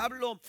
Pablo 0.00 0.40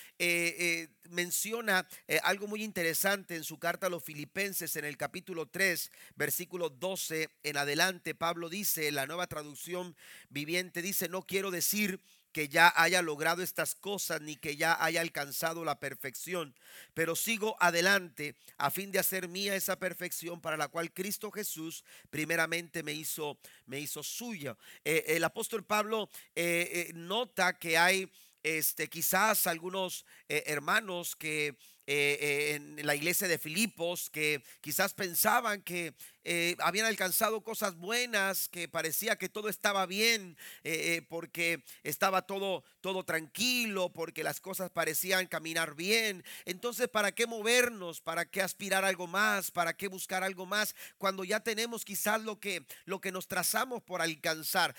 menciona 1.09 1.85
algo 2.24 2.48
muy 2.48 2.63
interesante 2.63 3.35
en 3.35 3.43
su 3.43 3.59
carta 3.59 3.88
a 3.88 3.90
los 3.90 4.01
filipenses 4.01 4.77
en 4.77 4.85
el 4.85 4.95
capítulo 4.95 5.45
3, 5.45 5.92
versículo 6.16 6.70
12 6.70 7.29
en 7.43 7.58
adelante. 7.58 8.16
Pablo 8.16 8.48
dice, 8.48 8.89
la 8.93 9.07
nueva 9.07 9.27
traducción 9.27 9.98
viviente 10.29 10.82
dice, 10.82 11.09
no 11.09 11.23
quiero 11.23 11.51
decir 11.51 12.00
que 12.32 12.47
ya 12.47 12.73
haya 12.75 13.01
logrado 13.01 13.43
estas 13.43 13.75
cosas 13.75 14.21
ni 14.21 14.36
que 14.36 14.55
ya 14.55 14.77
haya 14.83 15.01
alcanzado 15.01 15.65
la 15.65 15.79
perfección, 15.79 16.55
pero 16.93 17.15
sigo 17.15 17.55
adelante 17.59 18.36
a 18.57 18.71
fin 18.71 18.91
de 18.91 18.99
hacer 18.99 19.27
mía 19.27 19.55
esa 19.55 19.77
perfección 19.77 20.39
para 20.39 20.57
la 20.57 20.70
cual 20.70 20.93
Cristo 20.93 21.31
Jesús 21.31 21.83
primeramente 22.09 22.83
me 22.83 22.93
hizo, 22.93 23.38
me 23.65 23.79
hizo 23.79 24.04
suya. 24.04 24.57
Eh, 24.86 25.04
el 25.07 25.23
apóstol 25.23 25.63
Pablo 25.63 26.09
eh, 26.36 26.88
eh, 26.89 26.91
nota 26.93 27.57
que 27.60 27.77
hay 27.77 28.10
este, 28.43 28.89
quizás 28.89 29.47
algunos 29.47 30.05
hermanos 30.27 31.15
que 31.15 31.55
en 31.87 32.86
la 32.86 32.95
iglesia 32.95 33.27
de 33.27 33.38
Filipos 33.38 34.09
que 34.09 34.41
quizás 34.62 34.94
pensaban 34.94 35.62
que 35.62 35.94
eh, 36.24 36.56
habían 36.60 36.86
alcanzado 36.86 37.42
cosas 37.42 37.76
buenas, 37.76 38.48
que 38.48 38.68
parecía 38.68 39.18
que 39.18 39.30
todo 39.30 39.50
estaba 39.50 39.86
bien, 39.86 40.38
eh, 40.64 40.96
eh, 40.96 41.02
porque 41.08 41.64
estaba 41.84 42.22
todo, 42.22 42.64
todo 42.82 43.04
tranquilo, 43.04 43.90
porque 43.90 44.24
las 44.24 44.40
cosas 44.40 44.70
parecían 44.70 45.28
caminar 45.28 45.76
bien. 45.76 46.24
Entonces, 46.46 46.88
¿para 46.88 47.12
qué 47.12 47.26
movernos? 47.26 48.02
¿Para 48.02 48.26
qué 48.26 48.42
aspirar 48.42 48.86
algo 48.86 49.08
más? 49.08 49.52
¿Para 49.52 49.74
qué 49.76 49.88
buscar 49.88 50.24
algo 50.24 50.46
más? 50.46 50.76
Cuando 50.98 51.24
ya 51.24 51.40
tenemos 51.40 51.84
quizás 51.86 52.22
lo 52.22 52.40
que, 52.40 52.66
lo 52.86 53.02
que 53.02 53.12
nos 53.12 53.28
trazamos 53.28 53.82
por 53.82 54.02
alcanzar. 54.02 54.76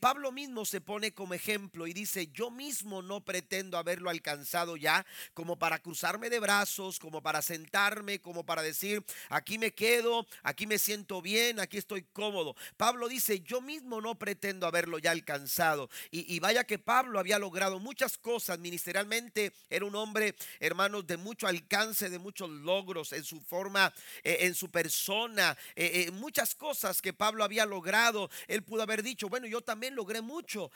Pablo 0.00 0.32
mismo 0.32 0.64
se 0.64 0.80
pone 0.80 1.12
como 1.12 1.34
ejemplo 1.34 1.86
y 1.86 1.92
dice, 1.92 2.28
yo 2.28 2.50
mismo 2.50 3.02
no 3.02 3.24
pretendo 3.24 3.76
haberlo 3.76 4.10
alcanzado 4.10 4.76
ya, 4.76 5.04
como 5.34 5.58
para 5.58 5.78
cruzarme 5.78 6.30
de 6.30 6.40
brazos, 6.40 6.98
como 6.98 7.22
para 7.22 7.42
sentarme, 7.42 8.20
como 8.20 8.44
para 8.44 8.62
decir, 8.62 9.04
aquí 9.28 9.58
me 9.58 9.72
quedo, 9.72 10.26
aquí 10.42 10.66
me 10.66 10.77
siento 10.78 11.22
bien, 11.22 11.60
aquí 11.60 11.78
estoy 11.78 12.02
cómodo. 12.12 12.54
Pablo 12.76 13.08
dice, 13.08 13.40
yo 13.40 13.60
mismo 13.60 14.00
no 14.00 14.18
pretendo 14.18 14.66
haberlo 14.66 14.98
ya 14.98 15.10
alcanzado. 15.10 15.90
Y, 16.10 16.38
vaya 16.40 16.64
que 16.64 16.78
Pablo 16.78 17.18
había 17.18 17.38
logrado 17.38 17.78
muchas 17.78 18.18
cosas 18.18 18.58
ministerialmente. 18.58 19.52
Era 19.70 19.84
un 19.84 19.94
hombre, 19.94 20.34
hermanos, 20.60 21.06
de 21.06 21.16
mucho 21.16 21.46
alcance, 21.46 22.10
de 22.10 22.18
muchos 22.18 22.50
logros 22.50 23.12
en 23.12 23.24
su 23.24 23.40
forma, 23.40 23.92
eh, 24.22 24.38
en 24.40 24.54
su 24.54 24.70
persona. 24.70 25.56
Eh, 25.74 26.06
eh, 26.06 26.10
muchas 26.12 26.54
cosas 26.54 27.02
que 27.02 27.12
Pablo 27.12 27.44
había 27.44 27.66
logrado. 27.66 28.30
Él 28.46 28.62
pudo 28.62 28.82
haber 28.82 29.02
dicho, 29.02 29.28
bueno, 29.28 29.46
yo 29.46 29.60
también 29.60 29.94
logré 29.94 30.20
mucho. 30.20 30.70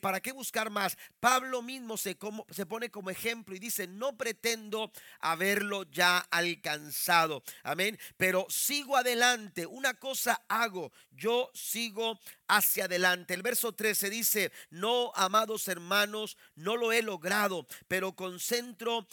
¿Para 0.00 0.20
qué 0.20 0.32
buscar 0.32 0.70
más? 0.70 0.96
Pablo 1.20 1.62
mismo 1.62 1.96
se, 1.96 2.16
como, 2.16 2.46
se 2.50 2.66
pone 2.66 2.90
como 2.90 3.10
ejemplo 3.10 3.54
y 3.54 3.58
dice, 3.58 3.86
no 3.86 4.16
pretendo 4.16 4.92
haberlo 5.20 5.84
ya 5.90 6.18
alcanzado. 6.30 7.42
Amén. 7.62 7.98
Pero 8.16 8.46
sigo 8.48 8.96
adelante 8.96 9.43
una 9.68 9.94
cosa 9.94 10.44
hago, 10.48 10.92
yo 11.10 11.50
sigo 11.54 12.18
hacia 12.48 12.84
adelante. 12.84 13.34
El 13.34 13.42
verso 13.42 13.72
13 13.72 14.10
dice, 14.10 14.52
no, 14.70 15.12
amados 15.14 15.68
hermanos, 15.68 16.36
no 16.54 16.76
lo 16.76 16.92
he 16.92 17.02
logrado, 17.02 17.66
pero 17.88 18.14
concentro, 18.14 19.06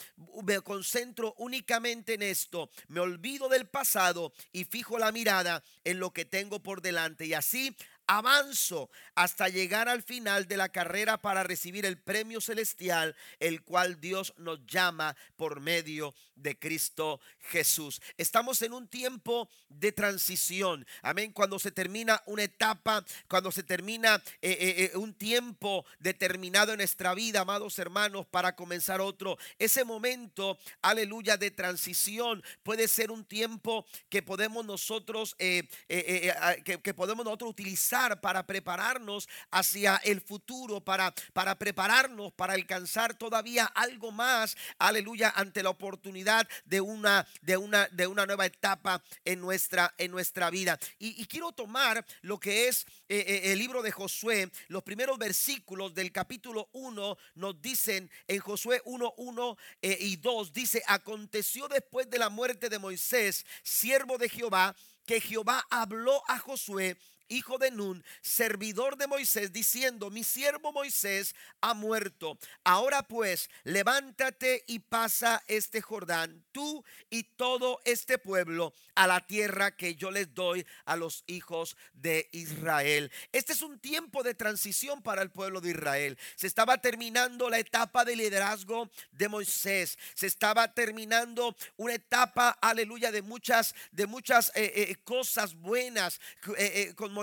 me 0.43 0.61
concentro 0.61 1.33
únicamente 1.37 2.13
en 2.15 2.23
esto. 2.23 2.69
Me 2.87 2.99
olvido 2.99 3.49
del 3.49 3.67
pasado 3.67 4.33
y 4.51 4.65
fijo 4.65 4.97
la 4.97 5.11
mirada 5.11 5.63
en 5.83 5.99
lo 5.99 6.11
que 6.11 6.25
tengo 6.25 6.61
por 6.61 6.81
delante. 6.81 7.25
Y 7.25 7.33
así 7.33 7.75
avanzo 8.17 8.89
hasta 9.15 9.47
llegar 9.47 9.87
al 9.87 10.03
final 10.03 10.45
de 10.45 10.57
la 10.57 10.67
carrera 10.67 11.21
para 11.21 11.43
recibir 11.43 11.85
el 11.85 11.97
premio 11.97 12.41
celestial, 12.41 13.15
el 13.39 13.63
cual 13.63 14.01
Dios 14.01 14.33
nos 14.37 14.59
llama 14.65 15.15
por 15.37 15.61
medio 15.61 16.13
de 16.35 16.57
Cristo 16.59 17.21
Jesús. 17.39 18.01
Estamos 18.17 18.61
en 18.63 18.73
un 18.73 18.87
tiempo 18.87 19.47
de 19.69 19.93
transición. 19.93 20.85
Amén. 21.01 21.31
Cuando 21.31 21.57
se 21.59 21.71
termina 21.71 22.21
una 22.25 22.43
etapa, 22.43 23.05
cuando 23.29 23.51
se 23.51 23.63
termina 23.63 24.15
eh, 24.41 24.57
eh, 24.59 24.91
eh, 24.93 24.97
un 24.97 25.13
tiempo 25.13 25.85
determinado 25.99 26.73
en 26.73 26.77
nuestra 26.77 27.13
vida, 27.13 27.41
amados 27.41 27.79
hermanos, 27.79 28.25
para 28.25 28.55
comenzar 28.55 28.99
otro. 28.99 29.37
Ese 29.57 29.85
momento, 29.85 30.57
aleluya, 30.81 31.37
de 31.37 31.51
transición 31.51 32.43
puede 32.63 32.87
ser 32.87 33.11
un 33.11 33.23
tiempo 33.23 33.85
que 34.09 34.21
podemos 34.21 34.65
nosotros, 34.65 35.35
que 35.37 36.93
podemos 36.95 37.25
nosotros 37.25 37.51
utilizar 37.51 38.00
para 38.21 38.45
prepararnos 38.47 39.29
hacia 39.51 39.97
el 39.97 40.21
futuro, 40.21 40.81
para, 40.81 41.13
para 41.33 41.57
prepararnos 41.57 42.33
para 42.35 42.53
alcanzar 42.53 43.13
todavía 43.13 43.65
algo 43.65 44.11
más, 44.11 44.57
aleluya, 44.79 45.31
ante 45.35 45.61
la 45.61 45.69
oportunidad 45.69 46.47
de 46.65 46.81
una, 46.81 47.27
de 47.41 47.57
una, 47.57 47.87
de 47.89 48.07
una 48.07 48.25
nueva 48.25 48.45
etapa 48.45 49.03
en 49.25 49.39
nuestra, 49.39 49.93
en 49.97 50.11
nuestra 50.11 50.49
vida. 50.49 50.79
Y, 50.99 51.25
quiero 51.25 51.51
tomar 51.51 52.05
lo 52.21 52.39
que 52.39 52.67
es 52.67 52.85
eh, 53.07 53.23
eh, 53.27 53.51
el 53.51 53.59
libro 53.59 53.81
de 53.81 53.91
Josué, 53.91 54.51
los 54.67 54.83
primeros 54.83 55.17
versículos 55.17 55.93
del 55.93 56.11
capítulo 56.11 56.69
1 56.73 57.17
nos 57.35 57.61
dicen 57.61 58.09
en 58.27 58.39
Josué 58.39 58.81
1, 58.85 59.13
1 59.17 59.57
eh, 59.81 59.97
y 59.99 60.17
2, 60.17 60.53
dice, 60.53 60.83
aconteció 60.87 61.67
después 61.67 62.09
de 62.09 62.19
la 62.19 62.29
muerte 62.29 62.69
de 62.69 62.79
Moisés, 62.79 63.45
siervo 63.63 64.17
de 64.17 64.29
Jehová, 64.29 64.75
que 65.05 65.21
Jehová 65.21 65.65
habló 65.69 66.21
a 66.27 66.37
Josué 66.39 66.97
hijo 67.31 67.57
de 67.57 67.71
Nun, 67.71 68.03
servidor 68.21 68.97
de 68.97 69.07
Moisés, 69.07 69.51
diciendo, 69.53 70.09
mi 70.09 70.23
siervo 70.23 70.71
Moisés 70.71 71.35
ha 71.61 71.73
muerto. 71.73 72.37
Ahora 72.63 73.03
pues, 73.03 73.49
levántate 73.63 74.63
y 74.67 74.79
pasa 74.79 75.41
este 75.47 75.81
Jordán, 75.81 76.43
tú 76.51 76.83
y 77.09 77.23
todo 77.23 77.81
este 77.85 78.17
pueblo, 78.17 78.73
a 78.95 79.07
la 79.07 79.25
tierra 79.25 79.75
que 79.75 79.95
yo 79.95 80.11
les 80.11 80.33
doy 80.33 80.65
a 80.85 80.95
los 80.95 81.23
hijos 81.27 81.77
de 81.93 82.29
Israel. 82.31 83.11
Este 83.31 83.53
es 83.53 83.61
un 83.61 83.79
tiempo 83.79 84.23
de 84.23 84.33
transición 84.33 85.01
para 85.01 85.21
el 85.21 85.31
pueblo 85.31 85.61
de 85.61 85.71
Israel. 85.71 86.17
Se 86.35 86.47
estaba 86.47 86.77
terminando 86.79 87.49
la 87.49 87.59
etapa 87.59 88.05
de 88.05 88.15
liderazgo 88.15 88.89
de 89.11 89.29
Moisés. 89.29 89.97
Se 90.13 90.27
estaba 90.27 90.73
terminando 90.73 91.55
una 91.77 91.93
etapa, 91.93 92.57
aleluya, 92.61 93.11
de 93.11 93.21
muchas, 93.21 93.73
de 93.91 94.07
muchas 94.07 94.51
eh, 94.55 94.71
eh, 94.75 94.95
cosas 95.03 95.55
buenas 95.55 96.19
eh, 96.57 96.93
con 96.95 97.13
Moisés, 97.13 97.20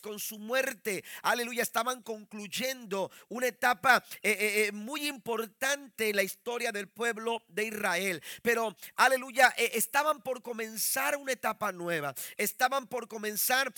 con 0.00 0.18
su 0.18 0.38
muerte. 0.38 1.04
Aleluya, 1.22 1.62
estaban 1.62 2.02
concluyendo 2.02 3.10
una 3.28 3.46
etapa 3.46 4.04
muy 4.72 5.06
importante 5.06 6.10
en 6.10 6.16
la 6.16 6.22
historia 6.22 6.72
del 6.72 6.88
pueblo 6.88 7.42
de 7.48 7.64
Israel. 7.64 8.22
Pero, 8.42 8.76
aleluya, 8.96 9.48
estaban 9.56 10.22
por 10.22 10.42
comenzar 10.42 11.16
una 11.16 11.32
etapa 11.32 11.72
nueva. 11.72 12.14
Estaban 12.36 12.86
por 12.86 13.08
comenzar 13.08 13.72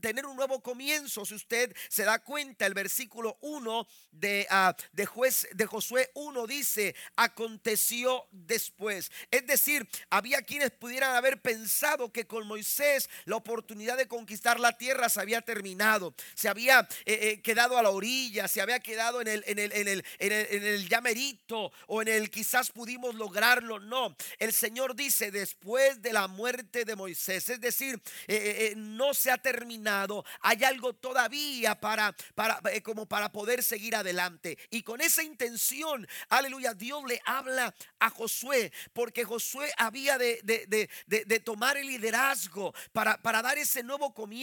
tener 0.00 0.26
un 0.26 0.36
nuevo 0.36 0.60
comienzo. 0.62 1.24
Si 1.24 1.34
usted 1.34 1.74
se 1.88 2.04
da 2.04 2.18
cuenta, 2.18 2.66
el 2.66 2.74
versículo 2.74 3.38
1 3.40 3.86
de, 4.12 4.46
uh, 4.50 4.72
de, 4.92 5.06
juez, 5.06 5.48
de 5.52 5.66
Josué 5.66 6.10
1 6.14 6.46
dice, 6.46 6.94
aconteció 7.16 8.26
después. 8.30 9.10
Es 9.30 9.46
decir, 9.46 9.88
había 10.10 10.42
quienes 10.42 10.70
pudieran 10.70 11.14
haber 11.14 11.40
pensado 11.40 12.12
que 12.12 12.26
con 12.26 12.46
Moisés 12.46 13.08
la 13.24 13.36
oportunidad 13.36 13.96
de 13.96 14.08
conquistar 14.08 14.57
la 14.60 14.76
tierra 14.76 15.08
se 15.08 15.20
había 15.20 15.40
terminado, 15.40 16.14
se 16.34 16.48
había 16.48 16.80
eh, 17.04 17.18
eh, 17.20 17.42
quedado 17.42 17.78
a 17.78 17.82
la 17.82 17.90
orilla, 17.90 18.48
se 18.48 18.60
había 18.60 18.80
quedado 18.80 19.20
en 19.20 19.28
el, 19.28 19.44
en 19.46 19.58
el, 19.58 19.72
en 19.72 19.88
el, 19.88 20.04
en 20.18 20.32
el, 20.32 20.46
en 20.50 20.64
el 20.64 20.88
llamerito 20.88 21.72
o 21.86 22.02
en 22.02 22.08
el 22.08 22.30
quizás 22.30 22.70
pudimos 22.70 23.14
lograrlo. 23.14 23.78
No, 23.80 24.16
el 24.38 24.52
Señor 24.52 24.94
dice, 24.94 25.30
después 25.30 26.00
de 26.02 26.12
la 26.12 26.28
muerte 26.28 26.84
de 26.84 26.96
Moisés. 26.96 27.48
Es 27.48 27.60
decir, 27.60 28.00
eh, 28.26 28.74
no 28.76 29.14
se 29.14 29.30
ha 29.30 29.38
terminado. 29.38 30.24
Hay 30.40 30.64
algo 30.64 30.92
todavía 30.92 31.78
para, 31.80 32.14
para 32.34 32.60
como 32.82 33.06
para 33.06 33.30
poder 33.30 33.62
seguir 33.62 33.96
adelante. 33.96 34.58
Y 34.70 34.82
con 34.82 35.00
esa 35.00 35.22
intención, 35.22 36.06
aleluya, 36.28 36.74
Dios 36.74 37.02
le 37.06 37.20
habla 37.24 37.74
a 37.98 38.10
Josué, 38.10 38.72
porque 38.92 39.24
Josué 39.24 39.72
había 39.76 40.18
de, 40.18 40.40
de, 40.42 41.40
tomar 41.40 41.76
el 41.76 41.86
liderazgo 41.86 42.74
para, 42.92 43.20
para, 43.22 43.42
dar 43.42 43.58
ese 43.58 43.82
nuevo 43.82 44.12
comienzo, 44.12 44.37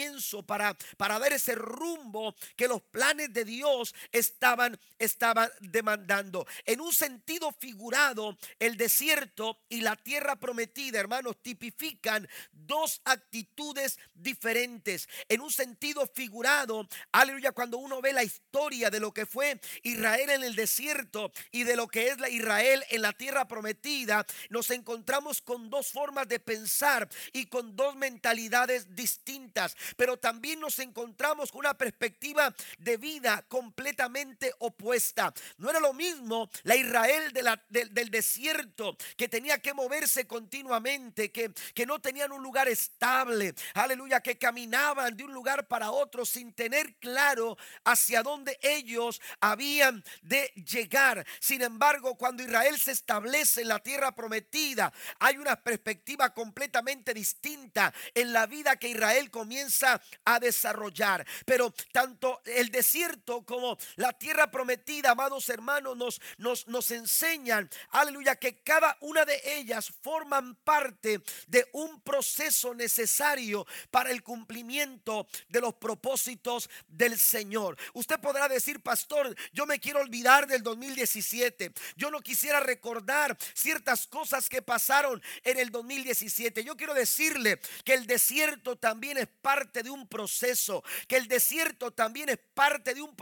para, 0.45 0.75
para 0.97 1.19
dar 1.19 1.33
ese 1.33 1.55
rumbo 1.55 2.35
que 2.55 2.67
los 2.67 2.81
planes 2.81 3.33
de 3.33 3.45
Dios 3.45 3.93
estaban, 4.11 4.77
estaban 4.99 5.49
demandando. 5.59 6.45
En 6.65 6.81
un 6.81 6.93
sentido 6.93 7.51
figurado, 7.51 8.37
el 8.59 8.77
desierto 8.77 9.59
y 9.69 9.81
la 9.81 9.95
tierra 9.95 10.35
prometida, 10.35 10.99
hermanos, 10.99 11.37
tipifican 11.41 12.27
dos 12.51 13.01
actitudes 13.05 13.97
diferentes. 14.13 15.07
En 15.29 15.41
un 15.41 15.51
sentido 15.51 16.07
figurado, 16.13 16.87
aleluya, 17.11 17.51
cuando 17.51 17.77
uno 17.77 18.01
ve 18.01 18.13
la 18.13 18.23
historia 18.23 18.89
de 18.89 18.99
lo 18.99 19.13
que 19.13 19.25
fue 19.25 19.59
Israel 19.83 20.29
en 20.29 20.43
el 20.43 20.55
desierto 20.55 21.31
y 21.51 21.63
de 21.63 21.75
lo 21.75 21.87
que 21.87 22.09
es 22.09 22.17
Israel 22.29 22.83
en 22.89 23.01
la 23.01 23.13
tierra 23.13 23.47
prometida, 23.47 24.25
nos 24.49 24.69
encontramos 24.71 25.41
con 25.41 25.69
dos 25.69 25.87
formas 25.87 26.27
de 26.27 26.39
pensar 26.39 27.07
y 27.33 27.45
con 27.45 27.75
dos 27.75 27.95
mentalidades 27.95 28.95
distintas. 28.95 29.75
Pero 29.95 30.17
también 30.17 30.59
nos 30.59 30.79
encontramos 30.79 31.51
con 31.51 31.59
una 31.59 31.77
perspectiva 31.77 32.53
de 32.77 32.97
vida 32.97 33.43
completamente 33.47 34.53
opuesta. 34.59 35.33
No 35.57 35.69
era 35.69 35.79
lo 35.79 35.93
mismo 35.93 36.49
la 36.63 36.75
Israel 36.75 37.33
del 37.69 38.09
desierto 38.09 38.97
que 39.17 39.27
tenía 39.27 39.59
que 39.59 39.73
moverse 39.73 40.27
continuamente, 40.27 41.31
que, 41.31 41.51
que 41.73 41.85
no 41.85 41.99
tenían 41.99 42.31
un 42.31 42.43
lugar 42.43 42.67
estable, 42.67 43.53
aleluya, 43.73 44.21
que 44.21 44.37
caminaban 44.37 45.15
de 45.15 45.23
un 45.23 45.33
lugar 45.33 45.67
para 45.67 45.91
otro 45.91 46.25
sin 46.25 46.53
tener 46.53 46.95
claro 46.95 47.57
hacia 47.83 48.23
dónde 48.23 48.57
ellos 48.61 49.21
habían 49.39 50.03
de 50.21 50.51
llegar. 50.55 51.25
Sin 51.39 51.61
embargo, 51.61 52.15
cuando 52.15 52.43
Israel 52.43 52.79
se 52.79 52.91
establece 52.91 53.61
en 53.61 53.69
la 53.69 53.79
tierra 53.79 54.13
prometida, 54.13 54.91
hay 55.19 55.37
una 55.37 55.55
perspectiva 55.55 56.33
completamente 56.33 57.13
distinta 57.13 57.93
en 58.13 58.33
la 58.33 58.45
vida 58.45 58.75
que 58.77 58.89
Israel 58.89 59.31
comienza 59.31 59.74
a 59.83 60.39
desarrollar. 60.39 61.25
Pero 61.45 61.73
tanto 61.91 62.41
el 62.45 62.69
desierto 62.69 63.43
como 63.45 63.77
la 63.95 64.13
tierra 64.13 64.49
prometida, 64.51 65.11
amados 65.11 65.49
hermanos, 65.49 65.97
nos, 65.97 66.21
nos, 66.37 66.67
nos 66.67 66.91
enseñan, 66.91 67.69
aleluya, 67.89 68.35
que 68.35 68.61
cada 68.63 68.97
una 69.01 69.25
de 69.25 69.41
ellas 69.45 69.91
forman 70.01 70.55
parte 70.55 71.21
de 71.47 71.67
un 71.73 72.01
proceso 72.01 72.73
necesario 72.73 73.65
para 73.91 74.11
el 74.11 74.23
cumplimiento 74.23 75.27
de 75.49 75.61
los 75.61 75.75
propósitos 75.75 76.69
del 76.87 77.19
Señor. 77.19 77.77
Usted 77.93 78.19
podrá 78.19 78.47
decir, 78.47 78.81
pastor, 78.81 79.35
yo 79.53 79.65
me 79.65 79.79
quiero 79.79 79.99
olvidar 79.99 80.47
del 80.47 80.63
2017. 80.63 81.71
Yo 81.95 82.11
no 82.11 82.21
quisiera 82.21 82.59
recordar 82.59 83.37
ciertas 83.53 84.07
cosas 84.07 84.49
que 84.49 84.61
pasaron 84.61 85.21
en 85.43 85.57
el 85.57 85.69
2017. 85.69 86.63
Yo 86.63 86.75
quiero 86.75 86.93
decirle 86.93 87.59
que 87.83 87.93
el 87.93 88.07
desierto 88.07 88.75
también 88.75 89.17
es 89.17 89.27
parte 89.41 89.64
de 89.83 89.89
un 89.89 90.07
proceso, 90.07 90.83
que 91.07 91.17
el 91.17 91.27
desierto 91.27 91.91
también 91.91 92.29
es 92.29 92.39
parte 92.53 92.93
de 92.93 93.01
un 93.01 93.15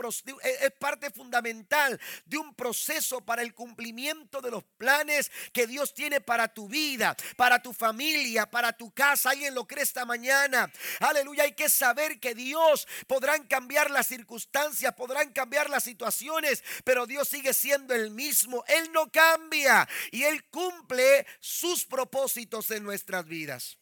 es 0.43 0.71
parte 0.79 1.11
fundamental 1.11 1.99
de 2.25 2.37
un 2.37 2.53
proceso 2.55 3.21
para 3.21 3.41
el 3.41 3.53
cumplimiento 3.53 4.41
de 4.41 4.51
los 4.51 4.63
planes 4.77 5.31
que 5.51 5.67
Dios 5.67 5.93
tiene 5.93 6.21
para 6.21 6.47
tu 6.47 6.67
vida, 6.67 7.15
para 7.37 7.61
tu 7.61 7.73
familia, 7.73 8.49
para 8.49 8.73
tu 8.73 8.91
casa. 8.91 9.31
Alguien 9.31 9.55
lo 9.55 9.67
cree 9.67 9.83
esta 9.83 10.05
mañana. 10.05 10.71
Aleluya, 10.99 11.43
hay 11.43 11.53
que 11.53 11.69
saber 11.69 12.19
que 12.19 12.35
Dios 12.35 12.87
podrán 13.07 13.47
cambiar 13.47 13.91
las 13.91 14.07
circunstancias, 14.07 14.93
podrán 14.93 15.31
cambiar 15.31 15.69
las 15.69 15.83
situaciones, 15.83 16.63
pero 16.83 17.05
Dios 17.05 17.27
sigue 17.27 17.53
siendo 17.53 17.93
el 17.93 18.11
mismo. 18.11 18.63
Él 18.67 18.91
no 18.91 19.11
cambia 19.11 19.87
y 20.11 20.23
Él 20.23 20.43
cumple 20.45 21.25
sus 21.39 21.85
propósitos 21.85 22.71
en 22.71 22.83
nuestras 22.83 23.25
vidas. 23.25 23.77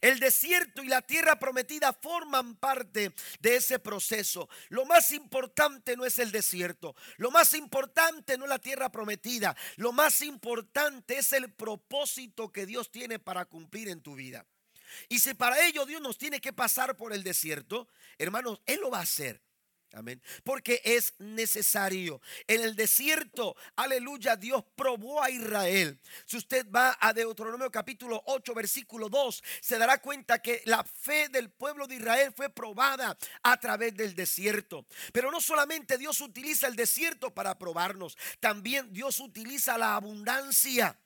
El 0.00 0.18
desierto 0.20 0.82
y 0.82 0.88
la 0.88 1.02
tierra 1.02 1.38
prometida 1.38 1.92
forman 1.92 2.56
parte 2.56 3.12
de 3.40 3.56
ese 3.56 3.78
proceso. 3.78 4.48
Lo 4.68 4.84
más 4.84 5.10
importante 5.12 5.96
no 5.96 6.04
es 6.04 6.18
el 6.18 6.32
desierto. 6.32 6.94
Lo 7.16 7.30
más 7.30 7.54
importante 7.54 8.38
no 8.38 8.44
es 8.44 8.50
la 8.50 8.58
tierra 8.58 8.90
prometida. 8.90 9.56
Lo 9.76 9.92
más 9.92 10.22
importante 10.22 11.18
es 11.18 11.32
el 11.32 11.52
propósito 11.52 12.52
que 12.52 12.66
Dios 12.66 12.90
tiene 12.90 13.18
para 13.18 13.44
cumplir 13.44 13.88
en 13.88 14.00
tu 14.00 14.14
vida. 14.14 14.46
Y 15.08 15.18
si 15.18 15.34
para 15.34 15.66
ello 15.66 15.84
Dios 15.86 16.00
nos 16.00 16.18
tiene 16.18 16.40
que 16.40 16.52
pasar 16.52 16.96
por 16.96 17.12
el 17.12 17.22
desierto, 17.22 17.88
hermanos, 18.18 18.60
Él 18.66 18.80
lo 18.80 18.90
va 18.90 18.98
a 18.98 19.02
hacer. 19.02 19.42
Amén. 19.92 20.20
Porque 20.44 20.82
es 20.84 21.14
necesario. 21.18 22.20
En 22.46 22.60
el 22.60 22.76
desierto, 22.76 23.56
aleluya, 23.76 24.36
Dios 24.36 24.64
probó 24.74 25.22
a 25.22 25.30
Israel. 25.30 25.98
Si 26.26 26.36
usted 26.36 26.66
va 26.70 26.96
a 27.00 27.12
Deuteronomio 27.12 27.70
capítulo 27.70 28.22
8, 28.26 28.54
versículo 28.54 29.08
2, 29.08 29.42
se 29.60 29.78
dará 29.78 30.02
cuenta 30.02 30.40
que 30.40 30.62
la 30.66 30.84
fe 30.84 31.28
del 31.28 31.50
pueblo 31.50 31.86
de 31.86 31.96
Israel 31.96 32.32
fue 32.36 32.50
probada 32.50 33.16
a 33.42 33.56
través 33.58 33.96
del 33.96 34.14
desierto. 34.14 34.84
Pero 35.12 35.30
no 35.30 35.40
solamente 35.40 35.96
Dios 35.96 36.20
utiliza 36.20 36.66
el 36.66 36.76
desierto 36.76 37.32
para 37.32 37.58
probarnos, 37.58 38.18
también 38.40 38.92
Dios 38.92 39.20
utiliza 39.20 39.78
la 39.78 39.96
abundancia. 39.96 40.98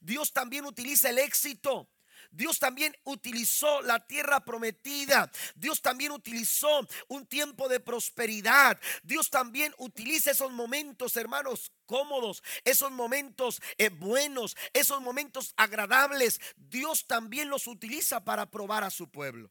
Dios 0.00 0.32
también 0.32 0.64
utiliza 0.64 1.10
el 1.10 1.18
éxito. 1.18 1.88
Dios 2.30 2.58
también 2.58 2.94
utilizó 3.04 3.82
la 3.82 4.06
tierra 4.06 4.44
prometida. 4.44 5.30
Dios 5.54 5.80
también 5.82 6.12
utilizó 6.12 6.86
un 7.08 7.26
tiempo 7.26 7.68
de 7.68 7.80
prosperidad. 7.80 8.78
Dios 9.02 9.30
también 9.30 9.74
utiliza 9.78 10.30
esos 10.30 10.52
momentos, 10.52 11.16
hermanos, 11.16 11.72
cómodos, 11.86 12.42
esos 12.64 12.90
momentos 12.90 13.60
eh, 13.78 13.88
buenos, 13.88 14.56
esos 14.72 15.00
momentos 15.00 15.54
agradables. 15.56 16.40
Dios 16.56 17.06
también 17.06 17.48
los 17.48 17.66
utiliza 17.66 18.24
para 18.24 18.50
probar 18.50 18.84
a 18.84 18.90
su 18.90 19.10
pueblo. 19.10 19.50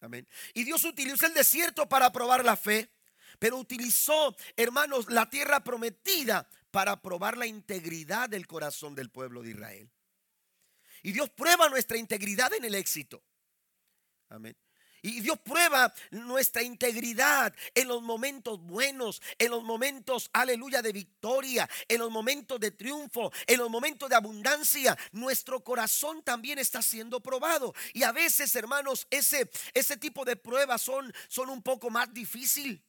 Amén. 0.00 0.26
Y 0.54 0.64
Dios 0.64 0.84
utilizó 0.84 1.26
el 1.26 1.34
desierto 1.34 1.88
para 1.88 2.10
probar 2.10 2.44
la 2.44 2.56
fe, 2.56 2.90
pero 3.38 3.58
utilizó, 3.58 4.34
hermanos, 4.56 5.10
la 5.10 5.28
tierra 5.28 5.62
prometida 5.62 6.48
para 6.70 7.02
probar 7.02 7.36
la 7.36 7.46
integridad 7.46 8.28
del 8.28 8.46
corazón 8.46 8.94
del 8.94 9.10
pueblo 9.10 9.42
de 9.42 9.50
Israel. 9.50 9.90
Y 11.02 11.12
Dios 11.12 11.30
prueba 11.30 11.68
nuestra 11.68 11.96
integridad 11.96 12.52
en 12.52 12.64
el 12.64 12.74
éxito. 12.74 13.22
Amén. 14.28 14.56
Y 15.02 15.20
Dios 15.20 15.38
prueba 15.38 15.92
nuestra 16.10 16.62
integridad 16.62 17.54
en 17.74 17.88
los 17.88 18.02
momentos 18.02 18.60
buenos, 18.60 19.22
en 19.38 19.50
los 19.50 19.62
momentos, 19.62 20.28
aleluya, 20.32 20.82
de 20.82 20.92
victoria, 20.92 21.68
en 21.88 22.00
los 22.00 22.10
momentos 22.10 22.60
de 22.60 22.70
triunfo, 22.70 23.32
en 23.46 23.58
los 23.58 23.70
momentos 23.70 24.10
de 24.10 24.16
abundancia. 24.16 24.96
Nuestro 25.12 25.64
corazón 25.64 26.22
también 26.22 26.58
está 26.58 26.82
siendo 26.82 27.20
probado. 27.20 27.74
Y 27.94 28.02
a 28.02 28.12
veces, 28.12 28.54
hermanos, 28.54 29.06
ese, 29.10 29.50
ese 29.72 29.96
tipo 29.96 30.24
de 30.24 30.36
pruebas 30.36 30.82
son, 30.82 31.12
son 31.28 31.48
un 31.48 31.62
poco 31.62 31.88
más 31.88 32.12
difíciles 32.12 32.80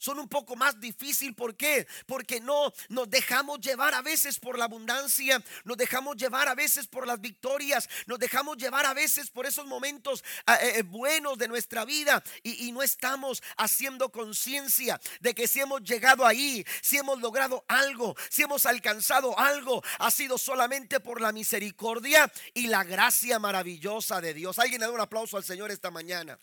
son 0.00 0.18
un 0.18 0.28
poco 0.28 0.56
más 0.56 0.80
difícil. 0.80 1.34
¿Por 1.34 1.54
qué? 1.54 1.86
Porque 2.06 2.40
no 2.40 2.72
nos 2.88 3.08
dejamos 3.08 3.60
llevar 3.60 3.94
a 3.94 4.02
veces 4.02 4.40
por 4.40 4.58
la 4.58 4.64
abundancia, 4.64 5.40
nos 5.64 5.76
dejamos 5.76 6.16
llevar 6.16 6.48
a 6.48 6.54
veces 6.54 6.88
por 6.88 7.06
las 7.06 7.20
victorias, 7.20 7.88
nos 8.06 8.18
dejamos 8.18 8.56
llevar 8.56 8.86
a 8.86 8.94
veces 8.94 9.30
por 9.30 9.46
esos 9.46 9.66
momentos 9.66 10.24
ah, 10.46 10.56
eh, 10.56 10.78
eh, 10.78 10.82
buenos 10.82 11.38
de 11.38 11.48
nuestra 11.48 11.84
vida 11.84 12.22
y, 12.42 12.66
y 12.66 12.72
no 12.72 12.82
estamos 12.82 13.42
haciendo 13.56 14.10
conciencia 14.10 15.00
de 15.20 15.34
que 15.34 15.46
si 15.46 15.60
hemos 15.60 15.82
llegado 15.82 16.26
ahí, 16.26 16.64
si 16.80 16.96
hemos 16.96 17.20
logrado 17.20 17.64
algo, 17.68 18.16
si 18.30 18.42
hemos 18.42 18.64
alcanzado 18.64 19.38
algo, 19.38 19.82
ha 19.98 20.10
sido 20.10 20.38
solamente 20.38 20.98
por 21.00 21.20
la 21.20 21.30
misericordia 21.30 22.32
y 22.54 22.68
la 22.68 22.84
gracia 22.84 23.38
maravillosa 23.38 24.20
de 24.22 24.32
Dios. 24.32 24.58
Alguien 24.58 24.80
le 24.80 24.86
da 24.86 24.92
un 24.92 25.00
aplauso 25.00 25.36
al 25.36 25.44
Señor 25.44 25.70
esta 25.70 25.90
mañana. 25.90 26.38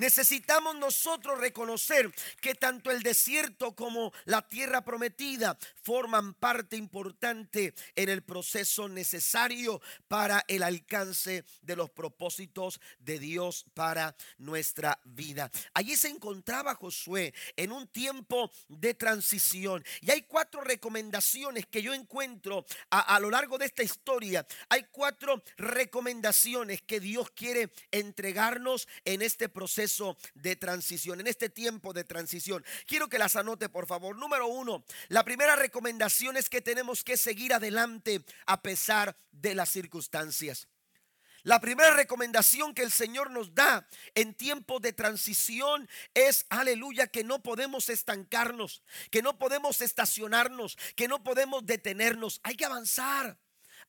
Necesitamos 0.00 0.76
nosotros 0.76 1.38
reconocer 1.38 2.10
que 2.40 2.54
tanto 2.54 2.90
el 2.90 3.02
desierto 3.02 3.76
como 3.76 4.14
la 4.24 4.40
tierra 4.40 4.82
prometida 4.82 5.58
forman 5.82 6.32
parte 6.32 6.78
importante 6.78 7.74
en 7.94 8.08
el 8.08 8.22
proceso 8.22 8.88
necesario 8.88 9.82
para 10.08 10.42
el 10.48 10.62
alcance 10.62 11.44
de 11.60 11.76
los 11.76 11.90
propósitos 11.90 12.80
de 12.98 13.18
Dios 13.18 13.66
para 13.74 14.16
nuestra 14.38 14.98
vida. 15.04 15.50
Allí 15.74 15.94
se 15.96 16.08
encontraba 16.08 16.74
Josué 16.74 17.34
en 17.56 17.70
un 17.70 17.86
tiempo 17.86 18.50
de 18.70 18.94
transición 18.94 19.84
y 20.00 20.12
hay 20.12 20.22
cuatro 20.22 20.62
recomendaciones 20.62 21.66
que 21.66 21.82
yo 21.82 21.92
encuentro 21.92 22.64
a, 22.88 23.20
lo 23.20 23.28
largo 23.28 23.58
de 23.58 23.66
esta 23.66 23.82
historia. 23.82 24.46
Hay 24.70 24.86
cuatro 24.90 25.42
recomendaciones 25.58 26.80
que 26.80 27.00
Dios 27.00 27.30
quiere 27.32 27.70
entregarnos 27.90 28.88
en 29.04 29.20
este 29.20 29.50
proceso 29.50 29.89
de 30.34 30.56
transición, 30.56 31.20
en 31.20 31.26
este 31.26 31.48
tiempo 31.48 31.92
de 31.92 32.04
transición. 32.04 32.64
Quiero 32.86 33.08
que 33.08 33.18
las 33.18 33.36
anote, 33.36 33.68
por 33.68 33.86
favor. 33.86 34.16
Número 34.16 34.46
uno, 34.46 34.84
la 35.08 35.24
primera 35.24 35.56
recomendación 35.56 36.36
es 36.36 36.48
que 36.48 36.60
tenemos 36.60 37.02
que 37.04 37.16
seguir 37.16 37.52
adelante 37.52 38.24
a 38.46 38.62
pesar 38.62 39.16
de 39.32 39.54
las 39.54 39.70
circunstancias. 39.70 40.68
La 41.42 41.60
primera 41.60 41.92
recomendación 41.92 42.74
que 42.74 42.82
el 42.82 42.92
Señor 42.92 43.30
nos 43.30 43.54
da 43.54 43.88
en 44.14 44.34
tiempo 44.34 44.78
de 44.78 44.92
transición 44.92 45.88
es, 46.12 46.44
aleluya, 46.50 47.06
que 47.06 47.24
no 47.24 47.42
podemos 47.42 47.88
estancarnos, 47.88 48.82
que 49.10 49.22
no 49.22 49.38
podemos 49.38 49.80
estacionarnos, 49.80 50.76
que 50.96 51.08
no 51.08 51.22
podemos 51.22 51.64
detenernos. 51.64 52.40
Hay 52.42 52.56
que 52.56 52.66
avanzar, 52.66 53.38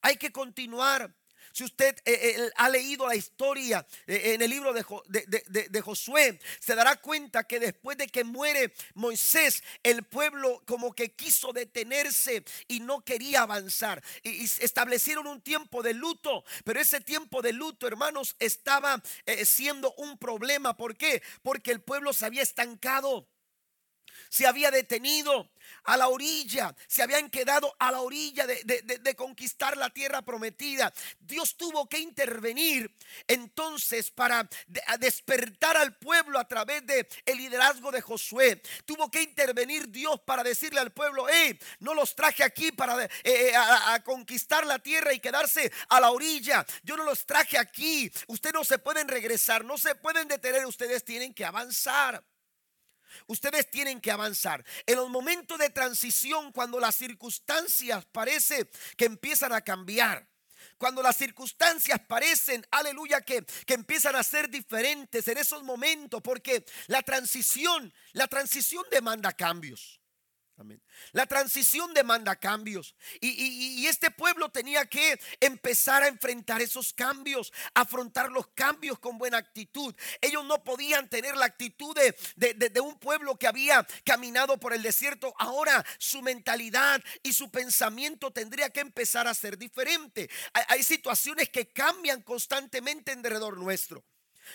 hay 0.01 0.15
que 0.15 0.31
continuar. 0.31 1.13
Si 1.51 1.63
usted 1.63 1.95
eh, 2.05 2.35
eh, 2.37 2.51
ha 2.55 2.69
leído 2.69 3.07
la 3.07 3.15
historia 3.15 3.85
eh, 4.07 4.33
en 4.33 4.41
el 4.41 4.49
libro 4.49 4.73
de, 4.73 5.81
Josué, 5.81 6.39
se 6.59 6.75
dará 6.75 6.95
cuenta 6.97 7.43
que 7.43 7.59
después 7.59 7.97
de 7.97 8.07
que 8.07 8.23
muere 8.23 8.73
Moisés, 8.93 9.63
el 9.83 10.03
pueblo 10.03 10.61
como 10.65 10.93
que 10.93 11.13
quiso 11.13 11.53
detenerse 11.53 12.43
y 12.67 12.79
no 12.79 13.01
quería 13.01 13.41
avanzar. 13.41 14.03
Y, 14.23 14.43
establecieron 14.43 15.27
un 15.27 15.41
tiempo 15.41 15.83
de 15.83 15.93
luto, 15.93 16.43
pero 16.63 16.79
ese 16.79 17.01
tiempo 17.01 17.41
de 17.41 17.53
luto, 17.53 17.87
hermanos, 17.87 18.35
estaba 18.39 19.01
siendo 19.43 19.93
un 19.97 20.17
problema. 20.17 20.75
¿Por 20.75 20.95
qué? 20.95 21.21
Porque 21.41 21.71
el 21.71 21.81
pueblo 21.81 22.13
se 22.13 22.25
había 22.25 22.43
estancado 22.43 23.27
se 24.31 24.47
había 24.47 24.71
detenido 24.71 25.51
a 25.83 25.97
la 25.97 26.07
orilla, 26.07 26.73
se 26.87 27.03
habían 27.03 27.29
quedado 27.29 27.75
a 27.79 27.91
la 27.91 27.99
orilla 27.99 28.47
de, 28.47 29.15
conquistar 29.17 29.75
la 29.75 29.89
tierra 29.89 30.21
prometida. 30.21 30.91
Dios 31.19 31.57
tuvo 31.57 31.89
que 31.89 31.99
intervenir 31.99 32.95
entonces 33.27 34.09
para 34.09 34.49
despertar 34.99 35.75
al 35.75 35.97
pueblo 35.97 36.39
a 36.39 36.47
través 36.47 36.85
de 36.87 37.05
el 37.25 37.37
liderazgo 37.39 37.91
de 37.91 38.01
Josué. 38.01 38.61
Tuvo 38.85 39.11
que 39.11 39.21
intervenir 39.21 39.89
Dios 39.89 40.21
para 40.21 40.43
decirle 40.43 40.79
al 40.79 40.93
pueblo, 40.93 41.25
hey, 41.29 41.59
no 41.79 41.93
los 41.93 42.15
traje 42.15 42.41
aquí 42.41 42.71
para 42.71 43.03
eh, 43.03 43.09
eh, 43.25 43.53
a, 43.53 44.01
conquistar 44.01 44.65
la 44.65 44.79
tierra 44.79 45.13
y 45.13 45.19
quedarse 45.19 45.69
a 45.89 45.99
la 45.99 46.09
orilla. 46.09 46.65
Yo 46.83 46.95
no 46.95 47.03
los 47.03 47.25
traje 47.25 47.57
aquí. 47.57 48.09
Ustedes 48.27 48.53
no 48.53 48.63
se 48.63 48.79
pueden 48.79 49.09
regresar, 49.09 49.65
no 49.65 49.77
se 49.77 49.93
pueden 49.95 50.29
detener, 50.29 50.65
ustedes 50.65 51.03
tienen 51.03 51.33
que 51.33 51.43
avanzar. 51.43 52.23
Ustedes 53.27 53.69
tienen 53.69 54.01
que 54.01 54.11
avanzar. 54.11 54.63
En 54.85 54.97
los 54.97 55.09
momentos 55.09 55.57
de 55.57 55.69
transición, 55.69 56.51
cuando 56.51 56.79
las 56.79 56.95
circunstancias 56.95 58.05
parece 58.11 58.69
que 58.97 59.05
empiezan 59.05 59.53
a 59.53 59.61
cambiar, 59.61 60.27
cuando 60.77 61.01
las 61.03 61.15
circunstancias 61.15 61.99
parecen, 62.07 62.65
aleluya, 62.71 63.21
que, 63.21 63.45
que 63.65 63.73
empiezan 63.75 64.15
a 64.15 64.23
ser 64.23 64.49
diferentes 64.49 65.27
en 65.27 65.37
esos 65.37 65.63
momentos, 65.63 66.21
porque 66.21 66.65
la 66.87 67.01
transición, 67.03 67.93
la 68.13 68.27
transición 68.27 68.83
demanda 68.91 69.31
cambios. 69.31 70.00
La 71.11 71.25
transición 71.25 71.93
demanda 71.93 72.35
cambios 72.35 72.95
y, 73.19 73.85
este 73.87 74.11
pueblo 74.11 74.49
tenía 74.49 74.85
que 74.85 75.19
empezar 75.39 76.03
a 76.03 76.07
enfrentar 76.07 76.61
esos 76.61 76.93
cambios, 76.93 77.51
afrontar 77.73 78.31
los 78.31 78.47
cambios 78.47 78.99
con 78.99 79.17
buena 79.17 79.37
actitud. 79.37 79.93
Ellos 80.21 80.45
no 80.45 80.63
podían 80.63 81.09
tener 81.09 81.35
la 81.35 81.45
actitud 81.45 81.95
de, 81.95 82.81
un 82.81 82.97
pueblo 82.99 83.37
que 83.37 83.47
había 83.47 83.85
caminado 84.05 84.59
por 84.59 84.73
el 84.73 84.81
desierto. 84.81 85.33
Ahora 85.37 85.85
su 85.97 86.21
mentalidad 86.21 87.03
y 87.23 87.33
su 87.33 87.51
pensamiento 87.51 88.31
tendría 88.31 88.69
que 88.69 88.79
empezar 88.79 89.27
a 89.27 89.33
ser 89.33 89.57
diferente. 89.57 90.29
Hay, 90.53 90.83
situaciones 90.83 91.49
que 91.49 91.67
cambian 91.67 92.21
constantemente 92.21 93.11
en 93.11 93.21
derredor 93.21 93.57
nuestro. 93.57 94.03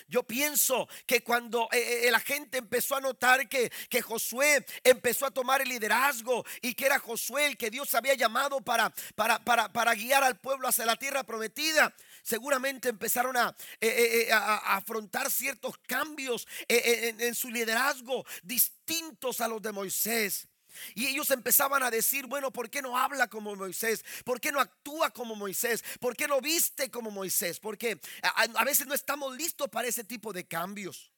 Yo 0.09 0.23
pienso 0.23 0.89
que 1.07 1.23
cuando 1.23 1.69
eh, 1.73 2.07
eh, 2.07 2.11
la 2.11 2.21
gente 2.21 2.59
empezó 2.59 2.97
a 2.97 3.01
notar 3.01 3.49
que, 3.49 3.71
que 3.89 4.03
Josué 4.03 4.65
empezó 4.85 5.27
a 5.27 5.31
tomar 5.31 5.63
el 5.63 5.69
liderazgo 5.69 6.45
y 6.63 6.75
que 6.75 6.87
era 6.87 6.99
Josué 6.99 7.47
el 7.47 7.57
que 7.57 7.71
Dios 7.71 7.95
había 7.95 8.15
llamado 8.15 8.61
para, 8.61 8.93
para, 9.15 9.39
para, 9.43 9.95
guiar 9.95 10.25
al 10.25 10.39
pueblo 10.39 10.69
hacia 10.69 10.87
la 10.87 10.97
tierra 10.97 11.25
prometida, 11.25 11.95
seguramente 12.23 12.89
empezaron 12.89 13.37
a, 13.37 13.57
eh, 13.81 14.29
afrontar 14.31 15.31
ciertos 15.31 15.77
cambios 15.87 16.47
en 16.69 17.35
su 17.35 17.51
liderazgo 17.51 18.25
distintos 18.43 19.41
a 19.41 19.49
los 19.49 19.63
de 19.63 19.73
Moisés. 19.73 20.49
Y 20.95 21.07
ellos 21.07 21.31
empezaban 21.31 21.83
a 21.83 21.91
decir, 21.91 22.27
bueno, 22.27 22.53
¿por 22.53 22.71
qué 22.71 22.83
no 22.83 22.97
habla 22.97 23.29
como 23.29 23.55
Moisés? 23.57 24.05
¿Por 24.25 24.41
qué 24.41 24.53
no 24.53 24.61
actúa 24.61 25.11
como 25.11 25.35
Moisés? 25.35 25.85
¿Por 26.01 26.17
qué 26.17 26.29
no 26.29 26.41
viste 26.41 26.91
como 26.91 27.11
Moisés? 27.11 27.61
Porque 27.61 28.01
a, 28.23 28.65
veces 28.65 28.87
no 28.87 28.95
estamos 28.95 29.37
listos 29.37 29.69
para 29.69 29.89
ese 29.89 30.05
tipo 30.05 30.33
de 30.33 30.47
cambios. 30.47 31.13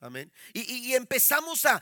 Amén. 0.00 0.32
Y, 0.52 0.94
empezamos 0.94 1.64
a, 1.64 1.80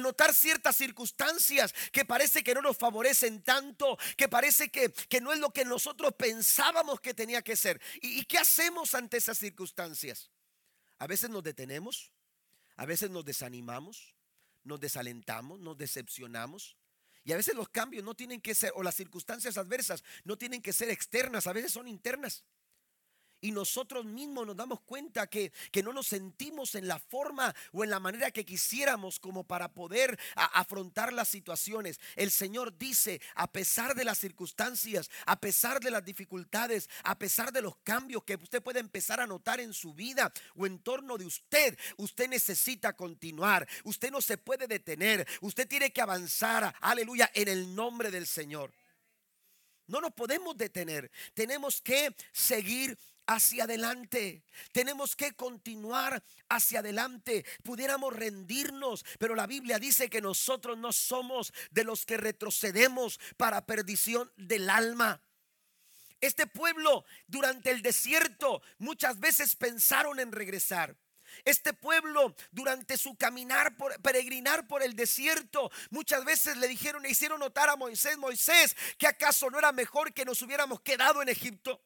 notar 0.00 0.32
ciertas 0.32 0.76
circunstancias 0.76 1.74
que 1.90 2.04
parece 2.04 2.44
que 2.44 2.54
no 2.54 2.62
nos 2.62 2.76
favorecen 2.76 3.42
tanto, 3.42 3.98
que 4.16 4.28
parece 4.28 4.70
que, 4.70 4.92
no 5.20 5.32
es 5.32 5.40
lo 5.40 5.50
que 5.50 5.64
nosotros 5.64 6.14
pensábamos 6.16 7.00
que 7.00 7.12
tenía 7.12 7.42
que 7.42 7.56
ser. 7.56 7.80
¿Y 8.00 8.24
qué 8.24 8.38
hacemos 8.38 8.94
ante 8.94 9.16
esas 9.16 9.38
circunstancias? 9.38 10.30
A 10.98 11.06
veces 11.06 11.28
nos 11.28 11.42
detenemos, 11.42 12.12
a 12.76 12.86
veces 12.86 13.10
nos 13.10 13.24
desanimamos, 13.24 14.15
nos 14.66 14.80
desalentamos, 14.80 15.60
nos 15.60 15.78
decepcionamos. 15.78 16.76
Y 17.24 17.32
a 17.32 17.36
veces 17.36 17.54
los 17.54 17.68
cambios 17.68 18.04
no 18.04 18.14
tienen 18.14 18.40
que 18.40 18.54
ser, 18.54 18.72
o 18.74 18.82
las 18.82 18.94
circunstancias 18.94 19.56
adversas 19.56 20.04
no 20.24 20.36
tienen 20.36 20.62
que 20.62 20.72
ser 20.72 20.90
externas, 20.90 21.46
a 21.46 21.52
veces 21.52 21.72
son 21.72 21.88
internas 21.88 22.44
y 23.40 23.52
nosotros 23.52 24.04
mismos 24.04 24.46
nos 24.46 24.56
damos 24.56 24.80
cuenta 24.80 25.26
que, 25.26 25.52
que, 25.70 25.82
no 25.82 25.92
nos 25.92 26.08
sentimos 26.08 26.74
en 26.74 26.88
la 26.88 26.98
forma 26.98 27.54
o 27.72 27.84
en 27.84 27.90
la 27.90 28.00
manera 28.00 28.30
que 28.30 28.44
quisiéramos 28.44 29.18
como 29.18 29.44
para 29.44 29.72
poder 29.72 30.18
afrontar 30.34 31.12
las 31.12 31.28
situaciones. 31.28 32.00
El 32.16 32.30
Señor 32.30 32.76
dice, 32.76 33.20
a 33.34 33.50
pesar 33.50 33.94
de 33.94 34.04
las 34.04 34.18
circunstancias, 34.18 35.10
a 35.26 35.38
pesar 35.40 35.80
de 35.80 35.90
las 35.90 36.04
dificultades, 36.04 36.88
a 37.04 37.18
pesar 37.18 37.52
de 37.52 37.62
los 37.62 37.76
cambios 37.78 38.24
que 38.24 38.36
usted 38.36 38.62
puede 38.62 38.80
empezar 38.80 39.20
a 39.20 39.26
notar 39.26 39.60
en 39.60 39.72
su 39.72 39.94
vida 39.94 40.32
o 40.54 40.66
en 40.66 40.78
torno 40.78 41.16
de 41.18 41.26
usted, 41.26 41.78
usted 41.96 42.28
necesita 42.28 42.94
continuar, 42.94 43.66
usted 43.84 44.10
no 44.10 44.20
se 44.20 44.38
puede 44.38 44.66
detener, 44.66 45.26
usted 45.40 45.68
tiene 45.68 45.92
que 45.92 46.00
avanzar, 46.00 46.74
aleluya, 46.80 47.30
en 47.34 47.48
el 47.48 47.74
nombre 47.74 48.10
del 48.10 48.26
Señor. 48.26 48.72
No 49.86 50.00
nos 50.00 50.12
podemos 50.12 50.56
detener, 50.56 51.10
tenemos 51.34 51.80
que 51.80 52.14
seguir 52.32 52.98
hacia 53.26 53.64
adelante. 53.64 54.42
Tenemos 54.72 55.16
que 55.16 55.32
continuar 55.34 56.22
hacia 56.48 56.80
adelante. 56.80 57.44
Pudiéramos 57.62 58.14
rendirnos, 58.14 59.04
pero 59.18 59.34
la 59.34 59.46
Biblia 59.46 59.78
dice 59.78 60.08
que 60.08 60.20
nosotros 60.20 60.78
no 60.78 60.92
somos 60.92 61.52
de 61.70 61.84
los 61.84 62.06
que 62.06 62.16
retrocedemos 62.16 63.20
para 63.36 63.66
perdición 63.66 64.30
del 64.36 64.70
alma. 64.70 65.20
Este 66.20 66.46
pueblo 66.46 67.04
durante 67.26 67.70
el 67.70 67.82
desierto 67.82 68.62
muchas 68.78 69.20
veces 69.20 69.54
pensaron 69.54 70.18
en 70.18 70.32
regresar. 70.32 70.96
Este 71.44 71.72
pueblo 71.74 72.34
durante 72.50 72.96
su 72.96 73.16
caminar 73.16 73.76
por 73.76 74.00
peregrinar 74.00 74.66
por 74.66 74.82
el 74.82 74.96
desierto, 74.96 75.70
muchas 75.90 76.24
veces 76.24 76.56
le 76.56 76.68
dijeron 76.68 77.04
e 77.04 77.10
hicieron 77.10 77.40
notar 77.40 77.68
a 77.68 77.76
Moisés, 77.76 78.16
Moisés, 78.16 78.76
que 78.96 79.06
acaso 79.06 79.50
no 79.50 79.58
era 79.58 79.72
mejor 79.72 80.14
que 80.14 80.24
nos 80.24 80.40
hubiéramos 80.42 80.80
quedado 80.80 81.20
en 81.20 81.28
Egipto. 81.28 81.82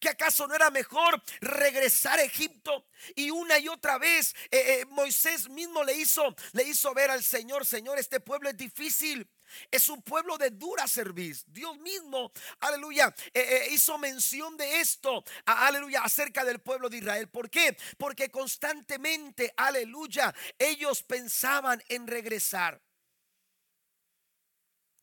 ¿Que 0.00 0.08
acaso 0.08 0.46
no 0.46 0.54
era 0.54 0.70
mejor 0.70 1.22
regresar 1.40 2.18
a 2.18 2.24
Egipto? 2.24 2.86
Y 3.14 3.30
una 3.30 3.58
y 3.58 3.68
otra 3.68 3.98
vez 3.98 4.34
eh, 4.50 4.80
eh, 4.80 4.84
Moisés 4.86 5.48
mismo 5.48 5.82
le 5.84 5.94
hizo, 5.94 6.34
le 6.52 6.64
hizo 6.64 6.92
ver 6.94 7.10
al 7.10 7.22
Señor, 7.22 7.66
Señor, 7.66 7.98
este 7.98 8.20
pueblo 8.20 8.48
es 8.48 8.56
difícil. 8.56 9.28
Es 9.70 9.88
un 9.88 10.02
pueblo 10.02 10.36
de 10.38 10.50
dura 10.50 10.88
serviz. 10.88 11.44
Dios 11.46 11.78
mismo, 11.78 12.32
aleluya, 12.60 13.14
eh, 13.32 13.68
hizo 13.70 13.96
mención 13.96 14.56
de 14.56 14.80
esto, 14.80 15.22
aleluya, 15.44 16.02
acerca 16.02 16.44
del 16.44 16.58
pueblo 16.58 16.88
de 16.88 16.98
Israel. 16.98 17.28
¿Por 17.28 17.48
qué? 17.48 17.76
Porque 17.96 18.30
constantemente, 18.30 19.54
aleluya, 19.56 20.34
ellos 20.58 21.04
pensaban 21.04 21.82
en 21.88 22.08
regresar. 22.08 22.82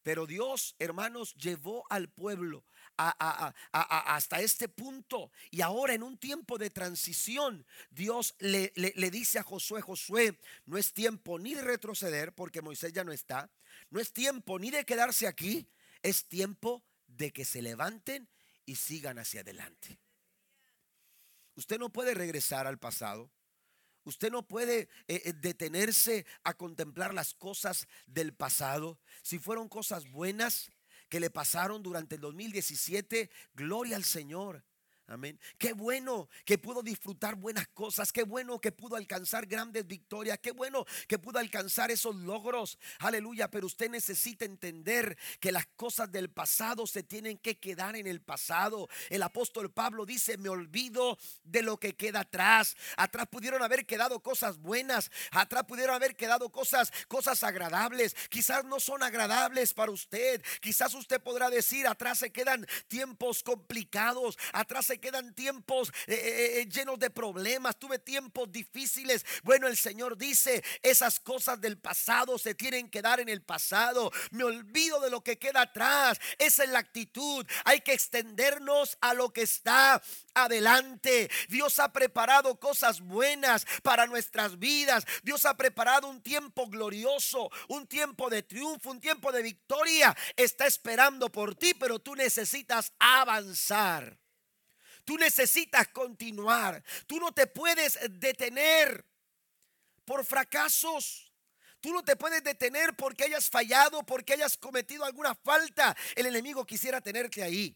Pero 0.03 0.25
Dios, 0.27 0.75
hermanos, 0.79 1.33
llevó 1.35 1.85
al 1.89 2.09
pueblo 2.09 2.65
hasta 2.97 4.41
este 4.41 4.69
punto. 4.69 5.31
Y 5.51 5.61
ahora 5.61 5.93
en 5.93 6.03
un 6.03 6.17
tiempo 6.17 6.57
de 6.57 6.69
transición, 6.69 7.65
Dios 7.89 8.35
le, 8.39 8.71
le, 8.75 9.11
dice 9.11 9.39
a 9.39 9.43
Josué, 9.43 9.81
Josué, 9.81 10.39
no 10.65 10.77
es 10.77 10.93
tiempo 10.93 11.39
ni 11.39 11.53
de 11.53 11.61
retroceder 11.61 12.33
porque 12.33 12.61
Moisés 12.61 12.93
ya 12.93 13.03
no 13.03 13.11
está. 13.11 13.49
No 13.89 13.99
es 13.99 14.11
tiempo 14.13 14.59
ni 14.59 14.71
de 14.71 14.85
quedarse 14.85 15.27
aquí. 15.27 15.67
Es 16.01 16.25
tiempo 16.25 16.83
de 17.07 17.31
que 17.31 17.45
se 17.45 17.61
levanten 17.61 18.27
y 18.65 18.75
sigan 18.75 19.19
hacia 19.19 19.41
adelante. 19.41 19.99
Usted 21.55 21.79
no 21.79 21.89
puede 21.89 22.13
regresar 22.13 22.67
al 22.67 22.79
pasado. 22.79 23.29
Usted 24.05 24.31
no 24.31 24.45
puede 24.45 24.89
eh, 25.07 25.21
eh, 25.25 25.33
detenerse 25.33 26.25
a 26.43 26.53
contemplar 26.55 27.13
las 27.13 27.33
cosas 27.33 27.87
del 28.05 28.33
pasado. 28.33 28.99
Si 29.21 29.39
fueron 29.39 29.69
cosas 29.69 30.09
buenas, 30.11 30.71
que 31.13 31.19
le 31.19 31.29
pasaron 31.29 31.83
durante 31.83 32.15
el 32.15 32.21
2017, 32.21 33.29
gloria 33.53 33.97
al 33.97 34.03
Señor. 34.03 34.63
Amén. 35.07 35.37
Qué 35.57 35.73
bueno 35.73 36.29
que 36.45 36.57
pudo 36.57 36.81
disfrutar 36.81 37.35
buenas 37.35 37.67
cosas. 37.67 38.13
Qué 38.13 38.23
bueno 38.23 38.61
que 38.61 38.71
pudo 38.71 38.95
alcanzar 38.95 39.45
grandes 39.45 39.85
victorias. 39.85 40.39
Qué 40.41 40.51
bueno 40.51 40.85
que 41.09 41.19
pudo 41.19 41.39
alcanzar 41.39 41.91
esos 41.91 42.15
logros. 42.15 42.79
Aleluya. 42.99 43.49
Pero 43.51 43.67
usted 43.67 43.89
necesita 43.89 44.45
entender 44.45 45.17
que 45.41 45.51
las 45.51 45.65
cosas 45.75 46.09
del 46.09 46.29
pasado 46.29 46.87
se 46.87 47.03
tienen 47.03 47.37
que 47.37 47.59
quedar 47.59 47.97
en 47.97 48.07
el 48.07 48.21
pasado. 48.21 48.87
El 49.09 49.23
apóstol 49.23 49.69
Pablo 49.69 50.05
dice, 50.05 50.37
me 50.37 50.47
olvido 50.47 51.17
de 51.43 51.63
lo 51.63 51.77
que 51.77 51.95
queda 51.95 52.21
atrás. 52.21 52.77
Atrás 52.95 53.27
pudieron 53.29 53.61
haber 53.61 53.85
quedado 53.85 54.21
cosas 54.21 54.57
buenas. 54.57 55.11
Atrás 55.31 55.65
pudieron 55.65 55.95
haber 55.95 56.15
quedado 56.15 56.49
cosas, 56.49 56.93
cosas 57.09 57.43
agradables. 57.43 58.15
Quizás 58.29 58.63
no 58.63 58.79
son 58.79 59.03
agradables 59.03 59.73
para 59.73 59.91
usted. 59.91 60.41
Quizás 60.61 60.93
usted 60.93 61.21
podrá 61.21 61.49
decir, 61.49 61.87
atrás 61.87 62.19
se 62.19 62.31
quedan 62.31 62.65
tiempos 62.87 63.43
complicados. 63.43 64.37
Atrás 64.53 64.85
se 64.85 64.92
se 64.93 64.99
quedan 64.99 65.33
tiempos 65.33 65.89
eh, 66.05 66.13
eh, 66.13 66.59
eh, 66.59 66.65
llenos 66.69 66.99
de 66.99 67.09
problemas, 67.09 67.79
tuve 67.79 67.97
tiempos 67.97 68.51
difíciles. 68.51 69.25
Bueno, 69.41 69.67
el 69.67 69.75
Señor 69.75 70.15
dice, 70.15 70.63
esas 70.83 71.19
cosas 71.19 71.59
del 71.59 71.79
pasado 71.79 72.37
se 72.37 72.53
tienen 72.53 72.87
que 72.91 73.01
dar 73.01 73.19
en 73.19 73.27
el 73.27 73.41
pasado. 73.41 74.11
Me 74.29 74.43
olvido 74.43 74.99
de 74.99 75.09
lo 75.09 75.23
que 75.23 75.39
queda 75.39 75.61
atrás. 75.61 76.19
Esa 76.37 76.63
es 76.63 76.69
la 76.69 76.77
actitud. 76.77 77.43
Hay 77.65 77.81
que 77.81 77.93
extendernos 77.93 78.95
a 79.01 79.15
lo 79.15 79.33
que 79.33 79.41
está 79.41 79.99
adelante. 80.35 81.27
Dios 81.49 81.79
ha 81.79 81.91
preparado 81.91 82.59
cosas 82.59 83.01
buenas 83.01 83.65
para 83.81 84.05
nuestras 84.05 84.59
vidas. 84.59 85.05
Dios 85.23 85.43
ha 85.45 85.57
preparado 85.57 86.07
un 86.07 86.21
tiempo 86.21 86.67
glorioso, 86.67 87.49
un 87.67 87.87
tiempo 87.87 88.29
de 88.29 88.43
triunfo, 88.43 88.91
un 88.91 89.01
tiempo 89.01 89.31
de 89.31 89.41
victoria. 89.41 90.15
Está 90.35 90.67
esperando 90.67 91.31
por 91.31 91.55
ti, 91.55 91.73
pero 91.73 91.97
tú 91.97 92.15
necesitas 92.15 92.93
avanzar. 92.99 94.22
Tú 95.05 95.17
necesitas 95.17 95.87
continuar. 95.89 96.83
Tú 97.07 97.19
no 97.19 97.31
te 97.33 97.47
puedes 97.47 97.99
detener 98.19 99.05
por 100.05 100.25
fracasos. 100.25 101.31
Tú 101.81 101.91
no 101.91 102.03
te 102.03 102.15
puedes 102.15 102.43
detener 102.43 102.95
porque 102.95 103.25
hayas 103.25 103.49
fallado, 103.49 104.03
porque 104.03 104.33
hayas 104.33 104.57
cometido 104.57 105.03
alguna 105.03 105.35
falta. 105.35 105.95
El 106.15 106.27
enemigo 106.27 106.65
quisiera 106.65 107.01
tenerte 107.01 107.43
ahí. 107.43 107.75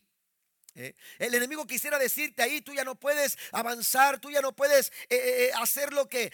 ¿Eh? 0.78 0.96
El 1.20 1.34
enemigo 1.34 1.66
quisiera 1.66 2.00
decirte 2.00 2.42
ahí, 2.44 2.62
tú 2.62 2.74
ya 2.74 2.84
no 2.84 2.96
puedes 2.96 3.38
avanzar, 3.52 4.20
tú 4.20 4.30
ya 4.32 4.42
no 4.42 4.56
puedes 4.56 4.92
eh, 5.10 5.18
eh, 5.18 5.52
hacer 5.56 5.92
lo 5.92 6.08
que, 6.08 6.32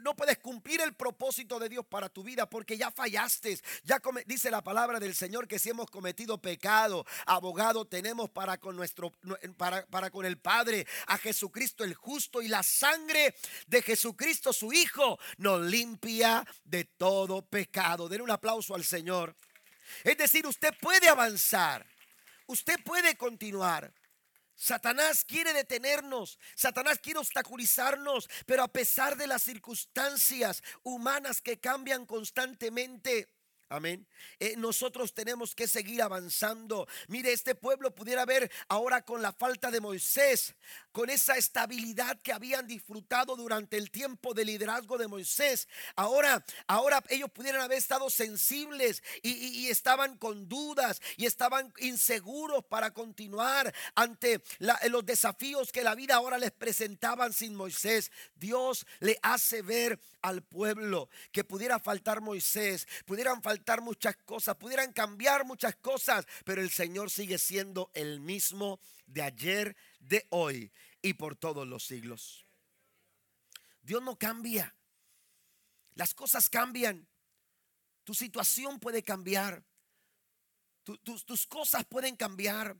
no 0.00 0.14
puedes 0.16 0.38
cumplir 0.38 0.80
el 0.80 0.94
propósito 0.94 1.58
de 1.58 1.68
Dios 1.68 1.86
para 1.86 2.08
tu 2.08 2.22
vida 2.22 2.48
porque 2.48 2.76
ya 2.76 2.90
fallaste. 2.90 3.58
Ya 3.84 4.00
dice 4.26 4.50
la 4.50 4.62
palabra 4.62 4.98
del 4.98 5.14
Señor 5.14 5.46
que 5.46 5.58
si 5.58 5.70
hemos 5.70 5.90
cometido 5.90 6.38
pecado, 6.38 7.06
abogado 7.26 7.84
tenemos 7.84 8.28
para 8.30 8.58
con 8.58 8.76
nuestro, 8.76 9.12
para, 9.56 9.86
para 9.86 10.10
con 10.10 10.26
el 10.26 10.38
Padre, 10.38 10.86
a 11.06 11.16
Jesucristo 11.18 11.84
el 11.84 11.94
justo 11.94 12.42
y 12.42 12.48
la 12.48 12.62
sangre 12.62 13.34
de 13.66 13.82
Jesucristo 13.82 14.52
su 14.52 14.72
Hijo 14.72 15.18
nos 15.38 15.60
limpia 15.62 16.44
de 16.64 16.84
todo 16.84 17.42
pecado. 17.42 18.08
Den 18.08 18.22
un 18.22 18.30
aplauso 18.30 18.74
al 18.74 18.84
Señor. 18.84 19.36
Es 20.02 20.18
decir, 20.18 20.46
usted 20.46 20.74
puede 20.80 21.08
avanzar. 21.08 21.86
Usted 22.46 22.82
puede 22.84 23.16
continuar. 23.16 23.92
Satanás 24.54 25.24
quiere 25.24 25.52
detenernos, 25.52 26.38
Satanás 26.54 26.98
quiere 26.98 27.18
obstaculizarnos, 27.18 28.28
pero 28.46 28.62
a 28.62 28.68
pesar 28.68 29.16
de 29.16 29.26
las 29.26 29.42
circunstancias 29.42 30.62
humanas 30.82 31.42
que 31.42 31.60
cambian 31.60 32.06
constantemente, 32.06 33.35
Amén. 33.68 34.06
Eh, 34.38 34.54
nosotros 34.56 35.12
tenemos 35.12 35.52
que 35.52 35.66
seguir 35.66 36.00
avanzando. 36.00 36.86
Mire, 37.08 37.32
este 37.32 37.56
pueblo 37.56 37.92
pudiera 37.92 38.24
ver 38.24 38.48
ahora 38.68 39.04
con 39.04 39.22
la 39.22 39.32
falta 39.32 39.72
de 39.72 39.80
Moisés, 39.80 40.54
con 40.92 41.10
esa 41.10 41.36
estabilidad 41.36 42.20
que 42.22 42.32
habían 42.32 42.68
disfrutado 42.68 43.34
durante 43.34 43.76
el 43.76 43.90
tiempo 43.90 44.34
de 44.34 44.44
liderazgo 44.44 44.98
de 44.98 45.08
Moisés. 45.08 45.66
Ahora, 45.96 46.44
ahora 46.68 47.02
ellos 47.08 47.28
pudieran 47.32 47.60
haber 47.60 47.78
estado 47.78 48.08
sensibles 48.08 49.02
y, 49.22 49.66
estaban 49.66 50.16
con 50.16 50.48
dudas 50.48 51.02
y 51.16 51.26
estaban 51.26 51.72
inseguros 51.78 52.64
para 52.64 52.92
continuar 52.92 53.74
ante 53.96 54.42
los 54.88 55.04
desafíos 55.04 55.72
que 55.72 55.82
la 55.82 55.96
vida 55.96 56.14
ahora 56.14 56.38
les 56.38 56.52
presentaban 56.52 57.32
sin 57.32 57.56
Moisés. 57.56 58.12
Dios 58.36 58.86
le 59.00 59.18
hace 59.22 59.60
ver 59.62 59.98
al 60.22 60.42
pueblo 60.42 61.08
que 61.32 61.42
pudiera 61.42 61.80
faltar 61.80 62.20
Moisés, 62.20 62.86
pudieran 63.04 63.42
faltar 63.42 63.55
muchas 63.80 64.16
cosas, 64.16 64.56
pudieran 64.56 64.92
cambiar 64.92 65.44
muchas 65.44 65.76
cosas, 65.76 66.26
pero 66.44 66.60
el 66.60 66.70
Señor 66.70 67.10
sigue 67.10 67.38
siendo 67.38 67.90
el 67.94 68.20
mismo 68.20 68.80
de 69.06 69.22
ayer, 69.22 69.76
de 70.00 70.26
hoy 70.30 70.72
y 71.02 71.14
por 71.14 71.36
todos 71.36 71.66
los 71.66 71.84
siglos. 71.84 72.46
Dios 73.82 74.02
no 74.02 74.18
cambia. 74.18 74.74
Las 75.94 76.14
cosas 76.14 76.50
cambian. 76.50 77.06
Tu 78.04 78.14
situación 78.14 78.80
puede 78.80 79.02
cambiar. 79.02 79.64
tus 80.84 81.46
cosas 81.46 81.84
pueden 81.84 82.16
cambiar. 82.16 82.76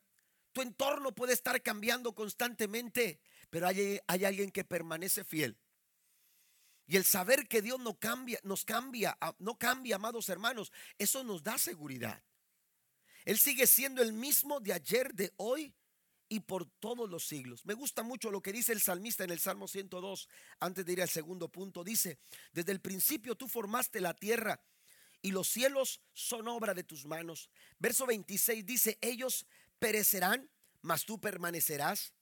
Tu 0.52 0.62
entorno 0.62 1.14
puede 1.14 1.32
estar 1.32 1.60
cambiando 1.62 2.14
constantemente. 2.14 3.20
Pero 3.50 3.68
hay, 3.68 4.00
hay 4.06 4.24
alguien 4.24 4.50
que 4.50 4.64
permanece 4.64 5.24
fiel. 5.24 5.56
Y 6.86 6.96
el 6.96 7.04
saber 7.04 7.48
que 7.48 7.62
Dios 7.62 7.80
no 7.80 7.98
cambia, 7.98 8.38
nos 8.44 8.64
cambia, 8.64 9.18
no 9.38 9.58
cambia, 9.58 9.96
amados 9.96 10.28
hermanos, 10.28 10.72
eso 10.98 11.24
nos 11.24 11.42
da 11.42 11.58
seguridad. 11.58 12.22
Él 13.24 13.38
sigue 13.38 13.66
siendo 13.66 14.02
el 14.02 14.12
mismo 14.12 14.60
de 14.60 14.72
ayer, 14.72 15.12
de 15.12 15.32
hoy 15.36 15.74
y 16.28 16.40
por 16.40 16.64
todos 16.78 17.10
los 17.10 17.26
siglos. 17.26 17.66
Me 17.66 17.74
gusta 17.74 18.04
mucho 18.04 18.30
lo 18.30 18.40
que 18.40 18.52
dice 18.52 18.72
el 18.72 18.80
salmista 18.80 19.24
en 19.24 19.30
el 19.30 19.40
Salmo 19.40 19.66
102, 19.66 20.28
antes 20.60 20.84
de 20.84 20.92
ir 20.92 21.02
al 21.02 21.08
segundo 21.08 21.48
punto. 21.48 21.82
Dice, 21.82 22.18
desde 22.52 22.70
el 22.70 22.80
principio 22.80 23.34
tú 23.34 23.48
formaste 23.48 24.00
la 24.00 24.14
tierra 24.14 24.60
y 25.22 25.32
los 25.32 25.48
cielos 25.48 26.00
son 26.12 26.46
obra 26.46 26.72
de 26.72 26.84
tus 26.84 27.04
manos. 27.04 27.50
Verso 27.80 28.06
26 28.06 28.64
dice, 28.64 28.98
ellos 29.00 29.44
perecerán, 29.80 30.48
mas 30.82 31.04
tú 31.04 31.20
permanecerás. 31.20 32.12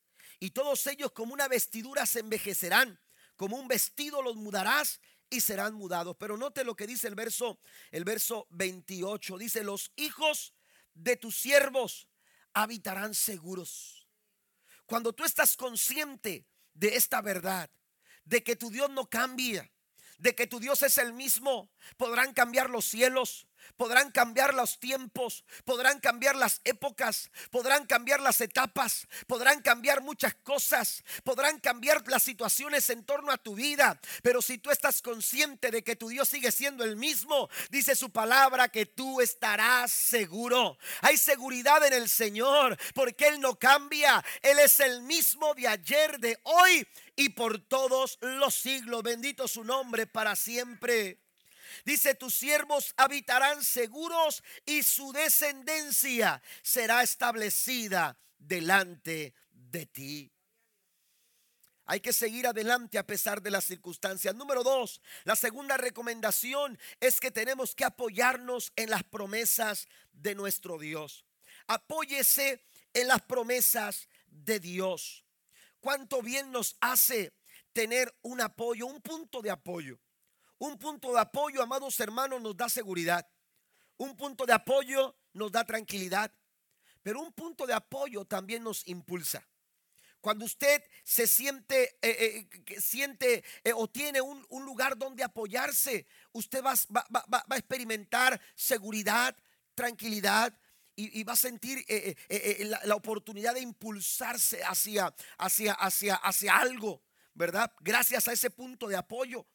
Y 0.41 0.51
todos 0.51 0.87
ellos 0.87 1.13
como 1.13 1.35
una 1.35 1.49
vestidura 1.49 2.07
se 2.07 2.21
envejecerán 2.21 2.99
como 3.37 3.57
un 3.57 3.69
vestido 3.69 4.23
los 4.23 4.37
mudarás 4.37 5.01
y 5.31 5.41
serán 5.41 5.75
mudados. 5.75 6.17
Pero 6.19 6.37
note 6.37 6.65
lo 6.65 6.77
que 6.77 6.87
dice 6.87 7.09
el 7.09 7.15
verso, 7.15 7.59
el 7.91 8.05
verso 8.05 8.47
28. 8.51 9.39
Dice, 9.39 9.65
los 9.65 9.93
hijos 9.97 10.55
de 10.95 11.17
tus 11.17 11.37
siervos 11.37 12.09
habitarán 12.53 13.15
seguros. 13.15 14.09
Cuando 14.87 15.13
tú 15.13 15.25
estás 15.25 15.57
consciente 15.57 16.47
de 16.75 16.97
esta 16.97 17.21
verdad, 17.21 17.71
de 18.25 18.43
que 18.43 18.57
tu 18.57 18.71
Dios 18.71 18.91
no 18.91 19.09
cambia, 19.09 19.71
de 20.19 20.35
que 20.35 20.47
tu 20.47 20.61
Dios 20.61 20.83
es 20.83 20.99
el 20.99 21.13
mismo, 21.13 21.71
podrán 21.97 22.33
cambiar 22.33 22.71
los 22.71 22.85
cielos, 22.85 23.47
Podrán 23.77 24.11
cambiar 24.11 24.55
los 24.55 24.79
tiempos, 24.79 25.45
podrán 25.65 26.01
cambiar 26.01 26.37
las 26.37 26.61
épocas, 26.65 27.31
podrán 27.51 27.87
cambiar 27.87 28.21
las 28.21 28.41
etapas, 28.41 29.09
podrán 29.27 29.61
cambiar 29.63 30.03
muchas 30.03 30.35
cosas, 30.37 31.03
podrán 31.25 31.59
cambiar 31.59 32.07
las 32.09 32.23
situaciones 32.23 32.89
en 32.91 33.05
torno 33.05 33.33
a 33.33 33.39
tu 33.39 33.55
vida. 33.55 34.01
Pero 34.23 34.43
si 34.43 34.59
tú 34.59 34.71
estás 34.71 35.03
consciente 35.03 35.71
de 35.71 35.83
que 35.83 35.97
tu 35.97 36.09
Dios 36.09 36.29
sigue 36.29 36.53
siendo 36.53 36.85
el 36.85 36.97
mismo, 36.97 37.49
dice 37.71 37.97
su 37.97 38.11
palabra 38.11 38.69
que 38.69 38.87
tú 38.87 39.21
estarás 39.21 39.93
seguro. 39.93 40.79
Hay 41.01 41.17
seguridad 41.17 41.85
en 41.85 41.93
el 41.93 42.09
Señor 42.09 42.79
porque 42.95 43.29
Él 43.29 43.41
no 43.41 43.59
cambia. 43.59 44.25
Él 44.43 44.59
es 44.59 44.81
el 44.81 45.03
mismo 45.03 45.55
de 45.55 45.69
ayer, 45.69 46.19
de 46.19 46.39
hoy 46.45 46.87
y 47.17 47.31
por 47.31 47.59
todos 47.59 48.19
los 48.21 48.55
siglos. 48.55 49.03
Bendito 49.03 49.49
su 49.49 49.65
nombre 49.65 50.07
para 50.07 50.37
siempre. 50.37 51.24
Dice, 51.85 52.15
tus 52.15 52.35
siervos 52.35 52.95
habitarán 52.97 53.63
seguros 53.65 54.43
y 54.67 54.83
su 54.83 55.13
descendencia 55.13 56.43
será 56.63 57.03
establecida 57.03 58.19
delante 58.39 59.35
de 59.51 59.87
ti. 59.87 60.31
Hay 61.87 62.01
que 62.01 62.15
seguir 62.15 62.47
adelante 62.47 62.99
a 62.99 63.07
pesar 63.07 63.43
de 63.43 63.51
las 63.51 63.65
circunstancias. 63.65 64.35
Número 64.35 64.63
dos, 64.63 65.03
la 65.25 65.37
segunda 65.37 65.77
recomendación 65.77 66.79
es 66.99 67.21
que 67.21 67.31
tenemos 67.31 67.75
que 67.75 67.85
apoyarnos 67.85 68.73
en 68.77 68.89
las 68.89 69.05
promesas 69.05 69.87
de 70.13 70.35
nuestro 70.35 70.79
Dios. 70.79 71.27
Apóyese 71.67 72.65
en 72.95 73.09
las 73.09 73.21
promesas 73.23 74.09
de 74.29 74.61
Dios. 74.61 75.25
Cuánto 75.81 76.23
bien 76.23 76.51
nos 76.51 76.77
hace 76.81 77.35
tener 77.75 78.15
un 78.23 78.41
apoyo, 78.41 78.87
un 78.87 79.03
punto 79.03 79.43
de 79.43 79.51
apoyo. 79.51 80.01
Un 80.65 80.79
punto 80.79 81.13
de 81.13 81.21
apoyo, 81.21 81.63
amados 81.63 82.01
hermanos, 82.01 82.41
nos 82.41 82.57
da 82.57 82.71
seguridad. 82.71 83.29
Un 83.99 84.17
punto 84.17 84.47
de 84.47 84.55
apoyo 84.55 85.15
nos 85.35 85.53
da 85.53 85.63
tranquilidad. 85.63 86.33
Pero 87.03 87.21
un 87.21 87.35
punto 87.35 87.67
de 87.67 87.75
apoyo 87.75 88.25
también 88.25 88.65
nos 88.65 88.89
impulsa. 88.89 89.47
Cuando 90.23 90.47
usted 90.47 90.83
se 91.03 91.27
siente, 91.27 91.99
eh, 92.01 92.49
eh, 92.67 92.81
siente 92.81 93.45
eh, 93.63 93.75
o 93.75 93.89
tiene 93.89 94.23
un, 94.23 94.47
lugar 94.65 94.97
donde 94.97 95.23
apoyarse, 95.23 96.07
usted 96.33 96.65
va, 96.65 96.73
a 96.73 97.57
experimentar 97.59 98.41
seguridad, 98.55 99.37
tranquilidad, 99.75 100.59
y, 100.97 101.25
va 101.25 101.35
a 101.35 101.37
sentir 101.37 101.85
la, 102.85 102.97
oportunidad 102.97 103.53
de 103.53 103.61
impulsarse 103.61 104.65
hacia, 104.65 105.15
hacia, 105.37 105.75
hacia, 105.75 106.15
hacia 106.15 106.57
algo, 106.57 107.03
¿verdad? 107.35 107.71
Gracias 107.81 108.29
a 108.29 108.33
ese 108.33 108.49
punto 108.49 108.89
de 108.89 108.97
apoyo. 108.97 109.47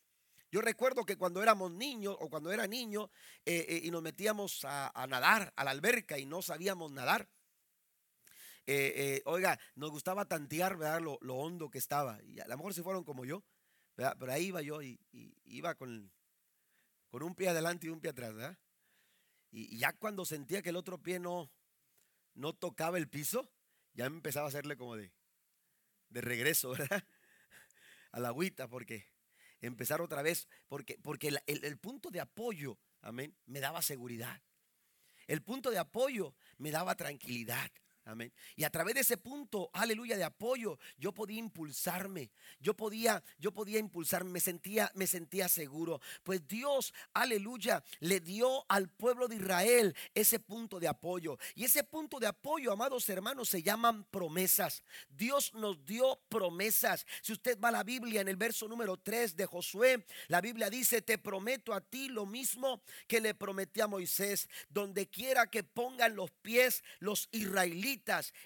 Yo 0.52 0.62
recuerdo 0.62 1.06
que 1.06 1.18
cuando 1.18 1.44
éramos 1.44 1.72
niños 1.72 2.16
o 2.20 2.30
cuando 2.30 2.52
era 2.52 2.66
niño 2.66 3.12
eh, 3.46 3.66
eh, 3.70 3.82
y 3.84 3.92
nos 3.92 4.02
metíamos 4.02 4.66
a, 4.66 5.06
nadar 5.08 5.54
a 5.56 5.64
la 5.64 5.72
alberca 5.72 6.18
y 6.18 6.26
no 6.26 6.42
sabíamos 6.42 6.92
nadar. 6.92 7.30
Eh, 8.66 9.22
oiga, 9.26 9.60
nos 9.76 9.90
gustaba 9.90 10.26
tantear 10.26 10.78
¿verdad? 10.78 11.02
Lo, 11.02 11.18
hondo 11.36 11.70
que 11.70 11.78
estaba. 11.78 12.20
Y 12.24 12.40
a 12.40 12.48
lo 12.48 12.58
mejor 12.58 12.74
se 12.74 12.84
fueron 12.84 13.04
como 13.04 13.26
yo, 13.26 13.44
pero 13.96 14.32
ahí 14.32 14.48
iba 14.48 14.62
yo 14.62 14.82
y, 14.82 15.00
iba 15.46 15.76
con, 15.76 16.12
con, 17.10 17.22
un 17.22 17.36
pie 17.36 17.50
adelante 17.50 17.88
y 17.88 17.90
un 17.90 18.00
pie 18.00 18.12
atrás. 18.12 18.34
¿verdad? 18.34 18.58
Y, 19.52 19.78
ya 19.78 19.94
cuando 19.94 20.26
sentía 20.26 20.64
que 20.64 20.70
el 20.70 20.78
otro 20.78 21.00
pie 21.00 21.20
no, 21.20 21.52
no 22.34 22.54
tocaba 22.54 22.98
el 22.98 23.08
piso, 23.08 23.52
ya 23.94 24.06
empezaba 24.06 24.48
a 24.48 24.50
hacerle 24.50 24.78
como 24.78 24.96
de, 24.96 25.12
de 26.10 26.22
regreso, 26.22 26.70
¿verdad? 26.78 27.04
A 28.12 28.20
la 28.20 28.30
agüita, 28.30 28.68
porque 28.68 29.19
empezar 29.62 30.02
otra 30.02 30.22
vez, 30.22 30.48
porque, 30.68 30.98
porque 31.02 31.30
el, 31.30 31.40
el 31.48 31.78
punto 31.78 32.12
de 32.12 32.20
apoyo, 32.20 32.80
amén, 33.02 33.36
me 33.46 33.60
daba 33.60 33.82
seguridad. 33.82 34.42
El 35.28 35.44
punto 35.44 35.70
de 35.70 35.78
apoyo 35.78 36.36
me 36.58 36.72
daba 36.72 36.96
tranquilidad. 36.96 37.72
Y 38.56 38.64
a 38.64 38.70
través 38.70 38.96
de 38.96 39.02
ese 39.02 39.18
punto, 39.18 39.70
aleluya, 39.74 40.18
de 40.18 40.24
apoyo, 40.24 40.80
yo 40.98 41.14
podía 41.14 41.40
impulsarme. 41.40 42.32
Yo 42.60 42.76
podía, 42.76 43.24
yo 43.38 43.52
podía 43.52 43.80
impulsarme, 43.80 44.32
me 44.32 44.40
sentía, 44.40 44.92
me 44.96 45.08
sentía 45.08 45.48
seguro. 45.48 46.02
Pues 46.24 46.48
Dios, 46.48 46.94
aleluya, 47.14 47.84
le 48.00 48.20
dio 48.20 48.66
al 48.70 48.90
pueblo 48.90 49.28
de 49.28 49.36
Israel 49.36 49.96
ese 50.14 50.40
punto 50.40 50.80
de 50.80 50.88
apoyo. 50.88 51.38
Y 51.56 51.66
ese 51.66 51.84
punto 51.84 52.20
de 52.20 52.28
apoyo, 52.28 52.72
amados 52.72 53.08
hermanos, 53.10 53.50
se 53.50 53.62
llaman 53.64 54.04
promesas. 54.06 54.84
Dios 55.10 55.54
nos 55.54 55.86
dio 55.86 56.20
promesas. 56.30 57.06
Si 57.22 57.34
usted 57.34 57.60
va 57.60 57.70
a 57.70 57.74
la 57.74 57.84
Biblia 57.84 58.22
en 58.22 58.28
el 58.28 58.38
verso 58.38 58.68
número 58.68 58.98
3 58.98 59.36
de 59.36 59.46
Josué, 59.46 60.06
la 60.28 60.42
Biblia 60.42 60.70
dice, 60.70 61.02
te 61.02 61.18
prometo 61.18 61.74
a 61.74 61.82
ti 61.82 62.10
lo 62.10 62.26
mismo 62.26 62.82
que 63.08 63.22
le 63.22 63.34
prometí 63.34 63.82
a 63.82 63.88
Moisés, 63.88 64.50
donde 64.70 65.08
quiera 65.08 65.48
que 65.48 65.64
pongan 65.64 66.16
los 66.16 66.32
pies 66.32 66.84
los 67.00 67.30
israelitas 67.32 67.99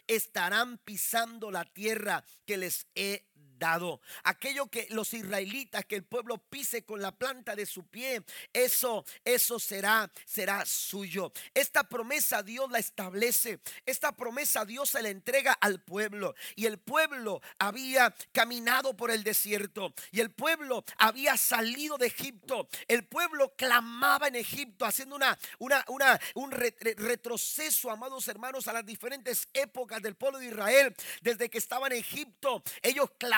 estarán 0.07 0.77
pisando 0.79 1.51
la 1.51 1.65
tierra 1.65 2.23
que 2.45 2.57
les 2.57 2.87
he 2.95 3.25
dado. 3.57 4.01
Aquello 4.23 4.67
que 4.67 4.87
los 4.89 5.13
israelitas, 5.13 5.85
que 5.85 5.95
el 5.95 6.03
pueblo 6.03 6.37
pise 6.37 6.83
con 6.83 7.01
la 7.01 7.11
planta 7.11 7.55
de 7.55 7.65
su 7.65 7.85
pie, 7.87 8.21
eso, 8.51 9.05
eso 9.23 9.59
será, 9.59 10.11
será 10.25 10.65
suyo. 10.65 11.31
Esta 11.53 11.83
promesa 11.83 12.43
Dios 12.43 12.69
la 12.71 12.79
establece. 12.79 13.59
Esta 13.85 14.11
promesa 14.11 14.65
Dios 14.65 14.89
se 14.89 15.01
la 15.01 15.09
entrega 15.09 15.53
al 15.53 15.81
pueblo. 15.81 16.35
Y 16.55 16.65
el 16.65 16.77
pueblo 16.77 17.41
había 17.59 18.13
caminado 18.31 18.95
por 18.95 19.11
el 19.11 19.23
desierto. 19.23 19.93
Y 20.11 20.19
el 20.19 20.31
pueblo 20.31 20.83
había 20.97 21.37
salido 21.37 21.97
de 21.97 22.07
Egipto. 22.07 22.67
El 22.87 23.05
pueblo 23.05 23.53
clamaba 23.55 24.27
en 24.27 24.35
Egipto, 24.35 24.85
haciendo 24.85 25.15
una, 25.15 25.37
una, 25.59 25.83
una, 25.87 26.19
un 26.35 26.51
retroceso, 26.51 27.89
amados 27.91 28.27
hermanos, 28.27 28.67
a 28.67 28.73
las 28.73 28.85
diferentes 28.85 29.47
épocas 29.53 30.01
del 30.01 30.15
pueblo 30.15 30.39
de 30.39 30.47
Israel. 30.47 30.95
Desde 31.21 31.49
que 31.49 31.57
estaban 31.57 31.91
en 31.91 31.99
Egipto, 31.99 32.63
ellos 32.81 33.09
clamaban 33.17 33.32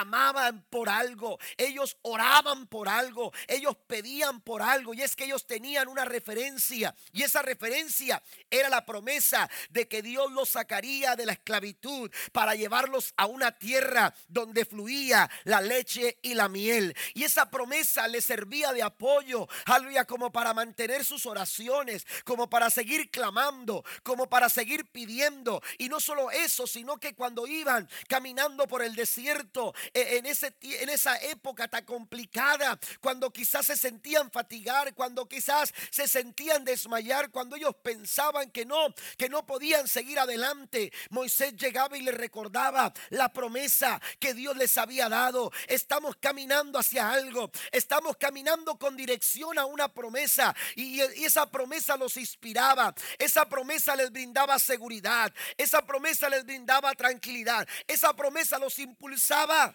por 0.70 0.90
algo, 0.90 1.40
ellos 1.58 1.98
oraban 2.02 2.68
por 2.68 2.90
algo, 2.90 3.32
ellos 3.48 3.76
pedían 3.88 4.42
por 4.42 4.62
algo 4.62 4.94
y 4.94 5.02
es 5.02 5.16
que 5.16 5.26
ellos 5.26 5.46
tenían 5.46 5.88
una 5.88 6.06
referencia 6.06 6.96
y 7.12 7.24
esa 7.24 7.42
referencia 7.42 8.22
era 8.50 8.70
la 8.70 8.86
promesa 8.86 9.50
de 9.70 9.88
que 9.88 10.02
Dios 10.02 10.32
los 10.32 10.50
sacaría 10.50 11.16
de 11.16 11.26
la 11.26 11.34
esclavitud 11.34 12.12
para 12.32 12.56
llevarlos 12.56 13.14
a 13.18 13.26
una 13.26 13.52
tierra 13.52 14.14
donde 14.28 14.66
fluía 14.66 15.30
la 15.44 15.62
leche 15.62 16.18
y 16.22 16.34
la 16.34 16.50
miel. 16.50 16.96
Y 17.14 17.24
esa 17.24 17.50
promesa 17.50 18.08
les 18.08 18.26
servía 18.26 18.74
de 18.74 18.84
apoyo, 18.84 19.48
aleluya, 19.66 20.06
como 20.06 20.32
para 20.32 20.54
mantener 20.54 21.06
sus 21.06 21.26
oraciones, 21.26 22.06
como 22.24 22.50
para 22.50 22.70
seguir 22.70 23.10
clamando, 23.12 23.84
como 24.04 24.28
para 24.28 24.50
seguir 24.50 24.86
pidiendo. 24.92 25.62
Y 25.78 25.90
no 25.90 26.00
solo 26.00 26.32
eso, 26.32 26.68
sino 26.68 26.98
que 26.98 27.16
cuando 27.16 27.48
iban 27.48 27.88
caminando 28.08 28.68
por 28.68 28.82
el 28.82 28.96
desierto, 28.96 29.74
en, 29.94 30.26
ese, 30.26 30.54
en 30.62 30.90
esa 30.90 31.18
época 31.18 31.68
tan 31.68 31.86
complicada, 31.86 32.80
cuando 33.02 33.32
quizás 33.32 33.66
se 33.68 33.78
sentían 33.78 34.32
fatigar, 34.32 34.94
cuando 34.94 35.28
quizás 35.28 35.74
se 35.90 36.08
sentían 36.08 36.66
desmayar, 36.66 37.32
cuando 37.32 37.56
ellos 37.56 37.76
pensaban 37.84 38.52
que 38.52 38.66
no, 38.66 38.94
que 39.18 39.30
no 39.30 39.46
podían 39.46 39.88
seguir 39.88 40.20
adelante, 40.20 40.92
Moisés 41.10 41.56
llegaba 41.56 41.98
y 41.98 42.02
les 42.02 42.16
recordaba 42.16 42.94
la 43.10 43.32
promesa 43.32 44.02
que 44.20 44.34
Dios 44.34 44.56
les 44.58 44.78
había 44.78 45.10
dado. 45.10 45.52
Estamos 45.68 46.16
caminando 46.18 46.80
hacia 46.80 47.12
algo, 47.12 47.52
estamos 47.72 48.18
caminando 48.18 48.78
con 48.78 48.96
dirección 48.96 49.58
a 49.58 49.66
una 49.66 49.88
promesa 49.88 50.56
y 50.76 51.02
esa 51.02 51.50
promesa 51.50 51.98
los 51.98 52.18
inspiraba, 52.18 52.94
esa 53.20 53.48
promesa 53.48 53.96
les 53.96 54.12
brindaba 54.12 54.60
seguridad, 54.60 55.34
esa 55.58 55.86
promesa 55.86 56.30
les 56.30 56.46
brindaba 56.46 56.94
tranquilidad, 56.94 57.68
esa 57.88 58.16
promesa 58.16 58.58
los 58.60 58.80
impulsaba. 58.80 59.75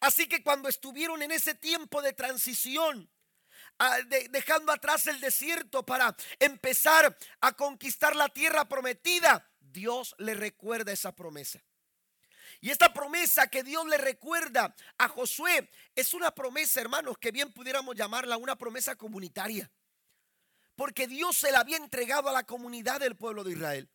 Así 0.00 0.26
que 0.26 0.42
cuando 0.42 0.68
estuvieron 0.68 1.22
en 1.22 1.32
ese 1.32 1.54
tiempo 1.54 2.02
de 2.02 2.12
transición, 2.12 3.10
ah, 3.78 3.98
dejando 4.30 4.72
atrás 4.72 5.06
el 5.06 5.20
desierto 5.20 5.84
para 5.84 6.16
empezar 6.38 7.16
a 7.40 7.52
conquistar 7.52 8.16
la 8.16 8.28
tierra 8.28 8.68
prometida, 8.68 9.48
Dios 9.60 10.14
le 10.18 10.34
recuerda 10.34 10.92
esa 10.92 11.14
promesa. 11.14 11.62
Y 12.60 12.70
esta 12.70 12.92
promesa 12.92 13.48
que 13.48 13.64
Dios 13.64 13.84
le 13.86 13.98
recuerda 13.98 14.74
a 14.98 15.08
Josué 15.08 15.68
es 15.96 16.14
una 16.14 16.30
promesa, 16.30 16.80
hermanos, 16.80 17.18
que 17.18 17.32
bien 17.32 17.52
pudiéramos 17.52 17.96
llamarla 17.96 18.36
una 18.36 18.56
promesa 18.56 18.94
comunitaria. 18.94 19.70
Porque 20.76 21.08
Dios 21.08 21.36
se 21.36 21.50
la 21.50 21.60
había 21.60 21.76
entregado 21.76 22.28
a 22.28 22.32
la 22.32 22.44
comunidad 22.44 23.00
del 23.00 23.16
pueblo 23.16 23.42
de 23.42 23.52
Israel. 23.52 23.90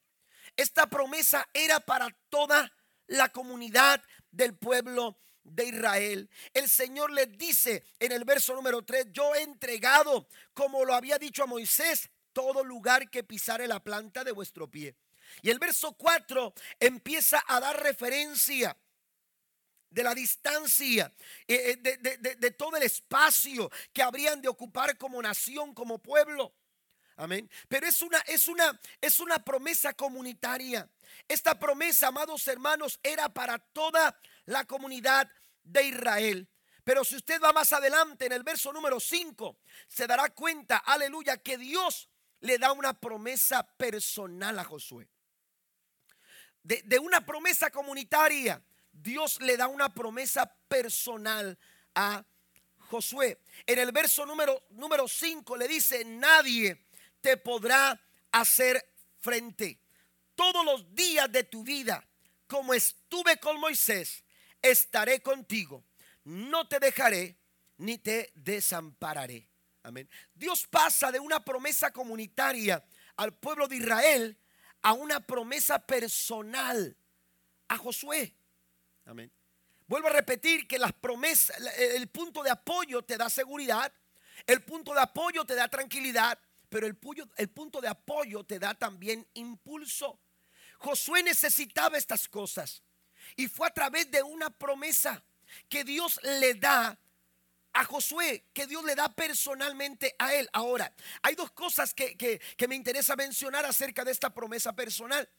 Esta 0.58 0.88
promesa 0.88 1.48
era 1.54 1.80
para 1.80 2.10
toda 2.30 2.74
la 3.08 3.30
comunidad 3.30 4.04
del 4.32 4.58
pueblo 4.58 5.18
de 5.48 5.66
Israel. 5.66 6.30
El 6.54 6.70
Señor 6.70 7.12
les 7.12 7.38
dice 7.38 7.84
en 8.00 8.12
el 8.12 8.24
verso 8.26 8.54
número 8.54 8.84
3, 8.84 9.08
yo 9.12 9.34
he 9.36 9.44
entregado, 9.44 10.28
como 10.54 10.86
lo 10.86 10.94
había 10.94 11.18
dicho 11.18 11.44
a 11.44 11.48
Moisés, 11.48 12.10
todo 12.34 12.64
lugar 12.64 13.10
que 13.10 13.24
pisare 13.24 13.68
la 13.68 13.84
planta 13.84 14.24
de 14.24 14.32
vuestro 14.32 14.70
pie. 14.70 14.96
Y 15.42 15.50
el 15.50 15.60
verso 15.60 15.94
4 15.94 16.54
empieza 16.80 17.44
a 17.48 17.60
dar 17.60 17.82
referencia 17.82 18.78
de 19.90 20.04
la 20.04 20.14
distancia, 20.14 21.14
eh, 21.48 21.80
eh, 21.84 21.98
de, 21.98 22.36
de, 22.36 22.52
todo 22.52 22.76
el 22.76 22.84
espacio 22.84 23.72
que 23.94 24.04
habrían 24.04 24.42
de 24.42 24.50
ocupar 24.50 24.98
como 24.98 25.22
nación, 25.22 25.74
como 25.74 26.00
pueblo. 26.00 26.54
Amén. 27.16 27.50
Pero 27.68 27.88
es 27.88 28.02
una, 28.04 28.20
es 28.20 28.48
una, 28.48 28.80
es 29.02 29.20
una 29.20 29.44
promesa 29.44 29.94
comunitaria. 29.94 30.88
Esta 31.28 31.58
promesa, 31.58 32.10
amados 32.10 32.48
hermanos, 32.48 33.00
era 33.02 33.28
para 33.30 33.58
toda 33.58 34.16
la 34.48 34.66
comunidad 34.66 35.32
de 35.64 35.84
Israel. 35.84 36.50
Pero 36.84 37.04
si 37.04 37.18
usted 37.18 37.42
va 37.42 37.54
más 37.54 37.72
adelante 37.74 38.26
en 38.26 38.32
el 38.32 38.44
verso 38.44 38.72
número 38.74 39.00
5, 39.00 39.60
se 39.88 40.08
dará 40.08 40.30
cuenta, 40.30 40.78
aleluya, 40.78 41.38
que 41.38 41.58
Dios 41.58 42.10
le 42.40 42.58
da 42.58 42.72
una 42.72 42.94
promesa 42.94 43.64
personal 43.78 44.58
a 44.58 44.64
Josué. 44.64 45.08
De, 46.64 47.00
una 47.00 47.26
promesa 47.26 47.70
comunitaria, 47.72 48.62
Dios 48.92 49.40
le 49.42 49.58
da 49.58 49.68
una 49.68 49.94
promesa 49.94 50.46
personal 50.68 51.58
a 51.96 52.24
Josué. 52.90 53.40
En 53.66 53.80
el 53.80 53.92
verso 53.92 54.26
número, 54.26 54.64
número 54.72 55.08
5 55.08 55.58
le 55.58 55.68
dice, 55.68 56.04
nadie 56.06 56.86
te 57.22 57.38
podrá 57.38 58.00
hacer 58.32 58.94
frente. 59.20 59.80
Todos 60.36 60.64
los 60.66 60.96
días 60.96 61.32
de 61.32 61.44
tu 61.44 61.64
vida, 61.64 62.06
como 62.48 62.74
estuve 62.74 63.38
con 63.38 63.60
Moisés, 63.60 64.24
estaré 64.62 65.22
contigo, 65.22 65.84
no 66.24 66.68
te 66.68 66.80
dejaré 66.80 67.38
ni 67.78 67.98
te 67.98 68.32
desampararé. 68.36 69.48
Amén. 69.84 70.10
Dios 70.34 70.68
pasa 70.68 71.12
de 71.12 71.20
una 71.20 71.44
promesa 71.44 71.92
comunitaria 71.92 72.84
al 73.16 73.34
pueblo 73.34 73.68
de 73.68 73.78
Israel 73.78 74.38
a 74.82 74.94
una 74.94 75.20
promesa 75.20 75.80
personal 75.80 76.98
a 77.68 77.78
Josué. 77.78 78.36
Amén. 79.06 79.32
Vuelvo 79.88 80.10
a 80.10 80.12
repetir 80.12 80.68
que 80.68 80.78
las 80.78 80.92
promesas, 80.92 81.58
el 81.78 82.08
punto 82.10 82.44
de 82.44 82.50
apoyo 82.50 83.02
te 83.04 83.18
da 83.18 83.30
seguridad, 83.30 83.92
el 84.46 84.62
punto 84.62 84.94
de 84.94 85.00
apoyo 85.00 85.46
te 85.46 85.56
da 85.56 85.70
tranquilidad, 85.70 86.38
pero 86.70 86.86
el, 86.86 86.98
el 87.38 87.50
punto 87.50 87.80
de 87.80 87.88
apoyo 87.88 88.44
te 88.44 88.60
da 88.60 88.74
también 88.74 89.26
impulso. 89.34 90.20
Josué 90.80 91.24
necesitaba 91.24 91.98
estas 91.98 92.28
cosas. 92.28 92.84
Y 93.36 93.48
fue 93.48 93.68
a 93.68 93.74
través 93.74 94.10
de 94.12 94.24
una 94.24 94.50
promesa 94.50 95.24
que 95.70 95.84
Dios 95.84 96.20
le 96.24 96.56
da 96.56 96.98
a 97.74 97.84
Josué, 97.84 98.46
que 98.54 98.66
Dios 98.66 98.84
le 98.84 98.96
da 98.96 99.10
personalmente 99.10 100.16
a 100.18 100.34
él. 100.34 100.50
Ahora, 100.54 100.92
hay 101.22 101.36
dos 101.36 101.52
cosas 101.52 101.94
que, 101.94 102.42
me 102.68 102.76
interesa 102.76 103.16
mencionar 103.16 103.66
acerca 103.66 104.04
de 104.04 104.12
esta 104.12 104.34
promesa 104.34 104.74
personal. 104.74 105.30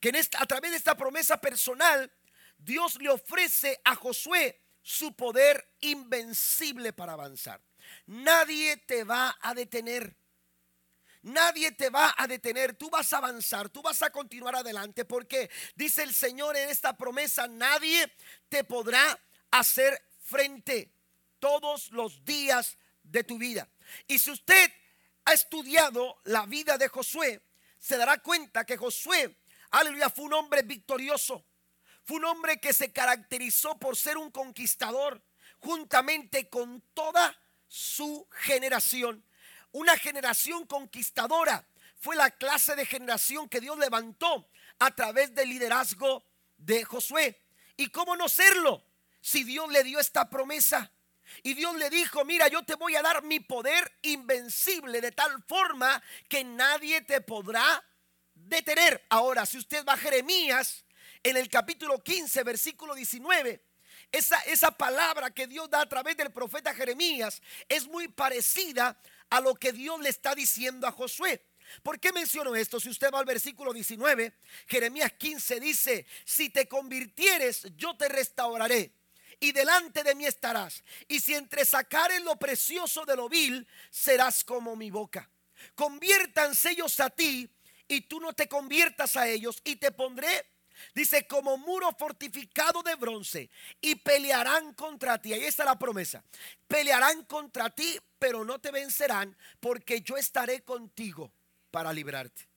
Que 0.00 0.10
en 0.10 0.16
esta, 0.16 0.42
a 0.42 0.46
través 0.46 0.70
de 0.70 0.76
esta 0.76 0.96
promesa 0.96 1.40
personal, 1.40 2.12
Dios 2.58 3.00
le 3.00 3.08
ofrece 3.08 3.80
a 3.84 3.94
Josué 3.94 4.60
su 4.82 5.14
poder 5.14 5.68
invencible 5.80 6.92
para 6.92 7.14
avanzar. 7.14 7.60
Nadie 8.06 8.76
te 8.76 9.04
va 9.04 9.36
a 9.40 9.54
detener. 9.54 10.16
Nadie 11.26 11.72
te 11.72 11.90
va 11.90 12.14
a 12.16 12.28
detener, 12.28 12.76
tú 12.76 12.88
vas 12.88 13.12
a 13.12 13.16
avanzar, 13.16 13.68
tú 13.68 13.82
vas 13.82 14.00
a 14.02 14.10
continuar 14.10 14.54
adelante 14.54 15.04
porque 15.04 15.50
dice 15.74 16.04
el 16.04 16.14
Señor 16.14 16.56
en 16.56 16.68
esta 16.68 16.96
promesa, 16.96 17.48
nadie 17.48 18.12
te 18.48 18.62
podrá 18.62 19.18
hacer 19.50 20.00
frente 20.20 20.88
todos 21.40 21.90
los 21.90 22.24
días 22.24 22.78
de 23.02 23.24
tu 23.24 23.38
vida. 23.38 23.68
Y 24.06 24.20
si 24.20 24.30
usted 24.30 24.70
ha 25.24 25.32
estudiado 25.32 26.16
la 26.22 26.46
vida 26.46 26.78
de 26.78 26.86
Josué, 26.86 27.42
se 27.76 27.96
dará 27.96 28.18
cuenta 28.18 28.64
que 28.64 28.76
Josué, 28.76 29.36
aleluya, 29.72 30.08
fue 30.10 30.26
un 30.26 30.34
hombre 30.34 30.62
victorioso. 30.62 31.44
Fue 32.04 32.18
un 32.18 32.26
hombre 32.26 32.60
que 32.60 32.72
se 32.72 32.92
caracterizó 32.92 33.76
por 33.80 33.96
ser 33.96 34.16
un 34.16 34.30
conquistador 34.30 35.20
juntamente 35.58 36.48
con 36.48 36.80
toda 36.94 37.36
su 37.66 38.28
generación. 38.30 39.25
Una 39.76 39.98
generación 39.98 40.64
conquistadora. 40.64 41.62
Fue 41.98 42.16
la 42.16 42.30
clase 42.30 42.74
de 42.76 42.86
generación 42.86 43.46
que 43.46 43.60
Dios 43.60 43.76
levantó 43.76 44.48
a 44.78 44.90
través 44.94 45.34
del 45.34 45.50
liderazgo 45.50 46.24
de 46.56 46.82
Josué. 46.82 47.42
¿Y 47.76 47.88
cómo 47.88 48.16
no 48.16 48.26
serlo? 48.26 48.82
Si 49.20 49.44
Dios 49.44 49.70
le 49.70 49.84
dio 49.84 50.00
esta 50.00 50.30
promesa. 50.30 50.90
Y 51.42 51.52
Dios 51.52 51.76
le 51.76 51.90
dijo, 51.90 52.24
mira, 52.24 52.48
yo 52.48 52.62
te 52.62 52.74
voy 52.74 52.96
a 52.96 53.02
dar 53.02 53.22
mi 53.22 53.38
poder 53.40 53.98
invencible 54.00 55.02
de 55.02 55.12
tal 55.12 55.42
forma 55.42 56.02
que 56.26 56.42
nadie 56.42 57.02
te 57.02 57.20
podrá 57.20 57.84
detener. 58.32 59.04
Ahora, 59.10 59.44
si 59.44 59.58
usted 59.58 59.84
va 59.84 59.92
a 59.92 59.98
Jeremías, 59.98 60.86
en 61.22 61.36
el 61.36 61.50
capítulo 61.50 62.02
15, 62.02 62.44
versículo 62.44 62.94
19, 62.94 63.62
esa, 64.10 64.40
esa 64.44 64.70
palabra 64.70 65.30
que 65.32 65.46
Dios 65.46 65.68
da 65.68 65.82
a 65.82 65.88
través 65.88 66.16
del 66.16 66.32
profeta 66.32 66.72
Jeremías 66.72 67.42
es 67.68 67.86
muy 67.86 68.08
parecida 68.08 68.98
a 69.30 69.40
lo 69.40 69.54
que 69.54 69.72
Dios 69.72 70.00
le 70.00 70.08
está 70.08 70.34
diciendo 70.34 70.86
a 70.86 70.92
Josué. 70.92 71.44
¿Por 71.82 71.98
qué 71.98 72.12
menciono 72.12 72.54
esto? 72.54 72.78
Si 72.78 72.88
usted 72.88 73.10
va 73.12 73.18
al 73.18 73.24
versículo 73.24 73.72
19, 73.72 74.32
Jeremías 74.66 75.12
15 75.12 75.60
dice, 75.60 76.06
si 76.24 76.50
te 76.50 76.68
convirtieres, 76.68 77.66
yo 77.76 77.96
te 77.96 78.08
restauraré 78.08 78.92
y 79.40 79.52
delante 79.52 80.02
de 80.02 80.14
mí 80.14 80.26
estarás. 80.26 80.82
Y 81.08 81.20
si 81.20 81.34
entre 81.34 81.64
sacares 81.64 82.22
lo 82.22 82.36
precioso 82.36 83.04
de 83.04 83.16
lo 83.16 83.28
vil, 83.28 83.66
serás 83.90 84.44
como 84.44 84.76
mi 84.76 84.90
boca. 84.90 85.28
Conviértanse 85.74 86.70
ellos 86.70 87.00
a 87.00 87.10
ti 87.10 87.48
y 87.88 88.02
tú 88.02 88.20
no 88.20 88.32
te 88.32 88.48
conviertas 88.48 89.16
a 89.16 89.28
ellos 89.28 89.60
y 89.64 89.76
te 89.76 89.90
pondré 89.90 90.46
Dice, 90.94 91.26
como 91.26 91.56
muro 91.58 91.94
fortificado 91.98 92.82
de 92.82 92.94
bronce 92.94 93.50
y 93.80 93.94
pelearán 93.96 94.74
contra 94.74 95.20
ti. 95.20 95.32
Ahí 95.32 95.44
está 95.44 95.64
la 95.64 95.78
promesa. 95.78 96.22
Pelearán 96.66 97.24
contra 97.24 97.70
ti, 97.70 97.98
pero 98.18 98.44
no 98.44 98.58
te 98.58 98.70
vencerán 98.70 99.36
porque 99.60 100.00
yo 100.00 100.16
estaré 100.16 100.62
contigo 100.62 101.32
para 101.70 101.92
librarte. 101.92 102.48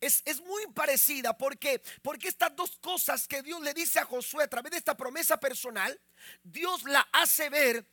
Es, 0.00 0.22
es, 0.24 0.40
muy 0.40 0.64
parecida 0.68 1.36
porque, 1.36 1.82
porque 2.02 2.28
estas 2.28 2.54
dos 2.54 2.78
cosas 2.78 3.26
que 3.26 3.42
Dios 3.42 3.60
le 3.62 3.74
dice 3.74 3.98
a 3.98 4.04
Josué 4.04 4.44
a 4.44 4.48
través 4.48 4.70
de 4.70 4.78
esta 4.78 4.96
promesa 4.96 5.40
personal, 5.40 6.00
Dios 6.44 6.84
la 6.84 7.00
hace 7.12 7.50
ver 7.50 7.84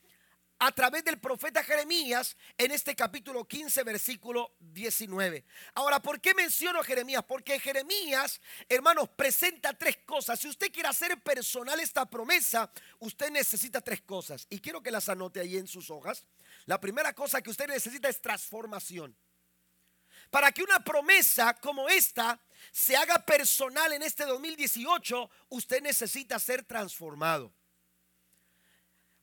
a 0.60 0.72
través 0.72 1.04
del 1.04 1.20
profeta 1.20 1.64
Jeremías 1.64 2.38
en 2.58 2.72
este 2.72 2.96
capítulo 2.96 3.46
15, 3.46 3.84
versículo 3.84 4.56
19. 4.60 5.44
Ahora, 5.74 6.02
¿por 6.02 6.22
qué 6.22 6.34
menciono 6.34 6.84
Jeremías? 6.84 7.24
Porque 7.28 7.60
Jeremías, 7.60 8.40
hermanos, 8.70 9.10
presenta 9.10 9.74
tres 9.74 9.98
cosas. 10.06 10.40
Si 10.40 10.48
usted 10.48 10.72
quiere 10.72 10.90
hacer 10.90 11.22
personal 11.22 11.80
esta 11.80 12.06
promesa, 12.06 12.72
usted 13.00 13.30
necesita 13.32 13.82
tres 13.82 14.02
cosas. 14.02 14.48
Y 14.50 14.60
quiero 14.60 14.82
que 14.82 14.92
las 14.92 15.10
anote 15.10 15.40
ahí 15.40 15.58
en 15.58 15.68
sus 15.68 15.90
hojas. 15.90 16.26
La 16.66 16.80
primera 16.80 17.14
cosa 17.14 17.42
que 17.42 17.50
usted 17.50 17.68
necesita 17.68 18.08
es 18.08 18.22
transformación. 18.22 19.16
Para 20.30 20.52
que 20.52 20.64
una 20.64 20.80
promesa 20.80 21.54
como 21.54 21.88
esta 21.90 22.40
se 22.72 22.96
haga 22.96 23.26
personal 23.26 23.94
en 23.94 24.02
este 24.02 24.26
2018, 24.26 25.30
usted 25.50 25.82
necesita 25.82 26.40
ser 26.40 26.64
transformado. 26.64 27.54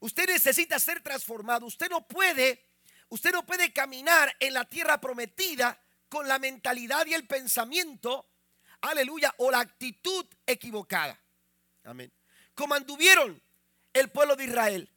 Usted 0.03 0.27
necesita 0.27 0.81
ser 0.81 1.01
transformado. 1.01 1.65
Usted 1.65 1.89
no 1.89 2.05
puede, 2.09 2.67
usted 3.09 3.31
no 3.31 3.47
puede 3.47 3.73
caminar 3.73 4.35
en 4.41 4.53
la 4.53 4.65
tierra 4.65 5.01
prometida 5.01 5.81
con 6.09 6.27
la 6.27 6.41
mentalidad 6.41 7.07
y 7.07 7.15
el 7.15 7.25
pensamiento, 7.29 8.29
aleluya, 8.81 9.33
o 9.39 9.53
la 9.53 9.61
actitud 9.61 10.27
equivocada. 10.45 11.17
Amén. 11.85 12.13
Como 12.53 12.75
anduvieron 12.75 13.41
el 13.93 14.11
pueblo 14.11 14.35
de 14.35 14.45
Israel. 14.47 14.91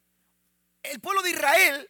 El 0.82 0.98
pueblo 0.98 1.22
de 1.22 1.30
Israel, 1.30 1.88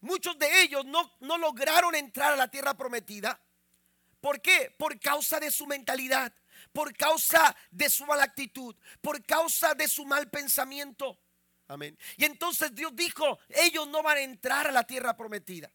muchos 0.00 0.38
de 0.38 0.62
ellos 0.62 0.86
no, 0.86 1.14
no 1.20 1.36
lograron 1.36 1.94
entrar 1.94 2.32
a 2.32 2.36
la 2.36 2.48
tierra 2.48 2.72
prometida. 2.72 3.38
¿Por 4.18 4.40
qué? 4.40 4.74
Por 4.78 4.98
causa 4.98 5.38
de 5.40 5.50
su 5.50 5.66
mentalidad, 5.66 6.32
por 6.72 6.96
causa 6.96 7.54
de 7.70 7.90
su 7.90 8.06
mala 8.06 8.22
actitud, 8.22 8.74
por 9.02 9.22
causa 9.26 9.74
de 9.74 9.88
su 9.88 10.06
mal 10.06 10.30
pensamiento. 10.30 11.18
Amén. 11.68 11.98
Y 12.16 12.24
entonces 12.24 12.74
Dios 12.74 12.94
dijo, 12.94 13.38
ellos 13.48 13.88
no 13.88 14.02
van 14.02 14.18
a 14.18 14.22
entrar 14.22 14.68
a 14.68 14.72
la 14.72 14.84
tierra 14.84 15.16
prometida. 15.16 15.70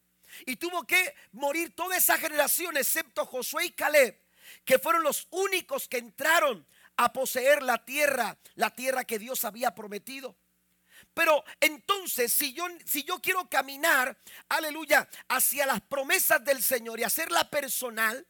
Y 0.46 0.56
tuvo 0.56 0.86
que 0.88 1.14
morir 1.34 1.76
toda 1.76 1.98
esa 1.98 2.18
generación, 2.18 2.78
excepto 2.78 3.26
Josué 3.26 3.66
y 3.66 3.72
Caleb, 3.72 4.18
que 4.64 4.80
fueron 4.80 5.04
los 5.04 5.28
únicos 5.32 5.88
que 5.88 5.98
entraron 5.98 6.66
a 6.96 7.12
poseer 7.12 7.62
la 7.64 7.84
tierra, 7.84 8.38
la 8.56 8.70
tierra 8.74 9.04
que 9.04 9.20
Dios 9.20 9.44
había 9.44 9.76
prometido. 9.76 10.38
Pero 11.14 11.44
entonces, 11.60 12.32
si 12.32 12.54
yo, 12.54 12.66
si 12.86 13.04
yo 13.04 13.20
quiero 13.20 13.50
caminar, 13.50 14.18
aleluya, 14.48 15.10
hacia 15.28 15.66
las 15.66 15.82
promesas 15.82 16.44
del 16.44 16.64
Señor 16.64 17.00
y 17.00 17.04
hacerla 17.04 17.50
personal 17.50 18.26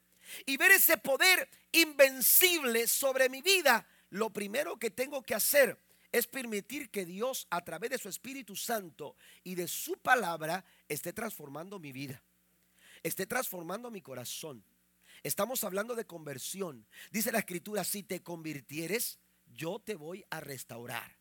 y 0.46 0.58
ver 0.58 0.72
ese 0.72 0.98
poder 0.98 1.48
invencible 1.72 2.88
sobre 2.88 3.30
mi 3.30 3.42
vida, 3.42 3.86
lo 4.10 4.32
primero 4.32 4.80
que 4.80 4.90
tengo 4.90 5.22
que 5.22 5.36
hacer 5.36 5.78
es 6.12 6.28
permitir 6.28 6.90
que 6.90 7.06
Dios 7.06 7.48
a 7.50 7.62
través 7.62 7.90
de 7.90 7.98
su 7.98 8.10
Espíritu 8.10 8.56
Santo 8.56 9.16
y 9.44 9.56
de 9.56 9.68
su 9.68 9.98
palabra 9.98 10.66
esté 10.88 11.14
transformando 11.14 11.80
mi 11.80 11.92
vida, 11.92 12.22
esté 13.04 13.26
transformando 13.26 13.90
mi 13.90 14.02
corazón. 14.02 14.64
Estamos 15.24 15.64
hablando 15.64 15.96
de 15.96 16.06
conversión. 16.06 16.88
Dice 17.12 17.32
la 17.32 17.40
escritura, 17.40 17.84
si 17.84 18.04
te 18.04 18.24
convirtieres, 18.24 19.20
yo 19.46 19.80
te 19.80 19.96
voy 19.96 20.26
a 20.30 20.40
restaurar. 20.40 21.18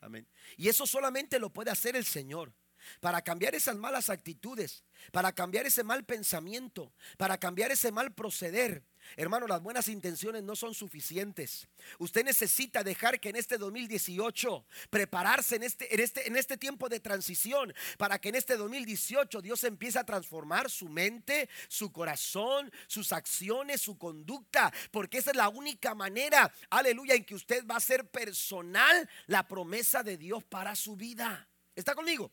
Amén. 0.00 0.28
Y 0.56 0.68
eso 0.68 0.86
solamente 0.86 1.38
lo 1.38 1.50
puede 1.50 1.70
hacer 1.70 1.96
el 1.96 2.04
Señor. 2.04 2.52
Para 3.00 3.22
cambiar 3.22 3.54
esas 3.54 3.76
malas 3.76 4.10
actitudes, 4.10 4.84
para 5.10 5.32
cambiar 5.32 5.66
ese 5.66 5.82
mal 5.84 6.04
pensamiento, 6.04 6.92
para 7.16 7.38
cambiar 7.38 7.72
ese 7.72 7.90
mal 7.90 8.12
proceder, 8.12 8.84
Hermano, 9.16 9.46
las 9.46 9.62
buenas 9.62 9.88
intenciones 9.88 10.42
no 10.42 10.56
son 10.56 10.74
suficientes. 10.74 11.68
Usted 11.98 12.24
necesita 12.24 12.82
dejar 12.82 13.20
que 13.20 13.28
en 13.28 13.36
este 13.36 13.58
2018 13.58 14.64
prepararse 14.90 15.56
en 15.56 15.62
este, 15.62 15.94
en 15.94 16.00
este, 16.00 16.26
en 16.26 16.36
este 16.36 16.56
tiempo 16.56 16.88
de 16.88 17.00
transición 17.00 17.72
para 17.98 18.18
que 18.18 18.30
en 18.30 18.34
este 18.34 18.56
2018 18.56 19.42
Dios 19.42 19.64
empiece 19.64 19.98
a 19.98 20.04
transformar 20.04 20.70
su 20.70 20.88
mente, 20.88 21.48
su 21.68 21.92
corazón, 21.92 22.72
sus 22.86 23.12
acciones, 23.12 23.80
su 23.80 23.98
conducta, 23.98 24.72
porque 24.90 25.18
esa 25.18 25.30
es 25.30 25.36
la 25.36 25.48
única 25.48 25.94
manera, 25.94 26.52
aleluya, 26.70 27.14
en 27.14 27.24
que 27.24 27.34
usted 27.34 27.66
va 27.66 27.76
a 27.76 27.80
ser 27.80 28.08
personal 28.08 29.08
la 29.26 29.46
promesa 29.46 30.02
de 30.02 30.16
Dios 30.16 30.44
para 30.44 30.74
su 30.74 30.96
vida. 30.96 31.48
¿Está 31.74 31.94
conmigo? 31.94 32.30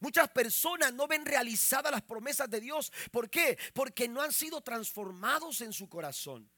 Muchas 0.00 0.28
personas 0.30 0.92
no 0.92 1.06
ven 1.06 1.24
realizadas 1.24 1.92
las 1.92 2.02
promesas 2.02 2.48
de 2.50 2.60
Dios. 2.60 2.92
¿Por 3.10 3.30
qué? 3.30 3.58
Porque 3.72 4.08
no 4.08 4.22
han 4.22 4.32
sido 4.32 4.60
transformados 4.60 5.60
en 5.60 5.72
su 5.72 5.88
corazón. 5.88 6.50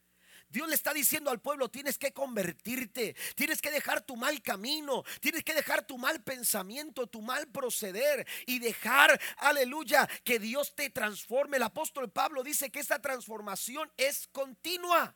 Dios 0.51 0.66
le 0.66 0.74
está 0.74 0.94
diciendo 0.94 1.31
al 1.31 1.40
pueblo, 1.40 1.70
tienes 1.70 1.98
que 1.98 2.12
convertirte, 2.12 3.14
tienes 3.35 3.61
que 3.61 3.70
dejar 3.70 4.01
tu 4.01 4.16
mal 4.16 4.40
camino, 4.40 5.05
tienes 5.20 5.44
que 5.44 5.53
dejar 5.53 5.87
tu 5.87 5.98
mal 5.98 6.22
pensamiento, 6.22 7.07
tu 7.07 7.20
mal 7.20 7.48
proceder 7.48 8.27
y 8.46 8.59
dejar, 8.59 9.20
aleluya, 9.37 10.09
que 10.24 10.38
Dios 10.38 10.74
te 10.74 10.88
transforme. 10.88 11.59
El 11.59 11.64
apóstol 11.64 12.11
Pablo 12.11 12.42
dice 12.42 12.70
que 12.70 12.81
esta 12.81 12.98
transformación 13.01 13.92
es 13.98 14.27
continua, 14.29 15.14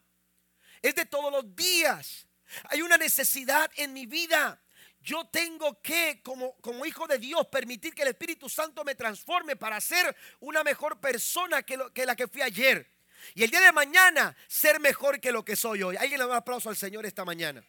es 0.83 0.95
de 0.95 1.07
todos 1.07 1.33
los 1.33 1.57
días. 1.57 2.27
Hay 2.65 2.83
una 2.83 2.99
necesidad 2.99 3.71
en 3.77 3.95
mi 3.95 4.05
vida 4.05 4.61
yo 5.03 5.27
tengo 5.27 5.81
que, 5.83 6.21
como, 6.23 6.55
como 6.61 6.87
hijo 6.87 7.07
de 7.07 7.19
Dios, 7.19 7.47
permitir 7.49 7.95
que 7.95 8.03
el 8.03 8.09
Espíritu 8.09 8.49
Santo 8.49 8.85
me 8.85 8.95
transforme 8.95 9.57
para 9.57 9.81
ser 9.81 10.17
una 10.41 10.63
mejor 10.63 11.01
persona 11.01 11.63
que, 11.63 11.79
que 11.93 12.07
la 12.07 12.15
que 12.15 12.29
fui 12.29 12.43
ayer. 12.43 12.89
Y 13.35 13.43
el 13.43 13.51
día 13.51 13.61
de 13.61 13.73
mañana 13.73 14.37
ser 14.47 14.81
mejor 14.81 15.21
que 15.21 15.33
lo 15.33 15.45
que 15.45 15.57
soy 15.57 15.83
hoy. 15.83 15.97
Alguien 15.97 16.19
le 16.19 16.27
da 16.27 16.31
un 16.31 16.37
aplauso 16.37 16.69
al 16.69 16.77
Señor 16.77 17.05
esta 17.07 17.25
mañana. 17.25 17.65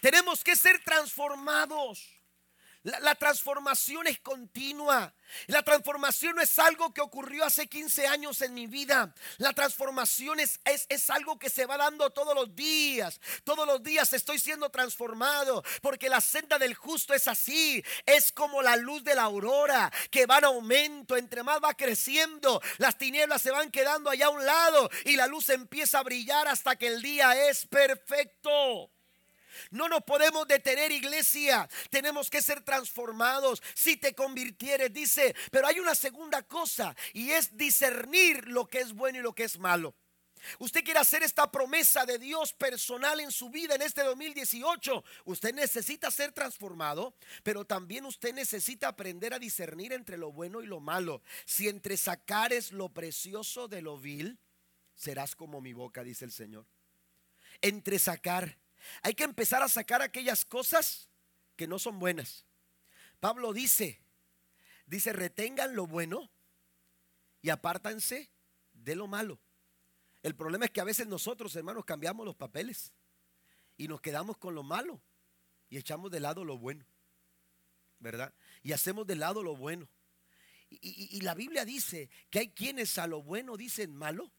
Tenemos 0.00 0.42
que 0.44 0.56
ser 0.56 0.82
transformados. 0.84 2.13
La, 2.84 3.14
transformación 3.14 4.06
es 4.06 4.20
continua. 4.20 5.14
La 5.46 5.62
transformación 5.62 6.36
no 6.36 6.42
es 6.42 6.58
algo 6.58 6.92
que 6.92 7.00
ocurrió 7.00 7.42
hace 7.46 7.66
15 7.66 8.06
años 8.06 8.42
en 8.42 8.52
mi 8.52 8.66
vida. 8.66 9.14
La 9.38 9.54
transformación 9.54 10.38
es, 10.38 10.60
es, 10.66 10.84
es, 10.90 11.08
algo 11.08 11.38
que 11.38 11.48
se 11.48 11.64
va 11.64 11.78
dando 11.78 12.10
todos 12.10 12.34
los 12.34 12.54
días. 12.54 13.22
Todos 13.42 13.66
los 13.66 13.82
días 13.82 14.12
estoy 14.12 14.38
siendo 14.38 14.68
transformado. 14.68 15.64
Porque 15.80 16.10
la 16.10 16.20
senda 16.20 16.58
del 16.58 16.74
justo 16.74 17.14
es 17.14 17.26
así. 17.26 17.82
Es 18.04 18.32
como 18.32 18.60
la 18.60 18.76
luz 18.76 19.02
de 19.02 19.14
la 19.14 19.22
aurora 19.22 19.90
que 20.10 20.26
va 20.26 20.36
en 20.38 20.44
aumento. 20.44 21.16
Entre 21.16 21.42
más 21.42 21.60
va 21.64 21.72
creciendo, 21.72 22.60
las 22.76 22.98
tinieblas 22.98 23.40
se 23.40 23.50
van 23.50 23.70
quedando 23.70 24.10
allá 24.10 24.26
a 24.26 24.30
un 24.30 24.44
lado. 24.44 24.90
Y 25.06 25.16
la 25.16 25.26
luz 25.26 25.48
empieza 25.48 26.00
a 26.00 26.02
brillar 26.02 26.48
hasta 26.48 26.76
que 26.76 26.88
el 26.88 27.00
día 27.00 27.48
es 27.48 27.64
perfecto. 27.66 28.90
No 29.70 29.88
nos 29.88 30.02
podemos 30.02 30.46
detener, 30.46 30.92
iglesia. 30.92 31.68
Tenemos 31.90 32.30
que 32.30 32.42
ser 32.42 32.62
transformados. 32.62 33.62
Si 33.74 33.96
te 33.96 34.14
convirtieres, 34.14 34.92
dice, 34.92 35.34
pero 35.50 35.66
hay 35.66 35.80
una 35.80 35.94
segunda 35.94 36.42
cosa 36.42 36.94
y 37.12 37.30
es 37.30 37.56
discernir 37.56 38.48
lo 38.48 38.66
que 38.66 38.80
es 38.80 38.92
bueno 38.92 39.18
y 39.18 39.22
lo 39.22 39.34
que 39.34 39.44
es 39.44 39.58
malo. 39.58 39.94
usted 40.58 40.84
quiere 40.84 41.00
hacer 41.00 41.22
esta 41.22 41.50
promesa 41.50 42.04
de 42.04 42.18
Dios 42.18 42.52
personal 42.52 43.20
en 43.20 43.32
su 43.32 43.48
vida 43.48 43.74
en 43.74 43.82
este 43.82 44.02
2018, 44.02 45.02
usted 45.24 45.54
necesita 45.54 46.10
ser 46.10 46.32
transformado, 46.32 47.14
pero 47.42 47.64
también 47.64 48.04
usted 48.04 48.34
necesita 48.34 48.88
aprender 48.88 49.32
a 49.32 49.38
discernir 49.38 49.92
entre 49.92 50.18
lo 50.18 50.32
bueno 50.32 50.60
y 50.60 50.66
lo 50.66 50.80
malo. 50.80 51.22
Si 51.46 51.68
entre 51.68 51.96
sacares 51.96 52.72
lo 52.72 52.90
precioso 52.90 53.68
de 53.68 53.80
lo 53.80 53.98
vil, 53.98 54.38
serás 54.94 55.34
como 55.34 55.60
mi 55.60 55.72
boca, 55.72 56.04
dice 56.04 56.24
el 56.24 56.32
Señor. 56.32 56.66
Entre 57.60 57.98
sacar, 57.98 58.58
hay 59.02 59.14
que 59.14 59.24
empezar 59.24 59.62
a 59.62 59.68
sacar 59.68 60.02
aquellas 60.02 60.44
cosas 60.44 61.08
que 61.56 61.66
no 61.66 61.78
son 61.78 61.98
buenas. 61.98 62.44
Pablo 63.20 63.52
dice, 63.52 64.00
dice, 64.86 65.12
retengan 65.12 65.74
lo 65.74 65.86
bueno 65.86 66.30
y 67.42 67.50
apártanse 67.50 68.30
de 68.72 68.96
lo 68.96 69.06
malo. 69.06 69.38
El 70.22 70.34
problema 70.34 70.64
es 70.64 70.70
que 70.70 70.80
a 70.80 70.84
veces 70.84 71.06
nosotros, 71.06 71.54
hermanos, 71.56 71.84
cambiamos 71.84 72.24
los 72.24 72.34
papeles 72.34 72.92
y 73.76 73.88
nos 73.88 74.00
quedamos 74.00 74.36
con 74.38 74.54
lo 74.54 74.62
malo 74.62 75.00
y 75.68 75.76
echamos 75.76 76.10
de 76.10 76.20
lado 76.20 76.44
lo 76.44 76.56
bueno, 76.56 76.86
¿verdad? 77.98 78.32
Y 78.62 78.72
hacemos 78.72 79.06
de 79.06 79.16
lado 79.16 79.42
lo 79.42 79.56
bueno. 79.56 79.88
Y, 80.70 81.20
la 81.20 81.34
Biblia 81.34 81.64
dice 81.64 82.08
que 82.30 82.40
hay 82.40 82.48
quienes 82.48 82.98
a 82.98 83.06
lo 83.06 83.22
bueno 83.22 83.56
dicen 83.56 83.94
malo 83.94 84.32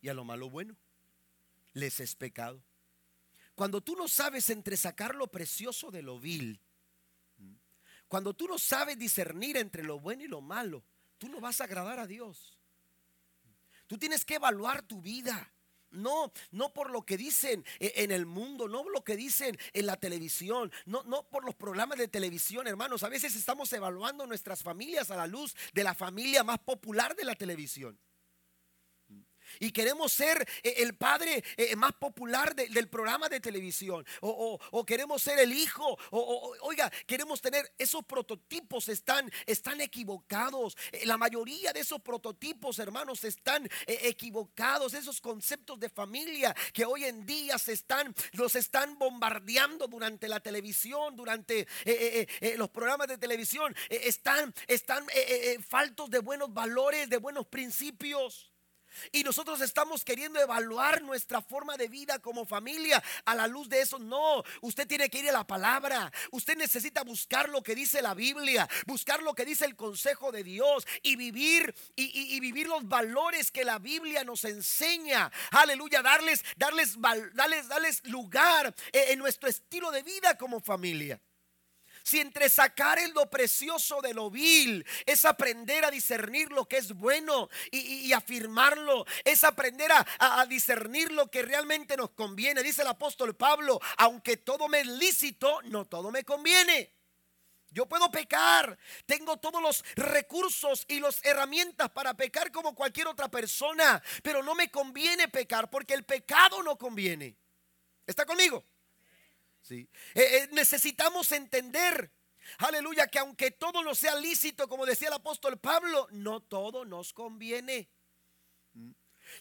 y 0.00 0.08
a 0.08 0.14
lo 0.14 0.24
malo 0.24 0.50
bueno. 0.50 0.76
Les 1.72 2.00
es 2.00 2.14
pecado. 2.14 2.62
Cuando 3.56 3.80
tú 3.80 3.96
no 3.96 4.06
sabes 4.06 4.50
entre 4.50 4.76
sacar 4.76 5.14
lo 5.14 5.28
precioso 5.28 5.90
de 5.90 6.02
lo 6.02 6.20
vil, 6.20 6.60
cuando 8.06 8.34
tú 8.34 8.46
no 8.46 8.58
sabes 8.58 8.98
discernir 8.98 9.56
entre 9.56 9.82
lo 9.82 9.98
bueno 9.98 10.22
y 10.22 10.28
lo 10.28 10.42
malo, 10.42 10.84
tú 11.16 11.30
no 11.30 11.40
vas 11.40 11.60
a 11.62 11.64
agradar 11.64 11.98
a 11.98 12.06
Dios. 12.06 12.58
Tú 13.86 13.96
tienes 13.96 14.26
que 14.26 14.34
evaluar 14.34 14.82
tu 14.82 15.00
vida. 15.00 15.50
No, 15.90 16.32
no 16.50 16.74
por 16.74 16.90
lo 16.90 17.06
que 17.06 17.16
dicen 17.16 17.64
e, 17.78 17.94
en 17.96 18.10
el 18.10 18.26
mundo, 18.26 18.68
no 18.68 18.82
por 18.82 18.92
lo 18.92 19.02
que 19.02 19.16
dicen 19.16 19.56
en 19.72 19.86
la 19.86 19.96
televisión, 19.96 20.70
no, 20.84 21.02
no 21.04 21.26
por 21.26 21.44
los 21.44 21.54
programas 21.54 21.96
de 21.96 22.08
televisión, 22.08 22.66
hermanos. 22.66 23.04
A 23.04 23.08
veces 23.08 23.34
estamos 23.34 23.72
evaluando 23.72 24.26
nuestras 24.26 24.62
familias 24.62 25.10
a 25.10 25.16
la 25.16 25.26
luz 25.26 25.56
de 25.72 25.82
la 25.82 25.94
familia 25.94 26.44
más 26.44 26.58
popular 26.58 27.16
de 27.16 27.24
la 27.24 27.34
televisión 27.34 27.98
y 29.60 29.70
queremos 29.70 30.12
ser 30.12 30.46
eh, 30.62 30.74
el 30.78 30.94
padre 30.94 31.42
eh, 31.56 31.76
más 31.76 31.92
popular 31.92 32.54
del 32.54 32.88
programa 32.88 33.28
de 33.28 33.40
televisión 33.40 34.04
o, 34.20 34.84
queremos 34.86 35.22
ser 35.22 35.38
el 35.38 35.52
hijo 35.52 35.98
o, 36.10 36.54
oiga 36.62 36.90
queremos 37.06 37.40
tener 37.40 37.72
esos 37.78 38.04
prototipos 38.04 38.88
están 38.88 39.30
están 39.46 39.80
equivocados 39.80 40.76
eh, 40.92 41.06
la 41.06 41.16
mayoría 41.16 41.72
de 41.72 41.80
esos 41.80 42.00
prototipos 42.00 42.78
hermanos 42.78 43.24
están 43.24 43.68
equivocados 43.86 44.94
esos 44.94 45.20
conceptos 45.20 45.78
de 45.80 45.88
familia 45.88 46.54
que 46.72 46.84
hoy 46.84 47.04
en 47.04 47.26
día 47.26 47.58
se 47.58 47.72
están 47.72 48.14
los 48.32 48.54
están 48.56 48.98
bombardeando 48.98 49.86
durante 49.86 50.28
la 50.28 50.40
televisión 50.40 51.16
durante 51.16 51.66
los 52.56 52.70
programas 52.70 53.08
de 53.08 53.18
televisión 53.18 53.74
están 53.88 54.54
están 54.66 55.06
faltos 55.68 56.10
de 56.10 56.18
buenos 56.20 56.52
valores 56.52 57.08
de 57.08 57.18
buenos 57.18 57.46
principios 57.46 58.50
y 59.12 59.22
nosotros 59.22 59.60
estamos 59.60 60.04
queriendo 60.04 60.40
evaluar 60.40 61.02
nuestra 61.02 61.42
forma 61.42 61.76
de 61.76 61.88
vida 61.88 62.18
como 62.18 62.46
familia 62.46 63.02
a 63.24 63.34
la 63.34 63.46
luz 63.46 63.68
de 63.68 63.80
eso. 63.80 63.98
No, 63.98 64.42
usted 64.60 64.86
tiene 64.86 65.10
que 65.10 65.20
ir 65.20 65.28
a 65.28 65.32
la 65.32 65.46
palabra. 65.46 66.12
Usted 66.30 66.56
necesita 66.56 67.02
buscar 67.04 67.48
lo 67.48 67.62
que 67.62 67.74
dice 67.74 68.02
la 68.02 68.14
Biblia, 68.14 68.68
buscar 68.86 69.22
lo 69.22 69.34
que 69.34 69.44
dice 69.44 69.64
el 69.64 69.76
consejo 69.76 70.32
de 70.32 70.44
Dios 70.44 70.86
y 71.02 71.16
vivir 71.16 71.74
y, 71.94 72.40
vivir 72.40 72.66
los 72.66 72.86
valores 72.88 73.50
que 73.50 73.64
la 73.64 73.78
Biblia 73.78 74.24
nos 74.24 74.44
enseña. 74.44 75.30
Aleluya, 75.50 76.02
darles, 76.02 76.44
darles, 76.56 76.96
darles, 77.34 77.68
darles 77.68 78.04
lugar 78.04 78.74
en 78.92 79.18
nuestro 79.18 79.48
estilo 79.48 79.90
de 79.90 80.02
vida 80.02 80.36
como 80.36 80.60
familia. 80.60 81.20
Si 82.06 82.20
entre 82.20 82.48
sacar 82.48 83.00
el 83.00 83.10
lo 83.10 83.28
precioso 83.28 84.00
de 84.00 84.14
lo 84.14 84.30
vil 84.30 84.86
es 85.06 85.24
aprender 85.24 85.84
a 85.84 85.90
discernir 85.90 86.52
lo 86.52 86.66
que 86.66 86.76
es 86.76 86.92
bueno 86.92 87.48
y, 87.72 88.12
afirmarlo, 88.12 89.04
es 89.24 89.42
aprender 89.42 89.90
a, 89.90 90.06
a, 90.20 90.46
discernir 90.46 91.10
lo 91.10 91.28
que 91.28 91.42
realmente 91.42 91.96
nos 91.96 92.10
conviene. 92.10 92.62
Dice 92.62 92.82
el 92.82 92.88
apóstol 92.88 93.34
Pablo, 93.34 93.80
aunque 93.96 94.36
todo 94.36 94.68
me 94.68 94.82
es 94.82 94.86
lícito, 94.86 95.60
no 95.62 95.86
todo 95.86 96.12
me 96.12 96.22
conviene. 96.22 96.94
Yo 97.70 97.86
puedo 97.86 98.08
pecar, 98.08 98.78
tengo 99.04 99.38
todos 99.38 99.60
los 99.60 99.84
recursos 99.96 100.84
y 100.86 101.00
las 101.00 101.24
herramientas 101.24 101.90
para 101.90 102.14
pecar 102.14 102.52
como 102.52 102.76
cualquier 102.76 103.08
otra 103.08 103.28
persona, 103.28 104.00
pero 104.22 104.44
no 104.44 104.54
me 104.54 104.70
conviene 104.70 105.26
pecar 105.26 105.68
porque 105.68 105.94
el 105.94 106.04
pecado 106.04 106.62
no 106.62 106.78
conviene. 106.78 107.36
¿Está 108.06 108.24
conmigo? 108.24 108.64
Eh, 109.70 109.88
eh, 110.14 110.48
necesitamos 110.52 111.32
entender, 111.32 112.10
aleluya, 112.58 113.06
que 113.08 113.18
aunque 113.18 113.50
todo 113.50 113.82
no 113.82 113.94
sea 113.94 114.14
lícito, 114.16 114.68
como 114.68 114.86
decía 114.86 115.08
el 115.08 115.14
apóstol 115.14 115.58
Pablo, 115.58 116.08
no 116.12 116.40
todo 116.40 116.84
nos 116.84 117.12
conviene. 117.12 117.88
Mm. 118.74 118.90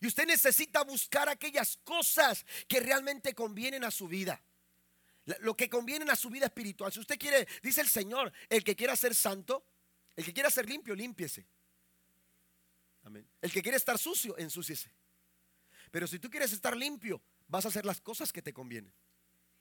Y 0.02 0.08
usted 0.08 0.26
necesita 0.26 0.84
buscar 0.84 1.30
aquellas 1.30 1.78
cosas 1.84 2.46
que 2.68 2.80
realmente 2.80 3.34
convienen 3.36 3.84
a 3.84 3.92
su 3.92 4.08
vida. 4.08 4.42
Lo 5.40 5.56
que 5.58 5.70
conviene 5.70 6.10
a 6.12 6.16
su 6.16 6.30
vida 6.30 6.46
espiritual. 6.46 6.92
Si 6.92 7.00
usted 7.00 7.18
quiere, 7.18 7.48
dice 7.64 7.82
el 7.82 7.90
Señor, 7.90 8.32
el 8.50 8.64
que 8.64 8.76
quiera 8.76 8.96
ser 8.96 9.16
santo, 9.16 9.66
el 10.16 10.24
que 10.24 10.34
quiera 10.34 10.50
ser 10.50 10.68
limpio, 10.70 10.94
límpiese. 10.96 11.48
Amén. 13.04 13.28
El 13.42 13.52
que 13.52 13.62
quiere 13.62 13.78
estar 13.78 13.98
sucio, 13.98 14.38
ensúciese. 14.38 14.92
Pero 15.92 16.08
si 16.08 16.20
tú 16.20 16.30
quieres 16.30 16.52
estar 16.52 16.76
limpio, 16.76 17.22
vas 17.48 17.66
a 17.66 17.70
hacer 17.70 17.86
las 17.86 18.02
cosas 18.02 18.32
que 18.32 18.42
te 18.42 18.54
convienen 18.54 18.94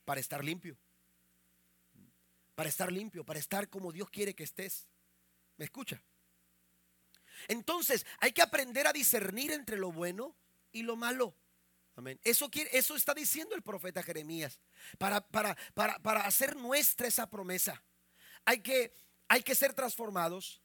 para 0.05 0.21
estar 0.21 0.45
limpio. 0.45 0.77
Para 2.55 2.69
estar 2.69 2.93
limpio, 2.93 3.25
para 3.25 3.39
estar 3.39 3.69
como 3.69 3.93
Dios 3.93 4.11
quiere 4.11 4.35
que 4.35 4.45
estés. 4.45 4.89
¿Me 5.57 5.65
escucha? 5.65 6.03
Entonces, 7.49 8.07
hay 8.21 8.33
que 8.33 8.43
aprender 8.43 8.87
a 8.87 8.93
discernir 8.93 9.53
entre 9.53 9.77
lo 9.77 9.93
bueno 9.93 10.37
y 10.73 10.83
lo 10.83 10.97
malo. 10.97 11.35
Amén. 11.97 12.21
Eso, 12.25 12.51
quiere, 12.51 12.71
eso 12.77 12.97
está 12.97 13.15
diciendo 13.15 13.55
el 13.55 13.63
profeta 13.63 14.03
Jeremías. 14.03 14.59
Para, 14.99 15.21
para, 15.21 15.57
para, 15.75 15.99
para 16.01 16.21
hacer 16.23 16.57
nuestra 16.57 17.07
esa 17.07 17.29
promesa. 17.29 17.83
Hay 18.45 18.61
que, 18.61 18.93
hay 19.29 19.43
que 19.43 19.55
ser 19.55 19.75
transformados 19.75 20.64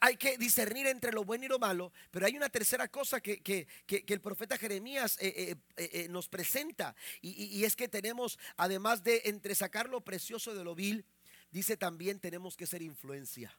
hay 0.00 0.16
que 0.16 0.36
discernir 0.36 0.86
entre 0.88 1.12
lo 1.12 1.24
bueno 1.24 1.44
y 1.44 1.48
lo 1.48 1.60
malo, 1.60 1.92
pero 2.10 2.26
hay 2.26 2.36
una 2.36 2.48
tercera 2.48 2.88
cosa 2.88 3.20
que, 3.20 3.66
el 3.86 4.20
profeta 4.20 4.58
Jeremías 4.58 5.16
eh, 5.20 5.56
eh, 5.76 5.90
eh, 5.92 6.08
nos 6.08 6.28
presenta, 6.28 6.96
y, 7.20 7.64
es 7.64 7.76
que 7.76 7.88
tenemos, 7.88 8.38
además 8.56 9.04
de 9.04 9.22
entresacar 9.26 9.88
lo 9.88 10.00
precioso 10.00 10.54
de 10.54 10.64
lo 10.64 10.74
vil, 10.74 11.04
dice 11.52 11.76
también 11.76 12.18
tenemos 12.18 12.56
que 12.56 12.66
ser 12.66 12.82
influencia. 12.82 13.56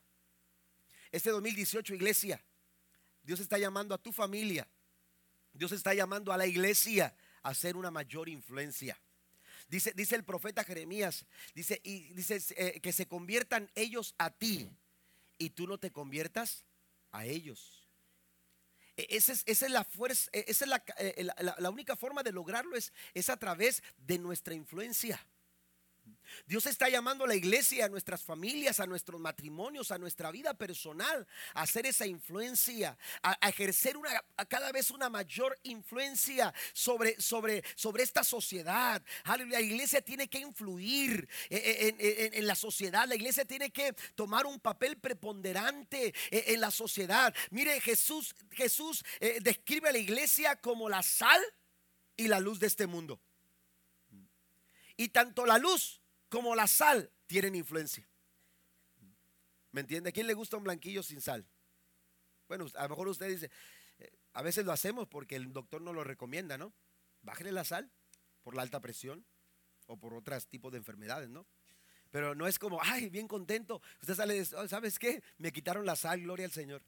Este 1.11 1.29
2018, 1.29 1.95
iglesia, 1.95 2.43
Dios 3.23 3.39
está 3.39 3.57
llamando 3.57 3.95
a 3.95 3.97
tu 3.97 4.11
familia, 4.11 4.67
Dios 5.53 5.71
está 5.71 5.93
llamando 5.93 6.33
a 6.33 6.37
la 6.37 6.45
iglesia 6.45 7.15
a 7.41 7.53
ser 7.53 7.77
una 7.77 7.89
mayor 7.89 8.27
influencia. 8.27 8.99
Dice, 9.69 9.93
dice 9.95 10.15
el 10.15 10.25
profeta 10.25 10.65
Jeremías, 10.65 11.25
dice, 11.53 11.79
y 11.83 12.13
dice 12.13 12.81
que 12.81 12.91
se 12.91 13.07
conviertan 13.07 13.71
ellos 13.75 14.13
a 14.17 14.29
ti 14.29 14.69
y 15.37 15.51
tú 15.51 15.67
no 15.67 15.77
te 15.77 15.91
conviertas 15.91 16.65
a 17.11 17.25
ellos. 17.25 17.87
E, 18.95 19.07
esa 19.11 19.33
es, 19.33 19.61
la 19.69 19.83
fuerza, 19.83 20.29
e, 20.33 20.45
esa 20.47 20.65
es 20.65 20.71
eh, 20.97 21.23
la, 21.23 21.55
la, 21.57 21.69
única 21.69 21.95
forma 21.95 22.23
de 22.23 22.31
lograrlo 22.31 22.75
es, 22.75 22.91
es 23.13 23.29
a 23.29 23.37
través 23.37 23.83
de 23.97 24.17
nuestra 24.17 24.53
influencia. 24.53 25.19
Dios 26.45 26.65
está 26.65 26.89
llamando 26.89 27.25
a 27.25 27.27
la 27.27 27.35
iglesia, 27.35 27.85
a 27.85 27.89
nuestras 27.89 28.21
familias, 28.23 28.79
a 28.79 28.85
nuestros 28.85 29.19
matrimonios, 29.19 29.91
a 29.91 29.97
nuestra 29.97 30.31
vida 30.31 30.53
personal, 30.53 31.27
a 31.53 31.61
hacer 31.61 31.85
esa 31.85 32.05
influencia, 32.05 32.97
a, 33.21 33.33
ejercer 33.47 33.97
una, 33.97 34.09
cada 34.47 34.71
vez 34.71 34.91
una 34.91 35.09
mayor 35.09 35.57
influencia 35.63 36.53
sobre, 36.73 37.19
sobre, 37.19 37.63
sobre 37.75 38.03
esta 38.03 38.23
sociedad. 38.23 39.01
La 39.25 39.61
iglesia 39.61 40.01
tiene 40.01 40.27
que 40.27 40.39
influir 40.39 41.27
en, 41.49 42.47
la 42.47 42.55
sociedad, 42.55 43.07
la 43.07 43.15
iglesia 43.15 43.45
tiene 43.45 43.71
que 43.71 43.93
tomar 44.15 44.45
un 44.45 44.59
papel 44.59 44.97
preponderante 44.97 46.13
en, 46.31 46.61
la 46.61 46.71
sociedad. 46.71 47.33
Mire, 47.51 47.79
Jesús, 47.81 48.35
Jesús 48.51 49.03
eh, 49.19 49.39
describe 49.41 49.89
a 49.89 49.91
la 49.91 49.97
iglesia 49.97 50.55
como 50.55 50.89
la 50.89 51.03
sal 51.03 51.41
y 52.15 52.27
la 52.27 52.39
luz 52.39 52.59
de 52.59 52.67
este 52.67 52.87
mundo. 52.87 53.19
Y 54.97 55.09
tanto 55.09 55.45
la 55.45 55.59
luz 55.59 56.01
como 56.29 56.55
la 56.55 56.67
sal 56.67 57.11
tienen 57.25 57.55
influencia. 57.55 58.07
¿Me 59.71 59.81
entiende? 59.81 60.09
¿A 60.09 60.13
quién 60.13 60.27
le 60.27 60.33
gusta 60.33 60.57
un 60.57 60.63
blanquillo 60.63 61.03
sin 61.03 61.21
sal? 61.21 61.45
Bueno, 62.47 62.65
a 62.75 62.83
lo 62.83 62.89
mejor 62.89 63.07
usted 63.09 63.27
dice, 63.27 63.51
eh, 63.99 64.11
a 64.33 64.41
veces 64.41 64.65
lo 64.65 64.71
hacemos 64.71 65.07
porque 65.07 65.35
el 65.35 65.51
doctor 65.51 65.81
nos 65.81 65.93
lo 65.93 66.03
recomienda, 66.03 66.57
¿no? 66.57 66.73
Bájale 67.21 67.51
la 67.51 67.63
sal 67.63 67.91
por 68.43 68.55
la 68.55 68.61
alta 68.61 68.79
presión 68.79 69.25
o 69.87 69.97
por 69.97 70.13
otros 70.13 70.47
tipos 70.47 70.71
de 70.71 70.77
enfermedades, 70.77 71.29
¿no? 71.29 71.45
Pero 72.11 72.35
no 72.35 72.47
es 72.47 72.57
como, 72.57 72.79
ay, 72.81 73.09
bien 73.09 73.27
contento. 73.27 73.81
Usted 74.01 74.15
sale 74.15 74.33
de, 74.33 74.55
oh, 74.55 74.67
¿sabes 74.67 74.97
qué? 74.97 75.21
Me 75.37 75.51
quitaron 75.51 75.85
la 75.85 75.95
sal, 75.95 76.21
gloria 76.21 76.45
al 76.45 76.51
Señor. 76.51 76.81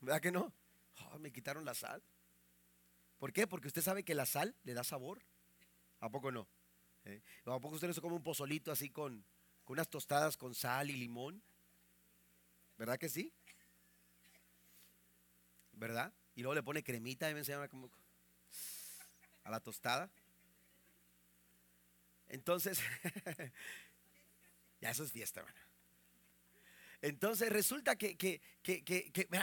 ¿Verdad 0.00 0.20
que 0.20 0.32
no? 0.32 0.52
Oh, 1.12 1.18
me 1.18 1.32
quitaron 1.32 1.64
la 1.64 1.74
sal. 1.74 2.02
¿Por 3.18 3.32
qué? 3.32 3.46
Porque 3.46 3.68
usted 3.68 3.82
sabe 3.82 4.04
que 4.04 4.14
la 4.14 4.26
sal 4.26 4.54
le 4.64 4.74
da 4.74 4.84
sabor. 4.84 5.22
¿A 6.00 6.10
poco 6.10 6.30
no? 6.30 6.48
¿Eh? 7.04 7.22
¿A 7.44 7.60
poco 7.60 7.74
usted 7.74 7.88
no 7.88 7.94
se 7.94 8.00
come 8.00 8.16
un 8.16 8.22
pozolito 8.22 8.72
así 8.72 8.90
con, 8.90 9.24
unas 9.66 9.88
tostadas 9.88 10.36
con 10.36 10.54
sal 10.54 10.90
y 10.90 10.96
limón? 10.96 11.42
¿Verdad 12.78 12.98
que 12.98 13.08
sí? 13.08 13.32
¿Verdad? 15.72 16.12
Y 16.34 16.42
luego 16.42 16.54
le 16.54 16.62
pone 16.62 16.82
cremita 16.82 17.30
y 17.30 17.34
me 17.34 17.68
como 17.68 17.90
a 19.44 19.50
la 19.50 19.60
tostada. 19.60 20.10
Entonces, 22.28 22.80
ya 24.80 24.90
eso 24.90 25.04
es 25.04 25.12
fiesta, 25.12 25.40
hermano. 25.40 25.58
Entonces 27.02 27.50
resulta 27.50 27.96
que, 27.96 28.40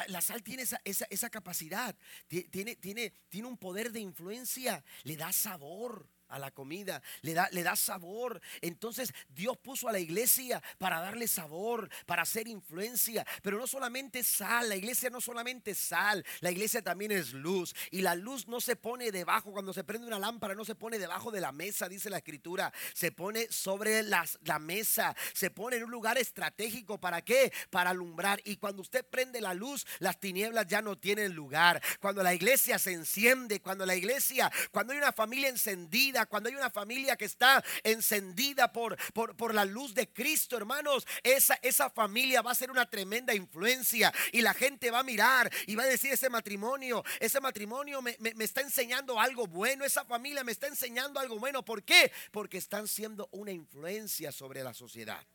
la 0.07 0.21
sal 0.21 0.41
tiene 0.41 0.63
esa, 0.63 1.29
capacidad, 1.29 1.95
tiene 2.27 3.13
un 3.45 3.57
poder 3.57 3.91
de 3.91 3.99
influencia, 3.99 4.83
le 5.03 5.15
da 5.15 5.31
sabor 5.31 6.07
a 6.31 6.39
la 6.39 6.51
comida, 6.51 7.01
le 7.21 7.33
da, 7.33 7.49
le 7.51 7.63
da 7.63 7.75
sabor. 7.75 8.41
Entonces 8.61 9.13
Dios 9.29 9.57
puso 9.57 9.87
a 9.87 9.91
la 9.91 9.99
iglesia 9.99 10.61
para 10.77 10.99
darle 10.99 11.27
sabor, 11.27 11.89
para 12.05 12.23
hacer 12.23 12.47
influencia. 12.47 13.25
Pero 13.41 13.57
no 13.57 13.67
solamente 13.67 14.23
sal, 14.23 14.69
la 14.69 14.75
iglesia 14.75 15.09
no 15.09 15.21
solamente 15.21 15.75
sal, 15.75 16.25
la 16.39 16.51
iglesia 16.51 16.81
también 16.81 17.11
es 17.11 17.33
luz. 17.33 17.75
Y 17.91 18.01
la 18.01 18.15
luz 18.15 18.47
no 18.47 18.61
se 18.61 18.75
pone 18.75 19.11
debajo, 19.11 19.51
cuando 19.51 19.73
se 19.73 19.83
prende 19.83 20.07
una 20.07 20.19
lámpara, 20.19 20.55
no 20.55 20.65
se 20.65 20.75
pone 20.75 20.99
debajo 20.99 21.31
de 21.31 21.41
la 21.41 21.51
mesa, 21.51 21.89
dice 21.89 22.09
la 22.09 22.17
escritura. 22.17 22.73
Se 22.93 23.11
pone 23.11 23.47
sobre 23.51 24.03
las, 24.03 24.39
la 24.43 24.59
mesa, 24.59 25.15
se 25.33 25.49
pone 25.49 25.77
en 25.77 25.83
un 25.83 25.91
lugar 25.91 26.17
estratégico. 26.17 26.99
¿Para 26.99 27.21
qué? 27.21 27.51
Para 27.69 27.91
alumbrar. 27.91 28.41
Y 28.45 28.57
cuando 28.57 28.81
usted 28.81 29.05
prende 29.05 29.41
la 29.41 29.53
luz, 29.53 29.85
las 29.99 30.19
tinieblas 30.19 30.67
ya 30.67 30.81
no 30.81 30.97
tienen 30.97 31.33
lugar. 31.33 31.81
Cuando 31.99 32.23
la 32.23 32.33
iglesia 32.33 32.79
se 32.79 32.93
enciende, 32.93 33.61
cuando 33.61 33.85
la 33.85 33.95
iglesia, 33.95 34.51
cuando 34.71 34.93
hay 34.93 34.99
una 34.99 35.11
familia 35.11 35.49
encendida, 35.49 36.20
cuando 36.25 36.49
hay 36.49 36.55
una 36.55 36.69
familia 36.69 37.15
que 37.15 37.25
está 37.25 37.63
encendida 37.83 38.71
por, 38.71 38.97
por, 39.13 39.53
la 39.53 39.65
luz 39.65 39.93
de 39.93 40.07
Cristo, 40.07 40.57
hermanos, 40.57 41.05
esa, 41.23 41.59
esa 41.61 41.89
familia 41.89 42.41
va 42.41 42.51
a 42.51 42.55
ser 42.55 42.71
una 42.71 42.89
tremenda 42.89 43.33
influencia 43.33 44.13
y 44.31 44.41
la 44.41 44.53
gente 44.53 44.91
va 44.91 44.99
a 44.99 45.03
mirar 45.03 45.51
y 45.67 45.75
va 45.75 45.83
a 45.83 45.87
decir 45.87 46.11
ese 46.13 46.29
matrimonio, 46.29 47.03
ese 47.19 47.39
matrimonio 47.41 48.01
me, 48.01 48.17
me 48.19 48.43
está 48.43 48.61
enseñando 48.61 49.19
algo 49.19 49.47
bueno, 49.47 49.85
esa 49.85 50.05
familia 50.05 50.43
me 50.43 50.51
está 50.51 50.67
enseñando 50.67 51.19
algo 51.19 51.39
bueno. 51.39 51.63
¿Por 51.63 51.83
qué? 51.83 52.11
Porque 52.31 52.57
están 52.57 52.87
siendo 52.87 53.27
una 53.31 53.51
influencia 53.51 54.31
sobre 54.31 54.63
la 54.63 54.73
sociedad. 54.73 55.25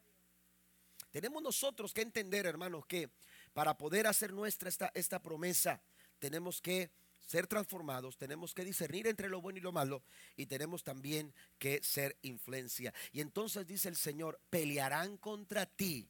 Tenemos 1.11 1.43
nosotros 1.43 1.95
que 1.95 2.03
entender, 2.03 2.47
hermanos, 2.47 2.85
que 2.87 3.09
para 3.53 3.79
poder 3.79 4.07
hacer 4.07 4.33
nuestra 4.33 4.69
esta, 4.69 4.91
esta 4.95 5.23
promesa, 5.23 5.81
tenemos 6.19 6.61
que 6.61 6.91
ser 7.27 7.47
transformados, 7.47 8.17
tenemos 8.17 8.55
que 8.55 8.65
discernir 8.65 9.07
entre 9.07 9.29
lo 9.29 9.41
bueno 9.41 9.59
y 9.59 9.63
lo 9.63 9.73
malo 9.73 10.03
y 10.37 10.47
tenemos 10.47 10.85
también 10.85 11.35
que 11.59 11.83
ser 11.83 12.17
influencia. 12.23 12.95
Y 13.13 13.21
entonces 13.21 13.67
dice 13.67 13.89
el 13.89 13.97
Señor, 13.97 14.41
pelearán 14.49 15.17
contra 15.19 15.67
ti, 15.67 16.09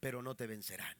pero 0.00 0.22
no 0.22 0.34
te 0.34 0.46
vencerán. 0.46 0.96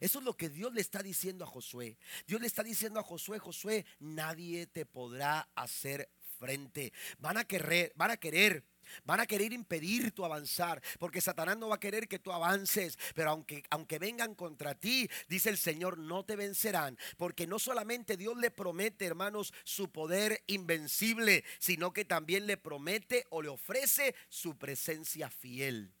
Eso 0.00 0.20
es 0.20 0.24
lo 0.24 0.36
que 0.36 0.48
Dios 0.48 0.72
le 0.72 0.80
está 0.80 1.02
diciendo 1.02 1.44
a 1.44 1.48
Josué. 1.48 1.96
Dios 2.26 2.40
le 2.40 2.46
está 2.46 2.62
diciendo 2.62 3.00
a 3.00 3.02
Josué, 3.02 3.38
Josué, 3.38 3.84
nadie 3.98 4.66
te 4.66 4.86
podrá 4.86 5.48
hacer 5.56 6.08
frente. 6.38 6.92
Van 7.18 7.36
a 7.36 7.44
querer, 7.44 7.92
van 7.96 8.12
a 8.12 8.16
querer 8.16 8.62
Van 9.04 9.20
a 9.20 9.26
querer 9.26 9.52
impedir 9.52 10.12
tu 10.12 10.24
avanzar, 10.24 10.82
porque 10.98 11.20
Satanás 11.20 11.56
no 11.56 11.68
va 11.68 11.76
a 11.76 11.80
querer 11.80 12.08
que 12.08 12.18
tú 12.18 12.32
avances, 12.32 12.98
pero 13.14 13.30
aunque, 13.30 13.62
aunque 13.70 13.98
vengan 13.98 14.34
contra 14.34 14.74
ti, 14.74 15.08
dice 15.28 15.50
el 15.50 15.58
Señor, 15.58 15.98
no 15.98 16.24
te 16.24 16.36
vencerán, 16.36 16.98
porque 17.16 17.46
no 17.46 17.58
solamente 17.58 18.16
Dios 18.16 18.36
le 18.36 18.50
promete, 18.50 19.06
hermanos, 19.06 19.52
su 19.64 19.90
poder 19.90 20.42
invencible, 20.46 21.44
sino 21.58 21.92
que 21.92 22.04
también 22.04 22.46
le 22.46 22.56
promete 22.56 23.26
o 23.30 23.42
le 23.42 23.48
ofrece 23.48 24.14
su 24.28 24.56
presencia 24.56 25.30
fiel. 25.30 25.92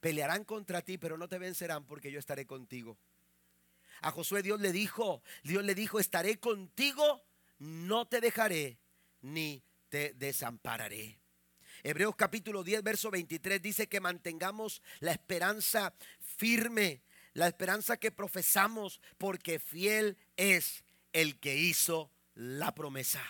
Pelearán 0.00 0.44
contra 0.44 0.82
ti, 0.82 0.98
pero 0.98 1.18
no 1.18 1.28
te 1.28 1.38
vencerán 1.38 1.84
porque 1.84 2.10
yo 2.10 2.18
estaré 2.18 2.46
contigo. 2.46 2.96
A 4.02 4.10
Josué 4.10 4.42
Dios 4.42 4.60
le 4.60 4.72
dijo, 4.72 5.22
Dios 5.42 5.62
le 5.62 5.74
dijo, 5.74 6.00
estaré 6.00 6.38
contigo, 6.40 7.22
no 7.58 8.06
te 8.06 8.20
dejaré 8.20 8.78
ni 9.20 9.62
te 9.90 10.14
desampararé. 10.14 11.19
Hebreos 11.82 12.14
capítulo 12.16 12.62
10, 12.62 12.82
verso 12.82 13.10
23 13.10 13.62
dice 13.62 13.88
que 13.88 14.00
mantengamos 14.00 14.82
la 15.00 15.12
esperanza 15.12 15.94
firme, 16.18 17.02
la 17.32 17.46
esperanza 17.46 17.96
que 17.96 18.10
profesamos, 18.10 19.00
porque 19.16 19.58
fiel 19.58 20.18
es 20.36 20.84
el 21.12 21.38
que 21.38 21.56
hizo 21.56 22.10
la 22.34 22.74
promesa. 22.74 23.22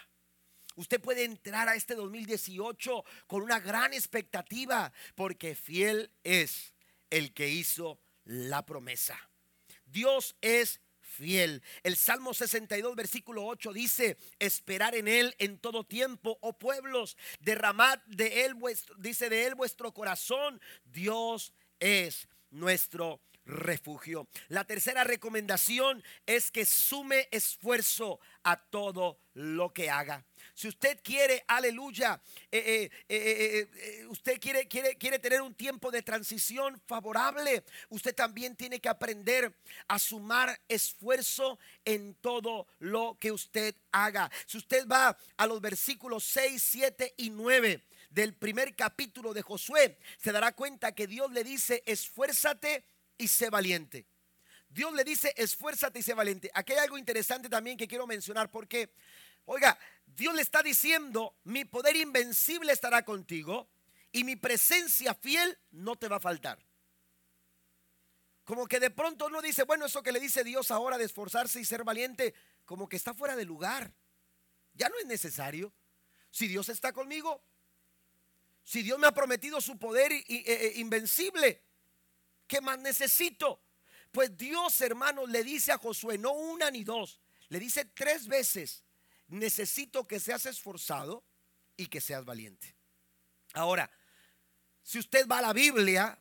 Usted 0.77 1.01
puede 1.01 1.25
entrar 1.25 1.69
a 1.69 1.75
este 1.75 1.95
2018 1.95 3.05
con 3.27 3.43
una 3.43 3.61
gran 3.61 3.93
expectativa, 3.93 4.93
porque 5.15 5.55
fiel 5.55 6.11
es 6.25 6.75
el 7.11 7.33
que 7.33 7.49
hizo 7.49 8.01
la 8.25 8.65
promesa. 8.67 9.19
Dios 9.85 10.37
es 10.41 10.81
fiel. 11.21 11.63
El 11.83 11.97
Salmo 11.97 12.33
62, 12.33 12.97
versículo 12.97 13.45
8 13.45 13.73
dice, 13.73 14.17
esperar 14.39 14.95
en 14.95 15.07
Él 15.07 15.35
en 15.39 15.59
todo 15.59 15.85
tiempo, 15.85 16.39
oh 16.41 16.55
pueblos, 16.55 17.17
derramad 17.41 17.99
de 18.07 18.45
Él 18.45 18.55
vuestro, 18.55 18.97
dice 18.97 19.29
de 19.29 19.47
Él 19.47 19.55
vuestro 19.55 19.93
corazón. 19.93 20.61
Dios 20.85 21.53
es 21.79 22.27
nuestro 22.51 23.21
refugio. 23.45 24.29
La 24.49 24.65
tercera 24.65 25.05
recomendación 25.05 26.03
es 26.27 26.51
que 26.51 26.65
sume 26.65 27.29
esfuerzo 27.31 28.21
a 28.43 28.57
todo 28.57 29.19
lo 29.35 29.73
que 29.73 29.91
haga. 29.91 30.25
Si 30.55 30.69
usted 30.69 31.01
quiere, 31.03 31.45
aleluya, 31.47 32.21
eh, 32.51 32.91
eh, 33.09 33.69
eh, 33.75 34.07
usted 34.09 34.39
quiere, 34.41 34.69
quiere, 34.69 34.97
quiere 34.97 35.19
tener 35.19 35.41
un 35.41 35.55
tiempo 35.55 35.91
de 35.91 36.03
transición 36.03 36.81
favorable, 36.87 37.65
usted 37.89 38.15
también 38.15 38.57
tiene 38.57 38.81
que 38.81 38.89
aprender 38.89 39.55
a 39.89 39.99
sumar 39.99 40.61
esfuerzo 40.69 41.59
en 41.85 42.15
todo 42.15 42.67
lo 42.79 43.17
que 43.19 43.33
usted 43.33 43.75
haga. 43.93 44.31
Si 44.47 44.59
usted 44.59 44.87
va 44.87 45.17
a 45.37 45.47
los 45.47 45.61
versículos 45.61 46.25
6, 46.25 46.63
7 46.63 47.15
y 47.17 47.31
9 47.31 47.83
del 48.11 48.35
primer 48.35 48.75
capítulo 48.75 49.33
de 49.33 49.43
Josué, 49.43 49.99
se 50.19 50.33
dará 50.33 50.53
cuenta 50.53 50.93
que 50.93 51.07
Dios 51.07 51.31
le 51.31 51.45
dice, 51.45 51.83
esfuérzate 51.87 52.85
y 53.21 53.29
sé 53.29 53.51
valiente. 53.51 54.07
Dios 54.69 54.93
le 54.95 55.05
dice, 55.05 55.35
esfuérzate 55.37 55.99
y 55.99 56.03
sé 56.03 56.15
valiente. 56.15 56.51
Aquí 56.55 56.73
hay 56.73 56.79
algo 56.79 56.97
interesante 56.97 57.49
también 57.49 57.77
que 57.77 57.87
quiero 57.87 58.07
mencionar 58.07 58.51
porque, 58.51 58.93
oiga, 59.45 59.79
Dios 60.07 60.35
le 60.35 60.43
está 60.43 60.63
diciendo, 60.63 61.37
mi 61.45 61.65
poder 61.65 61.97
invencible 61.97 62.73
estará 62.73 63.05
contigo 63.05 63.69
y 64.13 64.25
mi 64.25 64.37
presencia 64.37 65.15
fiel 65.15 65.59
no 65.71 65.97
te 65.97 66.09
va 66.09 66.17
a 66.17 66.21
faltar. 66.21 66.59
Como 68.45 68.67
que 68.67 68.81
de 68.81 68.91
pronto 68.91 69.27
uno 69.27 69.43
dice, 69.43 69.65
bueno, 69.65 69.87
eso 69.87 70.03
que 70.03 70.13
le 70.13 70.19
dice 70.19 70.43
Dios 70.43 70.71
ahora 70.71 70.99
de 70.99 71.05
esforzarse 71.05 71.61
y 71.61 71.65
ser 71.65 71.85
valiente, 71.85 72.35
como 72.65 72.89
que 72.89 72.97
está 72.97 73.13
fuera 73.13 73.37
de 73.37 73.45
lugar. 73.45 73.93
Ya 74.75 74.89
no 74.89 74.99
es 74.99 75.07
necesario. 75.07 75.73
Si 76.31 76.49
Dios 76.49 76.69
está 76.69 76.93
conmigo, 76.93 77.43
si 78.63 78.83
Dios 78.83 78.99
me 78.99 79.09
ha 79.09 79.13
prometido 79.13 79.61
su 79.61 79.79
poder 79.79 80.13
e, 80.13 80.73
invencible, 80.77 81.61
¿Qué 82.51 82.61
más 82.61 82.81
necesito? 82.81 83.63
Pues 84.11 84.37
Dios, 84.37 84.81
hermanos, 84.81 85.31
le 85.31 85.45
dice 85.45 85.71
a 85.71 85.79
Josué, 85.79 86.19
no 86.19 86.33
una 86.33 86.69
ni 86.69 86.83
dos, 86.83 87.21
le 87.49 87.61
dice 87.61 87.85
tres 87.85 88.27
veces, 88.27 88.83
necesito 89.29 90.09
que 90.09 90.19
seas 90.19 90.47
esforzado 90.47 91.23
y 91.77 91.87
que 91.87 92.01
seas 92.01 92.25
valiente. 92.25 92.75
Ahora, 93.53 93.89
si 94.83 94.99
usted 94.99 95.29
va 95.29 95.39
a 95.39 95.43
la 95.43 95.53
Biblia, 95.53 96.19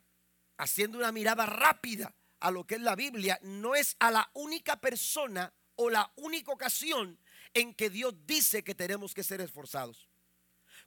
haciendo 0.58 1.00
una 1.00 1.12
mirada 1.12 1.48
rápida 1.48 2.14
a 2.42 2.52
lo 2.52 2.68
que 2.68 2.76
es 2.76 2.82
la 2.82 2.96
Biblia, 2.96 3.40
no 3.42 3.74
es 3.74 3.96
a 3.98 4.12
la 4.12 4.30
única 4.36 4.80
persona 4.80 5.52
o 5.78 5.90
la 5.90 6.14
única 6.18 6.52
ocasión 6.52 7.18
en 7.56 7.74
que 7.74 7.90
Dios 7.90 8.14
dice 8.28 8.64
que 8.64 8.76
tenemos 8.76 9.16
que 9.16 9.24
ser 9.24 9.42
esforzados. 9.42 10.08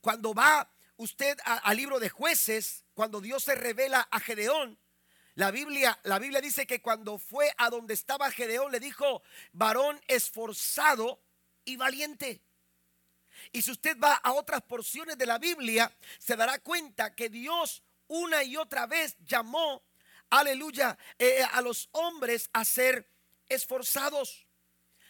Cuando 0.01 0.35
va 0.35 0.73
usted 0.99 1.37
al 1.45 1.77
libro 1.77 1.99
de 1.99 2.11
jueces, 2.11 2.85
cuando 2.95 3.21
Dios 3.21 3.43
se 3.43 3.57
revela 3.57 4.03
a 4.09 4.21
Gedeón, 4.21 4.79
la 5.35 5.51
Biblia, 5.51 5.99
la 6.05 6.19
Biblia 6.19 6.41
dice 6.41 6.67
que 6.67 6.83
cuando 6.83 7.17
fue 7.19 7.53
a 7.57 7.71
donde 7.71 7.95
estaba 7.95 8.31
Gedeón 8.31 8.71
le 8.71 8.81
dijo, 8.81 9.23
varón 9.53 9.99
esforzado 10.07 11.23
y 11.65 11.77
valiente. 11.77 12.43
Y 13.51 13.63
si 13.63 13.71
usted 13.71 13.97
va 13.99 14.15
a 14.15 14.33
otras 14.33 14.63
porciones 14.63 15.17
de 15.17 15.25
la 15.25 15.39
Biblia, 15.39 15.91
se 16.19 16.37
dará 16.37 16.59
cuenta 16.59 17.15
que 17.15 17.31
Dios 17.31 17.83
una 18.09 18.43
y 18.43 18.59
otra 18.59 18.87
vez 18.87 19.17
llamó, 19.25 19.83
aleluya, 20.29 20.99
eh, 21.19 21.43
a 21.51 21.63
los 21.63 21.89
hombres 21.93 22.51
a 22.53 22.65
ser 22.67 23.09
esforzados. 23.49 24.47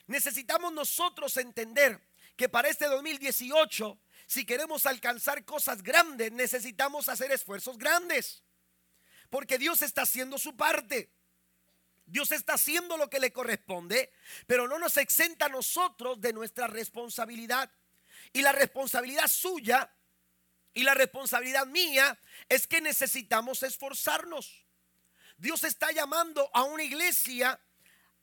Necesitamos 0.07 0.73
nosotros 0.73 1.37
entender 1.37 2.01
que 2.37 2.49
para 2.49 2.68
este 2.68 2.87
2018, 2.87 3.99
si 4.27 4.47
queremos 4.47 4.87
alcanzar 4.87 5.45
cosas 5.45 5.83
grandes, 5.83 6.31
necesitamos 6.31 7.09
hacer 7.09 7.33
esfuerzos 7.33 7.77
grandes 7.77 8.45
porque 9.33 9.57
Dios 9.57 9.80
está 9.80 10.03
haciendo 10.03 10.37
su 10.37 10.55
parte. 10.59 11.11
Dios 12.05 12.33
está 12.33 12.53
haciendo 12.53 12.99
lo 12.99 13.09
que 13.09 13.18
le 13.18 13.33
corresponde, 13.33 14.12
pero 14.47 14.68
no 14.68 14.78
nos 14.78 14.99
exenta 14.99 15.47
a 15.47 15.49
nosotros 15.49 16.20
de 16.20 16.35
nuestra 16.35 16.66
responsabilidad. 16.66 17.72
Y 18.35 18.43
la 18.43 18.53
responsabilidad 18.53 19.28
suya 19.28 19.91
y 20.74 20.83
la 20.83 20.93
responsabilidad 20.93 21.64
mía 21.64 22.20
es 22.47 22.66
que 22.66 22.83
necesitamos 22.83 23.62
esforzarnos. 23.62 24.66
Dios 25.39 25.64
está 25.64 25.91
llamando 25.93 26.51
a 26.53 26.64
una 26.64 26.83
iglesia 26.83 27.59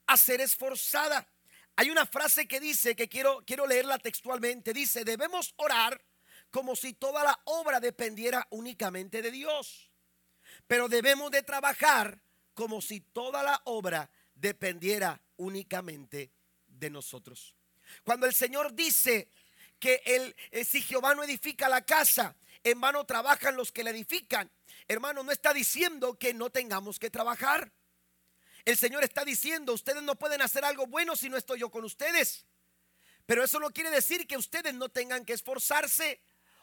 a 0.06 0.16
ser 0.16 0.42
esforzada. 0.42 1.28
Hay 1.76 1.90
una 1.90 2.06
frase 2.06 2.48
que 2.48 2.60
dice, 2.60 2.96
que 2.96 3.10
quiero, 3.10 3.44
quiero 3.48 3.66
leerla 3.66 3.98
textualmente, 3.98 4.74
dice, 4.74 5.04
debemos 5.04 5.56
orar 5.58 6.00
como 6.52 6.76
si 6.76 6.94
toda 6.94 7.24
la 7.24 7.42
obra 7.46 7.80
dependiera 7.80 8.46
únicamente 8.52 9.24
de 9.24 9.32
Dios. 9.32 9.89
Pero 10.68 10.88
debemos 10.88 11.32
de 11.32 11.44
trabajar 11.44 12.20
como 12.54 12.82
si 12.82 13.00
toda 13.00 13.44
la 13.44 13.62
obra 13.66 14.10
dependiera 14.36 15.22
únicamente 15.38 16.32
de 16.68 16.90
nosotros. 16.90 17.56
Cuando 18.04 18.26
el 18.26 18.34
Señor 18.34 18.74
dice 18.74 19.30
que 19.80 20.02
el, 20.06 20.36
eh, 20.52 20.64
si 20.64 20.82
Jehová 20.82 21.16
no 21.16 21.24
edifica 21.24 21.70
la 21.70 21.86
casa, 21.86 22.36
en 22.64 22.80
vano 22.82 23.06
trabajan 23.06 23.56
los 23.56 23.72
que 23.72 23.84
la 23.84 23.92
edifican. 23.92 24.50
Hermano, 24.88 25.24
no 25.24 25.32
está 25.32 25.54
diciendo 25.54 26.18
que 26.18 26.34
no 26.34 26.50
tengamos 26.50 27.00
que 27.00 27.10
trabajar. 27.10 27.72
El 28.66 28.78
Señor 28.78 29.04
está 29.04 29.24
diciendo, 29.24 29.74
ustedes 29.74 30.04
no 30.04 30.16
pueden 30.16 30.42
hacer 30.42 30.66
algo 30.66 30.86
bueno 30.88 31.16
si 31.16 31.30
no 31.30 31.38
estoy 31.38 31.60
yo 31.60 31.70
con 31.70 31.86
ustedes. 31.86 32.46
Pero 33.26 33.44
eso 33.44 33.60
no 33.60 33.72
quiere 33.72 33.92
decir 33.92 34.28
que 34.28 34.38
ustedes 34.38 34.74
no 34.74 34.90
tengan 34.90 35.24
que 35.24 35.34
esforzarse 35.34 36.20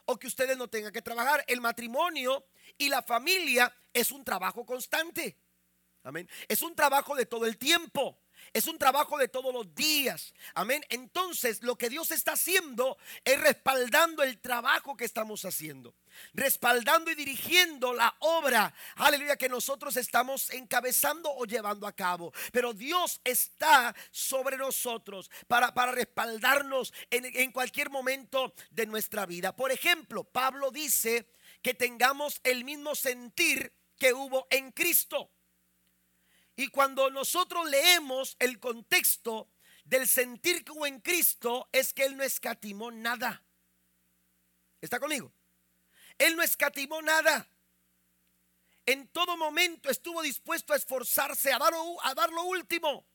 o 0.06 0.18
que 0.18 0.26
ustedes 0.26 0.56
no 0.56 0.68
tengan 0.68 0.92
que 0.92 1.02
trabajar. 1.02 1.44
El 1.46 1.60
matrimonio 1.60 2.46
y 2.78 2.88
la 2.88 3.02
familia 3.02 3.72
es 3.92 4.10
un 4.10 4.24
trabajo 4.24 4.64
constante. 4.64 5.38
Amén. 6.02 6.28
Es 6.48 6.62
un 6.62 6.74
trabajo 6.74 7.14
de 7.14 7.26
todo 7.26 7.46
el 7.46 7.58
tiempo. 7.58 8.18
Es 8.52 8.66
un 8.66 8.78
trabajo 8.78 9.18
de 9.18 9.28
todos 9.28 9.52
los 9.52 9.74
días. 9.74 10.34
Amén. 10.54 10.84
Entonces, 10.88 11.62
lo 11.62 11.76
que 11.76 11.88
Dios 11.88 12.10
está 12.10 12.32
haciendo 12.32 12.96
es 13.24 13.40
respaldando 13.40 14.22
el 14.22 14.38
trabajo 14.38 14.96
que 14.96 15.04
estamos 15.04 15.44
haciendo. 15.44 15.94
Respaldando 16.32 17.10
y 17.10 17.14
dirigiendo 17.14 17.92
la 17.92 18.14
obra, 18.20 18.72
aleluya, 18.96 19.36
que 19.36 19.48
nosotros 19.48 19.96
estamos 19.96 20.50
encabezando 20.50 21.30
o 21.30 21.44
llevando 21.44 21.86
a 21.86 21.92
cabo. 21.92 22.32
Pero 22.52 22.72
Dios 22.72 23.20
está 23.24 23.94
sobre 24.10 24.56
nosotros 24.56 25.30
para, 25.46 25.74
para 25.74 25.92
respaldarnos 25.92 26.92
en, 27.10 27.26
en 27.26 27.52
cualquier 27.52 27.90
momento 27.90 28.54
de 28.70 28.86
nuestra 28.86 29.26
vida. 29.26 29.54
Por 29.54 29.70
ejemplo, 29.70 30.24
Pablo 30.24 30.70
dice 30.70 31.28
que 31.62 31.74
tengamos 31.74 32.40
el 32.44 32.64
mismo 32.64 32.94
sentir 32.94 33.72
que 33.98 34.12
hubo 34.12 34.46
en 34.50 34.72
Cristo. 34.72 35.30
Y 36.56 36.68
cuando 36.68 37.10
nosotros 37.10 37.68
leemos 37.68 38.36
el 38.38 38.58
contexto 38.58 39.50
del 39.84 40.08
sentir 40.08 40.64
que 40.64 40.72
hubo 40.72 40.86
en 40.86 41.00
Cristo, 41.00 41.68
es 41.70 41.92
que 41.92 42.04
Él 42.04 42.16
no 42.16 42.24
escatimó 42.24 42.90
nada. 42.90 43.44
¿Está 44.80 44.98
conmigo? 44.98 45.32
Él 46.18 46.34
no 46.34 46.42
escatimó 46.42 47.02
nada. 47.02 47.46
En 48.86 49.08
todo 49.08 49.36
momento 49.36 49.90
estuvo 49.90 50.22
dispuesto 50.22 50.72
a 50.72 50.76
esforzarse, 50.76 51.52
a 51.52 51.58
dar, 51.58 51.74
a 51.74 52.26
lo 52.28 52.44
último. 52.44 53.06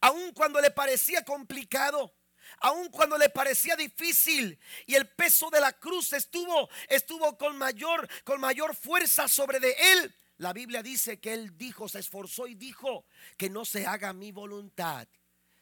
Aun 0.00 0.32
cuando 0.32 0.60
le 0.60 0.70
parecía 0.70 1.24
complicado 1.24 2.14
aun 2.60 2.90
cuando 2.90 3.16
le 3.16 3.30
parecía 3.30 3.74
difícil 3.74 4.58
y 4.84 4.94
el 4.94 5.08
peso 5.08 5.48
de 5.48 5.60
la 5.60 5.72
cruz 5.72 6.12
estuvo 6.12 6.68
estuvo 6.88 7.38
con 7.38 7.56
mayor 7.56 8.06
con 8.22 8.38
mayor 8.38 8.76
fuerza 8.76 9.28
sobre 9.28 9.60
de 9.60 9.74
él 9.92 10.14
la 10.38 10.52
Biblia 10.52 10.82
dice 10.82 11.20
que 11.20 11.32
él 11.32 11.56
dijo, 11.56 11.88
se 11.88 12.00
esforzó 12.00 12.46
y 12.46 12.54
dijo 12.54 13.06
que 13.36 13.48
no 13.48 13.64
se 13.64 13.86
haga 13.86 14.12
mi 14.12 14.32
voluntad, 14.32 15.06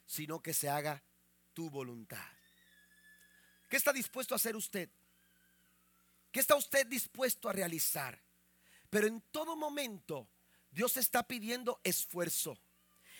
sino 0.06 0.40
que 0.40 0.54
se 0.54 0.68
haga 0.68 1.02
tu 1.52 1.68
voluntad. 1.68 2.24
¿Qué 3.68 3.76
está 3.76 3.92
dispuesto 3.92 4.34
a 4.34 4.36
hacer 4.36 4.56
usted? 4.56 4.88
¿Qué 6.30 6.40
está 6.40 6.56
usted 6.56 6.86
dispuesto 6.86 7.48
a 7.48 7.52
realizar? 7.52 8.18
Pero 8.88 9.06
en 9.06 9.20
todo 9.30 9.56
momento 9.56 10.28
Dios 10.70 10.96
está 10.96 11.22
pidiendo 11.22 11.80
esfuerzo. 11.84 12.58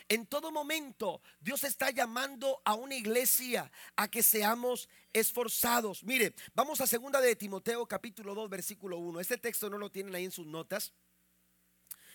En 0.08 0.26
todo 0.26 0.50
momento 0.50 1.20
Dios 1.38 1.64
está 1.64 1.90
llamando 1.90 2.62
a 2.64 2.74
una 2.74 2.94
iglesia 2.94 3.70
a 3.96 4.08
que 4.08 4.22
seamos 4.22 4.88
esforzados. 5.12 6.02
Mire, 6.04 6.34
vamos 6.54 6.80
a 6.80 6.86
segunda 6.86 7.20
de 7.20 7.36
Timoteo 7.36 7.86
capítulo 7.86 8.34
2 8.34 8.48
versículo 8.48 8.98
1. 8.98 9.20
Este 9.20 9.36
texto 9.36 9.68
no 9.68 9.76
lo 9.76 9.90
tienen 9.90 10.14
ahí 10.14 10.24
en 10.24 10.32
sus 10.32 10.46
notas 10.46 10.92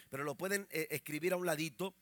pero 0.09 0.23
lo 0.23 0.35
pueden 0.35 0.67
eh, 0.71 0.87
escribir 0.91 1.33
a 1.33 1.37
un 1.37 1.45
ladito. 1.45 1.95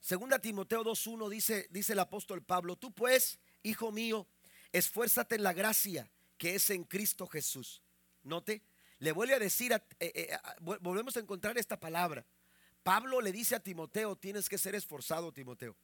Segunda 0.00 0.38
Timoteo 0.38 0.84
2.1 0.84 1.28
dice, 1.28 1.68
dice 1.70 1.92
el 1.92 1.98
apóstol 1.98 2.42
Pablo, 2.42 2.76
tú 2.76 2.92
pues, 2.92 3.38
hijo 3.62 3.92
mío, 3.92 4.26
esfuérzate 4.72 5.34
en 5.34 5.42
la 5.42 5.52
gracia 5.52 6.10
que 6.38 6.54
es 6.54 6.70
en 6.70 6.84
Cristo 6.84 7.26
Jesús. 7.26 7.82
Note, 8.22 8.62
le 8.98 9.12
vuelve 9.12 9.34
a 9.34 9.38
decir, 9.38 9.72
eh, 9.72 9.82
eh, 10.00 10.38
volvemos 10.60 11.16
a 11.16 11.20
encontrar 11.20 11.58
esta 11.58 11.78
palabra. 11.78 12.24
Pablo 12.82 13.20
le 13.20 13.32
dice 13.32 13.56
a 13.56 13.60
Timoteo, 13.60 14.16
tienes 14.16 14.48
que 14.48 14.58
ser 14.58 14.74
esforzado, 14.74 15.32
Timoteo. 15.32 15.76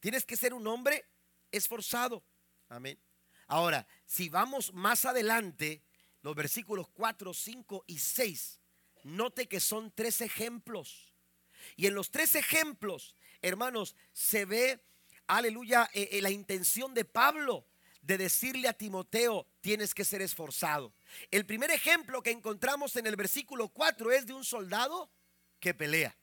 Tienes 0.00 0.24
que 0.24 0.36
ser 0.36 0.54
un 0.54 0.66
hombre 0.66 1.04
esforzado. 1.50 2.24
Amén. 2.68 2.98
Ahora, 3.46 3.86
si 4.06 4.28
vamos 4.28 4.72
más 4.72 5.04
adelante, 5.04 5.82
los 6.22 6.34
versículos 6.34 6.88
4, 6.88 7.32
5 7.32 7.84
y 7.86 7.98
6, 7.98 8.60
note 9.04 9.48
que 9.48 9.60
son 9.60 9.92
tres 9.94 10.20
ejemplos. 10.20 11.14
Y 11.76 11.86
en 11.86 11.94
los 11.94 12.10
tres 12.10 12.34
ejemplos, 12.34 13.14
hermanos, 13.42 13.94
se 14.12 14.44
ve, 14.44 14.80
aleluya, 15.26 15.88
eh, 15.92 16.08
eh, 16.12 16.22
la 16.22 16.30
intención 16.30 16.94
de 16.94 17.04
Pablo 17.04 17.66
de 18.02 18.16
decirle 18.16 18.68
a 18.68 18.72
Timoteo, 18.72 19.46
tienes 19.60 19.94
que 19.94 20.04
ser 20.04 20.22
esforzado. 20.22 20.94
El 21.30 21.44
primer 21.44 21.70
ejemplo 21.70 22.22
que 22.22 22.30
encontramos 22.30 22.96
en 22.96 23.06
el 23.06 23.16
versículo 23.16 23.68
4 23.68 24.12
es 24.12 24.26
de 24.26 24.32
un 24.32 24.44
soldado 24.44 25.10
que 25.60 25.74
pelea. 25.74 26.16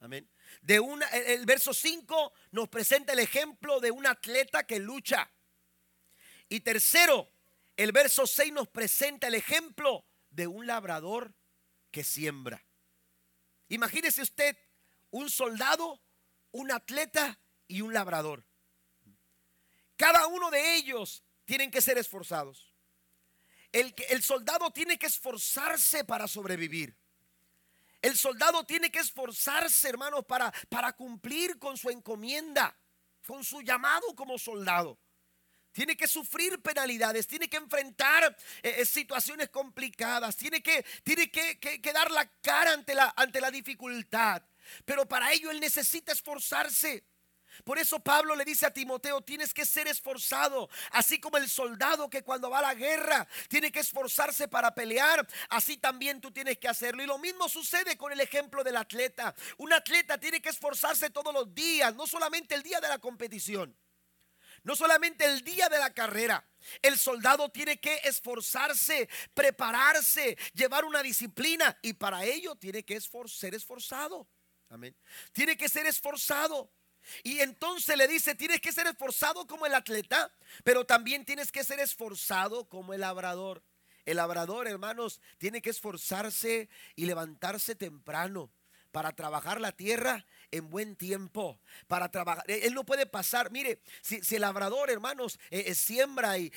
Amén. 0.00 0.28
De 0.60 0.78
una, 0.78 1.06
el 1.06 1.46
verso 1.46 1.72
5 1.72 2.32
nos 2.50 2.68
presenta 2.68 3.14
el 3.14 3.20
ejemplo 3.20 3.80
de 3.80 3.90
un 3.90 4.06
atleta 4.06 4.64
que 4.66 4.78
lucha. 4.78 5.30
Y 6.48 6.60
tercero, 6.60 7.30
el 7.76 7.92
verso 7.92 8.26
6 8.26 8.52
nos 8.52 8.68
presenta 8.68 9.28
el 9.28 9.34
ejemplo 9.34 10.04
de 10.30 10.46
un 10.46 10.66
labrador 10.66 11.32
que 11.96 12.04
siembra. 12.04 12.62
Imagínese 13.68 14.20
usted 14.20 14.54
un 15.12 15.30
soldado, 15.30 15.98
un 16.50 16.70
atleta 16.70 17.40
y 17.66 17.80
un 17.80 17.94
labrador. 17.94 18.44
Cada 19.96 20.26
uno 20.26 20.50
de 20.50 20.74
ellos 20.74 21.24
tienen 21.46 21.70
que 21.70 21.80
ser 21.80 21.96
esforzados. 21.96 22.74
El, 23.72 23.94
el 24.10 24.22
soldado 24.22 24.70
tiene 24.72 24.98
que 24.98 25.06
esforzarse 25.06 26.04
para 26.04 26.28
sobrevivir. 26.28 26.94
El 28.02 28.18
soldado 28.18 28.66
tiene 28.66 28.90
que 28.90 28.98
esforzarse, 28.98 29.88
hermanos, 29.88 30.26
para, 30.26 30.52
para 30.68 30.92
cumplir 30.92 31.58
con 31.58 31.78
su 31.78 31.88
encomienda, 31.88 32.78
con 33.26 33.42
su 33.42 33.62
llamado 33.62 34.14
como 34.14 34.36
soldado 34.36 35.00
tiene 35.76 35.94
que 35.94 36.08
sufrir 36.08 36.58
penalidades, 36.62 37.26
tiene 37.26 37.48
que 37.50 37.58
enfrentar 37.58 38.34
eh, 38.62 38.76
eh, 38.78 38.86
situaciones 38.86 39.50
complicadas, 39.50 40.34
tiene, 40.34 40.62
que, 40.62 40.82
tiene 41.02 41.30
que, 41.30 41.92
dar 41.92 42.10
la 42.10 42.26
cara 42.40 42.72
ante 42.72 42.94
la, 42.94 43.12
ante 43.14 43.42
la 43.42 43.50
dificultad. 43.50 44.42
Pero 44.86 45.06
para 45.06 45.30
ello 45.32 45.50
él 45.50 45.60
necesita 45.60 46.12
esforzarse. 46.12 47.04
Por 47.62 47.78
eso 47.78 48.00
Pablo 48.00 48.34
le 48.34 48.46
dice 48.46 48.64
a 48.64 48.72
Timoteo, 48.72 49.20
tienes 49.20 49.52
que 49.52 49.66
ser 49.66 49.86
esforzado, 49.86 50.70
así 50.92 51.20
como 51.20 51.36
el 51.36 51.46
soldado 51.46 52.08
que 52.08 52.22
cuando 52.22 52.48
va 52.48 52.60
a 52.60 52.62
la 52.62 52.74
guerra 52.74 53.28
tiene 53.48 53.70
que 53.70 53.80
esforzarse 53.80 54.48
para 54.48 54.74
pelear, 54.74 55.26
así 55.50 55.76
también 55.76 56.22
tú 56.22 56.30
tienes 56.30 56.56
que 56.56 56.68
hacerlo. 56.68 57.02
Y 57.02 57.06
lo 57.06 57.18
mismo 57.18 57.50
sucede 57.50 57.98
con 57.98 58.12
el 58.12 58.20
ejemplo 58.20 58.64
del 58.64 58.78
atleta. 58.78 59.34
Un 59.58 59.74
atleta 59.74 60.16
tiene 60.16 60.40
que 60.40 60.48
esforzarse 60.48 61.10
todos 61.10 61.34
los 61.34 61.54
días, 61.54 61.94
no 61.94 62.06
solamente 62.06 62.54
el 62.54 62.62
día 62.62 62.80
de 62.80 62.88
la 62.88 62.98
competición. 62.98 63.76
No 64.66 64.74
solamente 64.74 65.24
el 65.24 65.44
día 65.44 65.68
de 65.68 65.78
la 65.78 65.94
carrera. 65.94 66.44
El 66.82 66.98
soldado 66.98 67.48
tiene 67.50 67.78
que 67.78 68.00
esforzarse, 68.02 69.08
prepararse, 69.32 70.36
llevar 70.54 70.84
una 70.84 71.04
disciplina 71.04 71.78
y 71.82 71.92
para 71.92 72.24
ello 72.24 72.56
tiene 72.56 72.84
que 72.84 73.00
ser 73.28 73.54
esforzado. 73.54 74.26
Amén. 74.68 74.96
Tiene 75.30 75.56
que 75.56 75.68
ser 75.68 75.86
esforzado. 75.86 76.68
Y 77.22 77.38
entonces 77.38 77.96
le 77.96 78.08
dice, 78.08 78.34
tienes 78.34 78.60
que 78.60 78.72
ser 78.72 78.88
esforzado 78.88 79.46
como 79.46 79.66
el 79.66 79.74
atleta, 79.76 80.34
pero 80.64 80.84
también 80.84 81.24
tienes 81.24 81.52
que 81.52 81.62
ser 81.62 81.78
esforzado 81.78 82.68
como 82.68 82.92
el 82.92 83.02
labrador. 83.02 83.62
El 84.04 84.16
labrador, 84.16 84.66
hermanos, 84.66 85.20
tiene 85.38 85.62
que 85.62 85.70
esforzarse 85.70 86.68
y 86.96 87.06
levantarse 87.06 87.76
temprano 87.76 88.50
para 88.90 89.12
trabajar 89.12 89.60
la 89.60 89.70
tierra 89.70 90.26
en 90.50 90.70
buen 90.70 90.96
tiempo, 90.96 91.60
para 91.86 92.10
trabajar. 92.10 92.44
Él 92.48 92.74
no 92.74 92.84
puede 92.84 93.06
pasar, 93.06 93.50
mire, 93.50 93.80
si, 94.02 94.20
el 94.34 94.40
labrador, 94.40 94.90
hermanos, 94.90 95.38
eh, 95.50 95.64
eh, 95.66 95.74
siembra 95.74 96.38
y, 96.38 96.50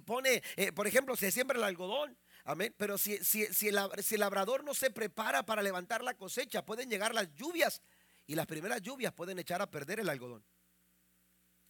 pone, 0.00 0.42
eh, 0.56 0.72
por 0.72 0.86
ejemplo, 0.86 1.16
se 1.16 1.30
siembra 1.30 1.58
el 1.58 1.64
algodón. 1.64 2.16
Amén. 2.44 2.74
Pero 2.78 2.96
si, 2.96 3.18
si, 3.18 3.42
el, 3.42 3.78
si 4.02 4.14
el 4.14 4.20
labrador 4.20 4.64
no 4.64 4.74
se 4.74 4.90
prepara 4.90 5.44
para 5.44 5.62
levantar 5.62 6.02
la 6.02 6.14
cosecha, 6.14 6.64
pueden 6.64 6.88
llegar 6.88 7.14
las 7.14 7.34
lluvias 7.34 7.82
Y 8.26 8.34
las 8.34 8.46
primeras 8.46 8.80
lluvias 8.80 9.12
pueden 9.12 9.38
echar 9.38 9.60
a 9.60 9.70
perder 9.70 10.00
el 10.00 10.08
algodón. 10.08 10.44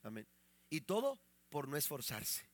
Amén. 0.03 0.27
Y 0.71 0.83
todo 0.83 1.19
por 1.49 1.69
no 1.69 1.77
esforzarse. 1.77 2.49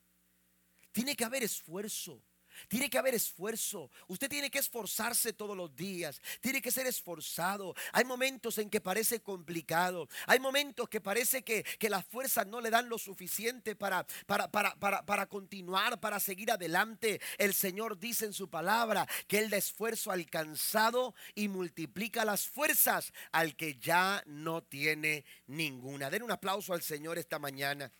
Tiene 0.92 1.16
que 1.16 1.24
haber 1.24 1.42
esfuerzo. 1.42 2.22
Tiene 2.68 2.90
que 2.90 2.98
haber 2.98 3.14
esfuerzo. 3.14 3.90
Usted 4.08 4.28
tiene 4.28 4.50
que 4.50 4.58
esforzarse 4.58 5.32
todos 5.32 5.56
los 5.56 5.74
días. 5.74 6.20
Tiene 6.40 6.62
que 6.62 6.70
ser 6.70 6.86
esforzado. 6.86 7.74
Hay 7.92 8.04
momentos 8.04 8.58
en 8.58 8.70
que 8.70 8.80
parece 8.80 9.20
complicado. 9.20 10.08
Hay 10.26 10.40
momentos 10.40 10.88
que 10.88 11.00
parece 11.00 11.42
que, 11.42 11.64
las 11.84 12.04
fuerzas 12.06 12.46
no 12.46 12.60
le 12.60 12.70
dan 12.70 12.88
lo 12.88 12.98
suficiente 12.98 13.76
para, 13.76 14.06
para, 14.26 14.50
para, 14.50 14.74
para, 15.04 15.26
continuar, 15.26 16.00
para 16.00 16.18
seguir 16.18 16.50
adelante. 16.50 17.20
El 17.38 17.54
Señor 17.54 17.98
dice 17.98 18.24
en 18.24 18.32
su 18.32 18.48
palabra 18.48 19.06
que 19.28 19.38
Él 19.38 19.50
da 19.50 19.58
esfuerzo 19.58 20.10
alcanzado 20.10 21.14
y 21.34 21.48
multiplica 21.48 22.24
las 22.24 22.46
fuerzas 22.46 23.12
al 23.32 23.54
que 23.54 23.74
ya 23.78 24.22
no 24.26 24.62
tiene 24.62 25.24
ninguna. 25.46 26.10
Den 26.10 26.22
un 26.22 26.32
aplauso 26.32 26.72
al 26.72 26.82
Señor 26.82 27.18
esta 27.18 27.38
mañana. 27.38 27.92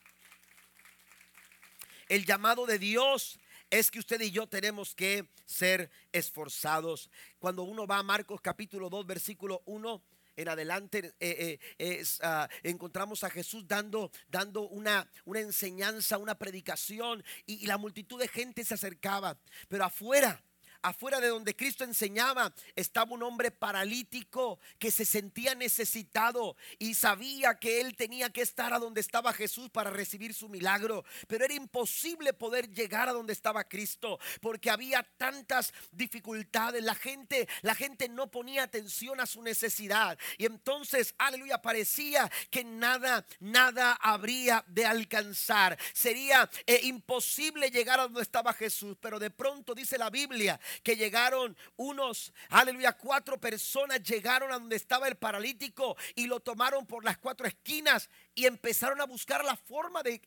El 2.08 2.24
llamado 2.24 2.66
de 2.66 2.78
Dios 2.78 3.38
es 3.70 3.90
que 3.90 3.98
usted 3.98 4.20
y 4.20 4.30
yo 4.30 4.46
tenemos 4.46 4.94
que 4.94 5.28
ser 5.44 5.90
esforzados. 6.12 7.10
Cuando 7.38 7.62
uno 7.62 7.86
va 7.86 7.98
a 7.98 8.02
Marcos 8.02 8.40
capítulo 8.40 8.88
2, 8.88 9.06
versículo 9.06 9.62
1, 9.66 10.02
en 10.36 10.48
adelante 10.48 11.14
eh, 11.20 11.58
eh, 11.78 12.04
ah, 12.22 12.48
encontramos 12.62 13.22
a 13.24 13.30
Jesús 13.30 13.66
dando, 13.66 14.10
dando 14.28 14.62
una, 14.68 15.08
una 15.24 15.40
enseñanza, 15.40 16.18
una 16.18 16.36
predicación 16.36 17.22
y 17.46 17.66
la 17.66 17.78
multitud 17.78 18.18
de 18.18 18.28
gente 18.28 18.64
se 18.64 18.74
acercaba. 18.74 19.38
Pero 19.68 19.84
afuera 19.84 20.42
afuera 20.84 21.18
de 21.18 21.28
donde 21.28 21.56
Cristo 21.56 21.82
enseñaba, 21.82 22.54
estaba 22.76 23.14
un 23.14 23.22
hombre 23.22 23.50
paralítico 23.50 24.60
que 24.78 24.90
se 24.90 25.06
sentía 25.06 25.54
necesitado 25.54 26.56
y 26.78 26.94
sabía 26.94 27.58
que 27.58 27.80
él 27.80 27.96
tenía 27.96 28.30
que 28.30 28.42
estar 28.42 28.72
a 28.74 28.78
donde 28.78 29.00
estaba 29.00 29.32
Jesús 29.32 29.70
para 29.70 29.90
recibir 29.90 30.34
su 30.34 30.48
milagro. 30.50 31.04
Pero 31.26 31.46
era 31.46 31.54
imposible 31.54 32.34
poder 32.34 32.70
llegar 32.70 33.08
a 33.08 33.12
donde 33.12 33.32
estaba 33.32 33.64
Cristo 33.64 34.18
porque 34.42 34.70
había 34.70 35.02
tantas 35.16 35.72
dificultades. 35.90 36.84
La 36.84 36.94
gente, 36.94 37.48
la 37.62 37.74
gente 37.74 38.10
no 38.10 38.30
ponía 38.30 38.64
atención 38.64 39.20
a 39.20 39.26
su 39.26 39.42
necesidad. 39.42 40.18
Y 40.36 40.44
entonces, 40.44 41.14
aleluya, 41.16 41.62
parecía 41.62 42.30
que 42.50 42.62
nada, 42.62 43.24
nada 43.40 43.94
habría 44.02 44.62
de 44.68 44.84
alcanzar. 44.84 45.78
Sería 45.94 46.50
eh, 46.66 46.80
imposible 46.82 47.70
llegar 47.70 48.00
a 48.00 48.04
donde 48.04 48.20
estaba 48.20 48.52
Jesús. 48.52 48.98
Pero 49.00 49.18
de 49.18 49.30
pronto 49.30 49.74
dice 49.74 49.96
la 49.96 50.10
Biblia 50.10 50.60
que 50.82 50.96
llegaron 50.96 51.56
unos, 51.76 52.32
aleluya, 52.50 52.92
cuatro 52.92 53.40
personas 53.40 54.02
llegaron 54.02 54.50
a 54.50 54.58
donde 54.58 54.76
estaba 54.76 55.08
el 55.08 55.16
paralítico 55.16 55.96
y 56.14 56.26
lo 56.26 56.40
tomaron 56.40 56.86
por 56.86 57.04
las 57.04 57.18
cuatro 57.18 57.46
esquinas 57.46 58.10
y 58.34 58.46
empezaron 58.46 59.00
a 59.00 59.06
buscar 59.06 59.44
la 59.44 59.56
forma 59.56 60.02
de, 60.02 60.20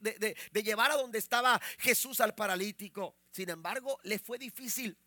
de 0.52 0.64
llevar 0.64 0.92
a 0.92 0.96
donde 0.96 1.20
estaba 1.20 1.60
Jesús 1.80 2.22
al 2.22 2.36
paralítico. 2.36 3.16
Sin 3.32 3.50
embargo, 3.50 4.00
le 4.04 4.20
fue 4.20 4.38
difícil. 4.38 4.98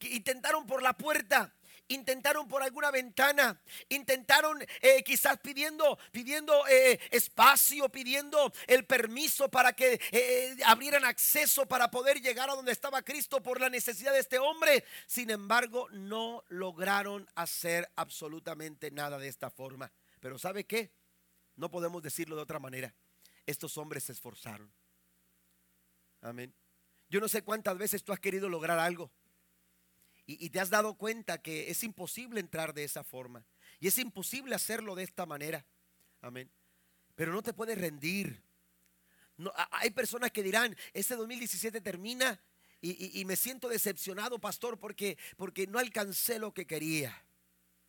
Intentaron 0.00 0.66
por 0.66 0.82
la 0.82 0.92
puerta 0.92 1.52
intentaron 1.88 2.48
por 2.48 2.62
alguna 2.62 2.90
ventana, 2.90 3.60
intentaron 3.88 4.62
eh, 4.80 5.02
quizás 5.02 5.38
pidiendo, 5.40 5.98
pidiendo 6.10 6.66
eh, 6.68 6.98
espacio, 7.10 7.88
pidiendo 7.88 8.52
el 8.66 8.84
permiso 8.84 9.50
para 9.50 9.72
que 9.72 10.00
eh, 10.10 10.56
abrieran 10.64 11.04
acceso 11.04 11.66
para 11.66 11.90
poder 11.90 12.20
llegar 12.20 12.50
a 12.50 12.54
donde 12.54 12.72
estaba 12.72 13.02
Cristo 13.02 13.42
por 13.42 13.60
la 13.60 13.68
necesidad 13.68 14.12
de 14.12 14.20
este 14.20 14.38
hombre. 14.38 14.84
Sin 15.06 15.30
embargo, 15.30 15.88
no 15.90 16.44
lograron 16.48 17.28
hacer 17.34 17.90
absolutamente 17.96 18.90
nada 18.90 19.18
de 19.18 19.28
esta 19.28 19.50
forma. 19.50 19.92
Pero 20.20 20.38
¿sabe 20.38 20.64
qué? 20.64 20.92
No 21.56 21.70
podemos 21.70 22.02
decirlo 22.02 22.36
de 22.36 22.42
otra 22.42 22.58
manera. 22.58 22.94
Estos 23.46 23.76
hombres 23.76 24.04
se 24.04 24.12
esforzaron. 24.12 24.72
Amén. 26.20 26.54
Yo 27.08 27.20
no 27.20 27.28
sé 27.28 27.42
cuántas 27.42 27.76
veces 27.76 28.02
tú 28.04 28.12
has 28.12 28.20
querido 28.20 28.48
lograr 28.48 28.78
algo 28.78 29.10
y, 30.26 30.50
te 30.50 30.60
has 30.60 30.70
dado 30.70 30.94
cuenta 30.94 31.42
que 31.42 31.70
es 31.70 31.82
imposible 31.82 32.40
entrar 32.40 32.74
de 32.74 32.84
esa 32.84 33.02
forma. 33.02 33.44
Y 33.80 33.88
es 33.88 33.98
imposible 33.98 34.54
hacerlo 34.54 34.94
de 34.94 35.02
esta 35.02 35.26
manera. 35.26 35.66
Amén. 36.20 36.48
Pero 37.14 37.32
no 37.32 37.42
te 37.42 37.52
puedes 37.52 37.76
rendir. 37.76 38.40
No, 39.36 39.52
hay 39.70 39.90
personas 39.90 40.30
que 40.30 40.42
dirán, 40.42 40.76
este 40.92 41.16
2017 41.16 41.80
termina 41.80 42.40
y, 42.80 43.24
me 43.24 43.36
siento 43.36 43.68
decepcionado, 43.68 44.40
pastor, 44.40 44.78
porque, 44.78 45.16
porque 45.36 45.66
no 45.66 45.78
alcancé 45.78 46.38
lo 46.38 46.52
que 46.52 46.66
quería. 46.66 47.24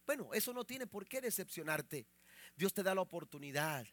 Bueno, 0.06 0.34
eso 0.34 0.54
no 0.54 0.66
tiene 0.66 0.86
por 0.86 1.08
qué 1.08 1.22
decepcionarte. 1.22 2.06
Dios 2.56 2.74
te 2.74 2.84
da 2.84 2.94
la 2.94 3.02
oportunidad. 3.02 3.88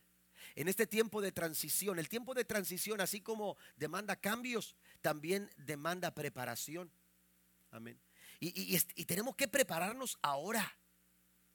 En 0.55 0.69
este 0.69 0.87
tiempo 0.87 1.23
de 1.23 1.33
transición, 1.33 1.99
el 1.99 2.09
tiempo 2.09 2.35
de 2.35 2.45
transición, 2.45 3.01
así 3.01 3.21
como 3.21 3.57
demanda 3.77 4.17
cambios, 4.17 4.77
también 5.01 5.51
demanda 5.57 6.15
preparación. 6.15 6.91
Amén. 7.71 7.99
Y, 8.41 9.05
tenemos 9.05 9.37
que 9.37 9.49
prepararnos 9.49 10.19
ahora. 10.23 10.79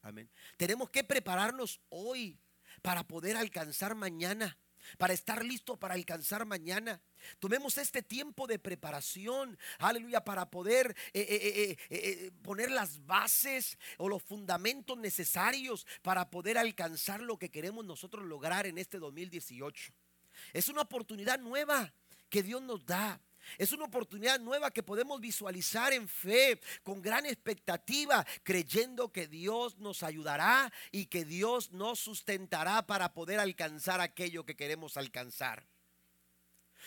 Amén. 0.02 0.30
Tenemos 0.56 0.92
que 0.92 1.04
prepararnos 1.04 1.82
hoy 1.90 2.40
para 2.84 3.04
poder 3.04 3.38
alcanzar 3.38 3.96
mañana, 3.96 4.56
para 5.00 5.14
estar 5.14 5.44
listo 5.44 5.80
para 5.80 5.96
alcanzar 5.96 6.46
mañana. 6.46 7.02
Tomemos 7.40 7.80
este 7.80 8.04
tiempo 8.04 8.46
de 8.46 8.60
preparación, 8.60 9.58
aleluya, 9.80 10.24
para 10.24 10.52
poder 10.52 10.96
eh, 11.12 11.26
eh, 11.28 11.78
eh, 11.90 12.32
poner 12.44 12.70
las 12.70 13.04
bases 13.08 13.80
o 13.98 14.08
los 14.08 14.22
fundamentos 14.22 14.96
necesarios 14.96 15.88
para 16.04 16.30
poder 16.30 16.60
alcanzar 16.60 17.20
lo 17.20 17.40
que 17.40 17.50
queremos 17.50 17.84
nosotros 17.84 18.26
lograr 18.26 18.68
en 18.68 18.78
este 18.78 19.00
2018. 19.00 19.92
Es 20.54 20.70
una 20.70 20.82
oportunidad 20.82 21.40
nueva 21.40 21.92
que 22.30 22.44
Dios 22.44 22.62
nos 22.62 22.86
da. 22.86 23.20
Es 23.58 23.72
una 23.72 23.86
oportunidad 23.86 24.40
nueva 24.40 24.72
que 24.72 24.84
podemos 24.84 25.20
visualizar 25.20 25.94
en 25.94 26.08
fe, 26.08 26.60
con 26.84 27.02
gran 27.02 27.26
expectativa, 27.26 28.26
creyendo 28.44 29.12
que 29.12 29.28
Dios 29.28 29.78
nos 29.78 30.04
ayudará 30.04 30.72
y 30.92 31.06
que 31.06 31.26
Dios 31.26 31.72
nos 31.72 32.00
sustentará 32.00 32.86
para 32.86 33.14
poder 33.14 33.40
alcanzar 33.40 34.02
aquello 34.02 34.46
que 34.46 34.56
queremos 34.56 34.98
alcanzar. 34.98 35.66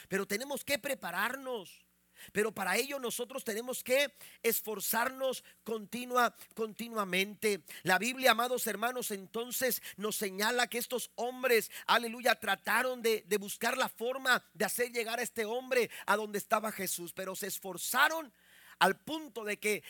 Pero 0.08 0.26
tenemos 0.26 0.64
que 0.64 0.78
prepararnos. 0.78 1.87
Pero 2.32 2.52
para 2.52 2.76
ello 2.76 2.98
nosotros 2.98 3.44
tenemos 3.44 3.82
que 3.82 4.12
esforzarnos 4.42 5.44
continua, 5.64 6.34
continuamente. 6.54 7.62
La 7.82 7.98
Biblia, 7.98 8.32
amados 8.32 8.66
hermanos, 8.66 9.10
entonces 9.10 9.82
nos 9.96 10.16
señala 10.16 10.66
que 10.66 10.78
estos 10.78 11.10
hombres, 11.14 11.70
aleluya, 11.86 12.34
trataron 12.34 13.02
de, 13.02 13.24
de 13.26 13.36
buscar 13.36 13.76
la 13.76 13.88
forma 13.88 14.44
de 14.54 14.64
hacer 14.64 14.92
llegar 14.92 15.18
a 15.18 15.22
este 15.22 15.44
hombre 15.44 15.90
a 16.06 16.16
donde 16.16 16.38
estaba 16.38 16.72
Jesús, 16.72 17.12
pero 17.12 17.34
se 17.34 17.46
esforzaron 17.46 18.32
al 18.78 18.96
punto 18.96 19.44
de 19.44 19.58
que 19.58 19.82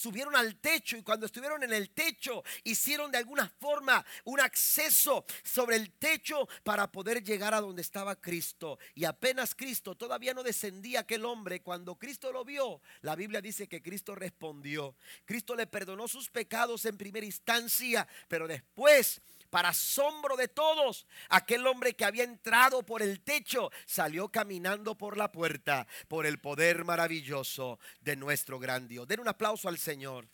subieron 0.00 0.34
al 0.34 0.56
techo 0.56 0.96
y 0.96 1.02
cuando 1.02 1.26
estuvieron 1.26 1.62
en 1.62 1.72
el 1.72 1.90
techo 1.90 2.42
hicieron 2.64 3.10
de 3.10 3.18
alguna 3.18 3.52
forma 3.60 4.04
un 4.24 4.40
acceso 4.40 5.26
sobre 5.42 5.76
el 5.76 5.90
techo 5.92 6.48
para 6.64 6.90
poder 6.90 7.22
llegar 7.22 7.52
a 7.52 7.60
donde 7.60 7.82
estaba 7.82 8.16
Cristo. 8.16 8.78
Y 8.94 9.04
apenas 9.04 9.54
Cristo 9.54 9.94
todavía 9.94 10.32
no 10.32 10.42
descendía 10.42 11.00
aquel 11.00 11.24
hombre, 11.26 11.60
cuando 11.60 11.96
Cristo 11.96 12.32
lo 12.32 12.44
vio, 12.44 12.80
la 13.02 13.14
Biblia 13.14 13.42
dice 13.42 13.68
que 13.68 13.82
Cristo 13.82 14.14
respondió. 14.14 14.96
Cristo 15.26 15.54
le 15.54 15.66
perdonó 15.66 16.08
sus 16.08 16.30
pecados 16.30 16.86
en 16.86 16.96
primera 16.96 17.26
instancia, 17.26 18.08
pero 18.28 18.48
después 18.48 19.20
para 19.50 19.70
asombro 19.70 20.36
de 20.36 20.48
todos, 20.48 21.06
aquel 21.28 21.66
hombre 21.66 21.94
que 21.94 22.04
había 22.04 22.24
entrado 22.24 22.84
por 22.84 23.02
el 23.02 23.20
techo 23.20 23.70
salió 23.84 24.28
caminando 24.28 24.96
por 24.96 25.16
la 25.16 25.30
puerta 25.30 25.86
por 26.08 26.26
el 26.26 26.38
poder 26.38 26.84
maravilloso 26.84 27.78
de 28.00 28.16
nuestro 28.16 28.58
gran 28.58 28.88
Dios. 28.88 29.06
Den 29.06 29.20
un 29.20 29.28
aplauso 29.28 29.68
al 29.68 29.78
Señor. 29.78 30.28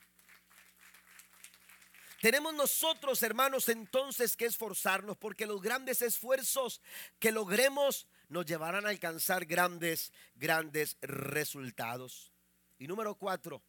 Tenemos 2.20 2.54
nosotros, 2.54 3.22
hermanos, 3.22 3.68
entonces 3.68 4.36
que 4.36 4.46
esforzarnos 4.46 5.16
porque 5.16 5.46
los 5.46 5.60
grandes 5.60 6.02
esfuerzos 6.02 6.80
que 7.18 7.30
logremos 7.30 8.06
nos 8.28 8.46
llevarán 8.46 8.86
a 8.86 8.90
alcanzar 8.90 9.44
grandes, 9.44 10.12
grandes 10.34 10.96
resultados. 11.02 12.32
Y 12.78 12.86
número 12.86 13.14
cuatro, 13.14 13.62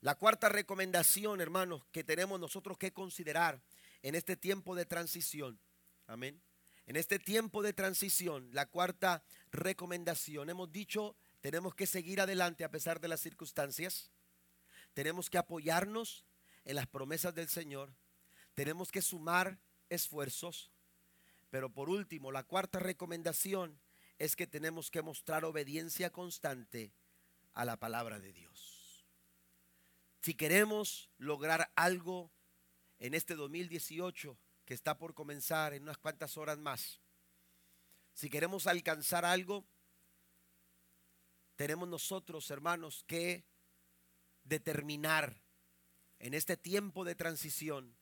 la 0.00 0.14
cuarta 0.14 0.48
recomendación, 0.48 1.40
hermanos, 1.40 1.84
que 1.92 2.04
tenemos 2.04 2.40
nosotros 2.40 2.78
que 2.78 2.92
considerar 2.92 3.60
en 4.06 4.14
este 4.14 4.36
tiempo 4.36 4.76
de 4.76 4.86
transición. 4.86 5.58
Amén. 6.06 6.40
En 6.86 6.94
este 6.94 7.18
tiempo 7.18 7.60
de 7.64 7.72
transición, 7.72 8.48
la 8.52 8.66
cuarta 8.66 9.24
recomendación, 9.50 10.48
hemos 10.48 10.70
dicho, 10.70 11.16
tenemos 11.40 11.74
que 11.74 11.88
seguir 11.88 12.20
adelante 12.20 12.62
a 12.62 12.70
pesar 12.70 13.00
de 13.00 13.08
las 13.08 13.20
circunstancias. 13.20 14.12
Tenemos 14.94 15.28
que 15.28 15.38
apoyarnos 15.38 16.24
en 16.64 16.76
las 16.76 16.86
promesas 16.86 17.34
del 17.34 17.48
Señor. 17.48 17.92
Tenemos 18.54 18.92
que 18.92 19.02
sumar 19.02 19.58
esfuerzos. 19.88 20.70
Pero 21.50 21.70
por 21.70 21.90
último, 21.90 22.30
la 22.30 22.44
cuarta 22.44 22.78
recomendación 22.78 23.76
es 24.20 24.36
que 24.36 24.46
tenemos 24.46 24.92
que 24.92 25.02
mostrar 25.02 25.44
obediencia 25.44 26.10
constante 26.10 26.92
a 27.54 27.64
la 27.64 27.76
palabra 27.76 28.20
de 28.20 28.32
Dios. 28.32 29.04
Si 30.22 30.34
queremos 30.34 31.10
lograr 31.18 31.72
algo 31.74 32.30
en 32.98 33.14
este 33.14 33.34
2018 33.34 34.38
que 34.64 34.74
está 34.74 34.98
por 34.98 35.14
comenzar 35.14 35.74
en 35.74 35.84
unas 35.84 35.98
cuantas 35.98 36.36
horas 36.36 36.58
más. 36.58 37.00
Si 38.14 38.28
queremos 38.28 38.66
alcanzar 38.66 39.24
algo, 39.24 39.66
tenemos 41.54 41.88
nosotros, 41.88 42.50
hermanos, 42.50 43.04
que 43.06 43.44
determinar 44.44 45.40
en 46.18 46.34
este 46.34 46.56
tiempo 46.56 47.04
de 47.04 47.14
transición, 47.14 47.96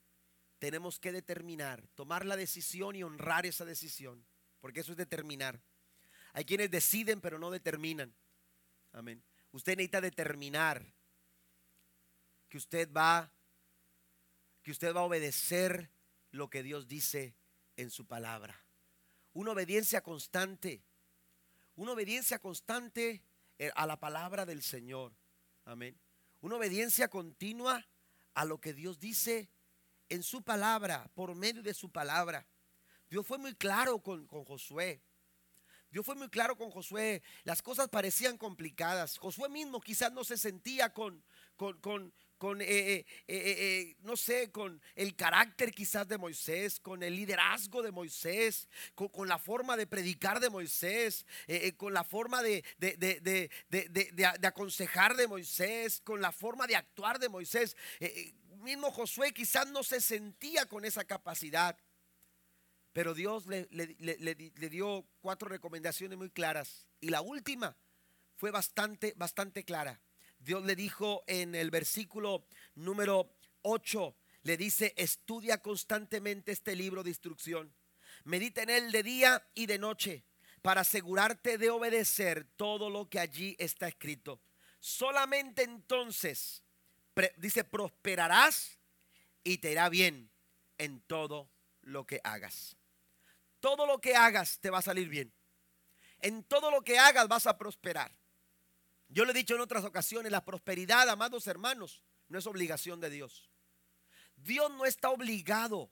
tenemos 0.58 0.98
que 0.98 1.12
determinar, 1.12 1.86
tomar 1.94 2.24
la 2.24 2.36
decisión 2.36 2.96
y 2.96 3.02
honrar 3.02 3.44
esa 3.44 3.64
decisión, 3.64 4.24
porque 4.60 4.80
eso 4.80 4.92
es 4.92 4.98
determinar. 4.98 5.60
Hay 6.32 6.44
quienes 6.44 6.70
deciden 6.70 7.20
pero 7.20 7.38
no 7.38 7.50
determinan. 7.50 8.14
Amén. 8.92 9.22
Usted 9.52 9.76
necesita 9.76 10.00
determinar 10.00 10.94
que 12.48 12.56
usted 12.56 12.90
va 12.92 13.30
que 14.64 14.72
usted 14.72 14.94
va 14.94 15.00
a 15.00 15.04
obedecer 15.04 15.90
lo 16.32 16.50
que 16.50 16.64
Dios 16.64 16.88
dice 16.88 17.36
en 17.76 17.90
su 17.90 18.06
palabra. 18.06 18.58
Una 19.34 19.52
obediencia 19.52 20.02
constante. 20.02 20.82
Una 21.76 21.92
obediencia 21.92 22.38
constante 22.38 23.22
eh, 23.58 23.70
a 23.76 23.86
la 23.86 24.00
palabra 24.00 24.46
del 24.46 24.62
Señor. 24.62 25.12
Amén. 25.64 25.96
Una 26.40 26.56
obediencia 26.56 27.08
continua 27.08 27.86
a 28.34 28.44
lo 28.44 28.60
que 28.60 28.72
Dios 28.72 28.98
dice 28.98 29.48
en 30.08 30.22
su 30.22 30.42
palabra, 30.42 31.10
por 31.14 31.34
medio 31.34 31.62
de 31.62 31.74
su 31.74 31.90
palabra. 31.90 32.46
Dios 33.10 33.26
fue 33.26 33.38
muy 33.38 33.54
claro 33.54 33.98
con, 33.98 34.26
con 34.26 34.44
Josué. 34.44 35.02
Dios 35.90 36.04
fue 36.04 36.16
muy 36.16 36.28
claro 36.28 36.56
con 36.56 36.70
Josué. 36.70 37.22
Las 37.44 37.62
cosas 37.62 37.88
parecían 37.88 38.36
complicadas. 38.36 39.18
Josué 39.18 39.48
mismo 39.48 39.80
quizás 39.80 40.12
no 40.12 40.24
se 40.24 40.36
sentía 40.36 40.92
con, 40.92 41.22
con, 41.56 41.78
con, 41.80 42.12
con 42.44 42.60
eh, 42.60 42.66
eh, 42.66 43.06
eh, 43.26 43.96
no 44.02 44.18
sé, 44.18 44.50
con 44.50 44.78
el 44.96 45.16
carácter 45.16 45.72
quizás 45.72 46.06
de 46.06 46.18
Moisés, 46.18 46.78
con 46.78 47.02
el 47.02 47.16
liderazgo 47.16 47.80
de 47.80 47.90
Moisés, 47.90 48.68
con, 48.94 49.26
la 49.26 49.38
forma 49.38 49.78
de 49.78 49.86
predicar 49.86 50.40
de 50.40 50.50
Moisés, 50.50 51.24
con 51.78 51.94
la 51.94 52.04
forma 52.04 52.42
de, 52.42 52.62
aconsejar 54.42 55.16
de 55.16 55.26
Moisés, 55.26 56.02
con 56.04 56.20
la 56.20 56.32
forma 56.32 56.66
de 56.66 56.76
actuar 56.76 57.18
de 57.18 57.30
Moisés. 57.30 57.78
mismo 58.60 58.90
Josué 58.90 59.32
quizás 59.32 59.66
no 59.68 59.82
se 59.82 60.02
sentía 60.02 60.66
con 60.66 60.84
esa 60.84 61.04
capacidad. 61.04 61.78
Pero 62.92 63.14
Dios 63.14 63.46
le, 63.46 63.66
le, 63.70 64.68
dio 64.68 65.06
cuatro 65.22 65.48
recomendaciones 65.48 66.18
muy 66.18 66.28
claras. 66.28 66.86
Y 67.00 67.08
la 67.08 67.22
última 67.22 67.74
fue 68.36 68.50
bastante, 68.50 69.14
bastante 69.16 69.64
clara. 69.64 69.98
Dios 70.44 70.62
le 70.64 70.76
dijo 70.76 71.24
en 71.26 71.54
el 71.54 71.70
versículo 71.70 72.46
número 72.74 73.34
8, 73.62 74.14
le 74.42 74.58
dice, 74.58 74.92
estudia 74.96 75.62
constantemente 75.62 76.52
este 76.52 76.76
libro 76.76 77.02
de 77.02 77.08
instrucción. 77.08 77.74
Medita 78.24 78.62
en 78.62 78.70
él 78.70 78.92
de 78.92 79.02
día 79.02 79.46
y 79.54 79.64
de 79.64 79.78
noche 79.78 80.24
para 80.60 80.82
asegurarte 80.82 81.56
de 81.56 81.70
obedecer 81.70 82.44
todo 82.56 82.90
lo 82.90 83.08
que 83.08 83.20
allí 83.20 83.56
está 83.58 83.88
escrito. 83.88 84.42
Solamente 84.80 85.62
entonces, 85.62 86.62
dice, 87.38 87.64
prosperarás 87.64 88.78
y 89.42 89.58
te 89.58 89.72
irá 89.72 89.88
bien 89.88 90.30
en 90.76 91.00
todo 91.00 91.48
lo 91.80 92.06
que 92.06 92.20
hagas. 92.22 92.76
Todo 93.60 93.86
lo 93.86 93.98
que 93.98 94.14
hagas 94.14 94.58
te 94.60 94.68
va 94.68 94.78
a 94.78 94.82
salir 94.82 95.08
bien. 95.08 95.32
En 96.20 96.44
todo 96.44 96.70
lo 96.70 96.82
que 96.82 96.98
hagas 96.98 97.28
vas 97.28 97.46
a 97.46 97.56
prosperar. 97.56 98.14
Yo 99.14 99.24
le 99.24 99.30
he 99.30 99.34
dicho 99.34 99.54
en 99.54 99.60
otras 99.60 99.84
ocasiones, 99.84 100.32
la 100.32 100.44
prosperidad, 100.44 101.08
amados 101.08 101.46
hermanos, 101.46 102.02
no 102.26 102.36
es 102.36 102.48
obligación 102.48 102.98
de 102.98 103.10
Dios. 103.10 103.48
Dios 104.34 104.72
no 104.72 104.84
está 104.86 105.10
obligado 105.10 105.88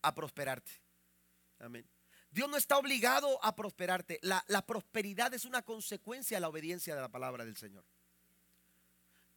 a 0.00 0.14
prosperarte. 0.14 0.72
Amén. 1.58 1.86
Dios 2.30 2.48
no 2.48 2.56
está 2.56 2.78
obligado 2.78 3.38
a 3.44 3.54
prosperarte. 3.54 4.18
La, 4.22 4.42
la, 4.48 4.64
prosperidad 4.64 5.34
es 5.34 5.44
una 5.44 5.60
consecuencia 5.60 6.38
de 6.38 6.40
la 6.40 6.48
obediencia 6.48 6.94
de 6.94 7.02
la 7.02 7.10
palabra 7.10 7.44
del 7.44 7.58
Señor. 7.58 7.84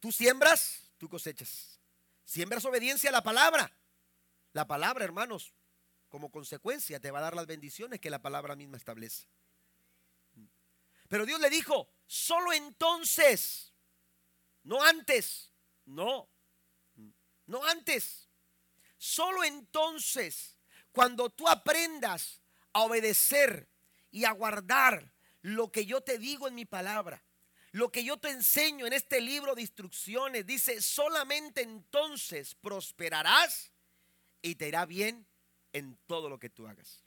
Tú 0.00 0.10
siembras, 0.10 0.90
tú 0.96 1.06
cosechas. 1.10 1.78
Siembras 2.24 2.64
obediencia 2.64 3.10
a 3.10 3.12
la 3.12 3.22
palabra. 3.22 3.70
La 4.54 4.66
palabra, 4.66 5.04
hermanos, 5.04 5.52
como 6.08 6.30
consecuencia 6.30 7.00
te 7.00 7.10
va 7.10 7.18
a 7.18 7.22
dar 7.22 7.36
las 7.36 7.46
bendiciones 7.46 8.00
que 8.00 8.08
la 8.08 8.22
palabra 8.22 8.56
misma 8.56 8.78
establece. 8.78 9.26
Pero 11.08 11.26
Dios 11.26 11.38
le 11.38 11.50
dijo, 11.50 11.93
solo 12.06 12.52
entonces, 12.52 13.72
no 14.62 14.82
antes, 14.82 15.50
no, 15.86 16.28
no 17.46 17.64
antes, 17.64 18.28
solo 18.98 19.44
entonces, 19.44 20.56
cuando 20.92 21.30
tú 21.30 21.48
aprendas 21.48 22.40
a 22.72 22.82
obedecer 22.82 23.68
y 24.10 24.24
a 24.24 24.32
guardar 24.32 25.12
lo 25.42 25.70
que 25.70 25.86
yo 25.86 26.00
te 26.00 26.18
digo 26.18 26.48
en 26.48 26.54
mi 26.54 26.64
palabra, 26.64 27.22
lo 27.72 27.90
que 27.90 28.04
yo 28.04 28.16
te 28.16 28.30
enseño 28.30 28.86
en 28.86 28.92
este 28.92 29.20
libro 29.20 29.54
de 29.54 29.62
instrucciones, 29.62 30.46
dice, 30.46 30.80
solamente 30.80 31.62
entonces 31.62 32.54
prosperarás 32.54 33.72
y 34.40 34.54
te 34.54 34.68
irá 34.68 34.86
bien 34.86 35.26
en 35.72 35.98
todo 36.06 36.28
lo 36.28 36.38
que 36.38 36.50
tú 36.50 36.68
hagas. 36.68 37.04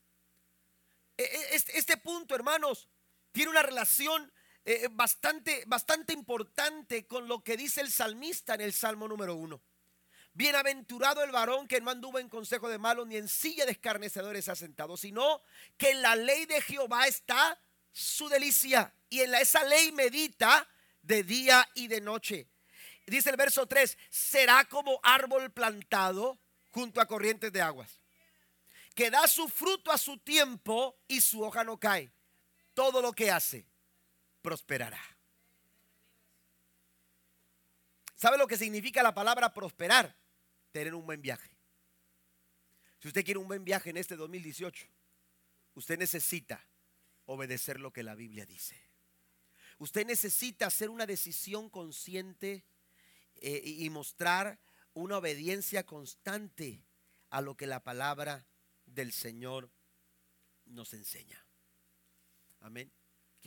E, 1.17 1.23
e, 1.23 1.55
este 1.55 1.95
punto, 1.95 2.35
hermanos, 2.35 2.89
tiene 3.31 3.51
una 3.51 3.63
relación 3.63 4.31
eh, 4.67 4.81
eh, 4.83 4.89
bastante, 4.91 5.63
bastante 5.65 6.11
importante 6.11 7.07
con 7.07 7.29
lo 7.29 7.41
que 7.41 7.55
dice 7.55 7.79
el 7.79 7.89
salmista 7.89 8.53
en 8.53 8.59
el 8.59 8.73
Salmo 8.73 9.07
número 9.07 9.33
uno. 9.33 9.61
Bienaventurado 10.33 11.23
el 11.23 11.31
varón 11.31 11.69
que 11.69 11.79
no 11.79 11.89
anduvo 11.89 12.19
en 12.19 12.27
consejo 12.27 12.67
de 12.67 12.77
malos 12.77 13.07
ni 13.07 13.15
en 13.15 13.29
silla 13.29 13.65
de 13.65 13.71
escarnecedores 13.71 14.49
asentado, 14.49 14.97
sino 14.97 15.41
que 15.77 15.91
en 15.91 16.01
la 16.01 16.17
ley 16.17 16.45
de 16.45 16.61
Jehová 16.61 17.07
está 17.07 17.57
su 17.93 18.27
delicia 18.27 18.93
y 19.09 19.21
en 19.21 19.31
la, 19.31 19.39
esa 19.39 19.63
ley 19.63 19.93
medita 19.93 20.67
de 21.01 21.23
día 21.23 21.65
y 21.73 21.87
de 21.87 22.01
noche. 22.01 22.49
Dice 23.05 23.29
el 23.29 23.37
verso 23.37 23.67
3, 23.67 23.97
será 24.09 24.65
como 24.65 24.99
árbol 25.01 25.49
plantado 25.49 26.37
junto 26.71 26.99
a 26.99 27.07
corrientes 27.07 27.53
de 27.53 27.61
aguas, 27.61 28.01
que 28.93 29.09
da 29.09 29.29
su 29.29 29.47
fruto 29.47 29.93
a 29.93 29.97
su 29.97 30.17
tiempo 30.17 30.97
y 31.07 31.21
su 31.21 31.41
hoja 31.41 31.63
no 31.63 31.79
cae 31.79 32.11
todo 32.73 33.01
lo 33.01 33.13
que 33.13 33.31
hace 33.31 33.65
prosperará. 34.47 35.03
¿Sabe 38.15 38.37
lo 38.37 38.47
que 38.47 38.55
significa 38.55 39.03
la 39.03 39.13
palabra 39.13 39.53
prosperar? 39.53 40.15
Tener 40.71 40.95
un 40.95 41.05
buen 41.05 41.21
viaje. 41.21 41.51
Si 43.01 43.09
usted 43.09 43.25
quiere 43.25 43.41
un 43.41 43.49
buen 43.49 43.65
viaje 43.65 43.89
en 43.89 43.97
este 43.97 44.15
2018, 44.15 44.87
usted 45.73 45.99
necesita 45.99 46.65
obedecer 47.25 47.81
lo 47.81 47.91
que 47.91 48.03
la 48.03 48.15
Biblia 48.15 48.45
dice. 48.45 48.81
Usted 49.79 50.05
necesita 50.05 50.67
hacer 50.67 50.89
una 50.89 51.05
decisión 51.05 51.69
consciente 51.69 52.63
eh, 53.41 53.61
y 53.65 53.89
mostrar 53.89 54.61
una 54.93 55.17
obediencia 55.17 55.85
constante 55.85 56.85
a 57.31 57.41
lo 57.41 57.57
que 57.57 57.67
la 57.67 57.83
palabra 57.83 58.47
del 58.85 59.11
Señor 59.11 59.69
nos 60.63 60.93
enseña. 60.93 61.45
Amén. 62.61 62.96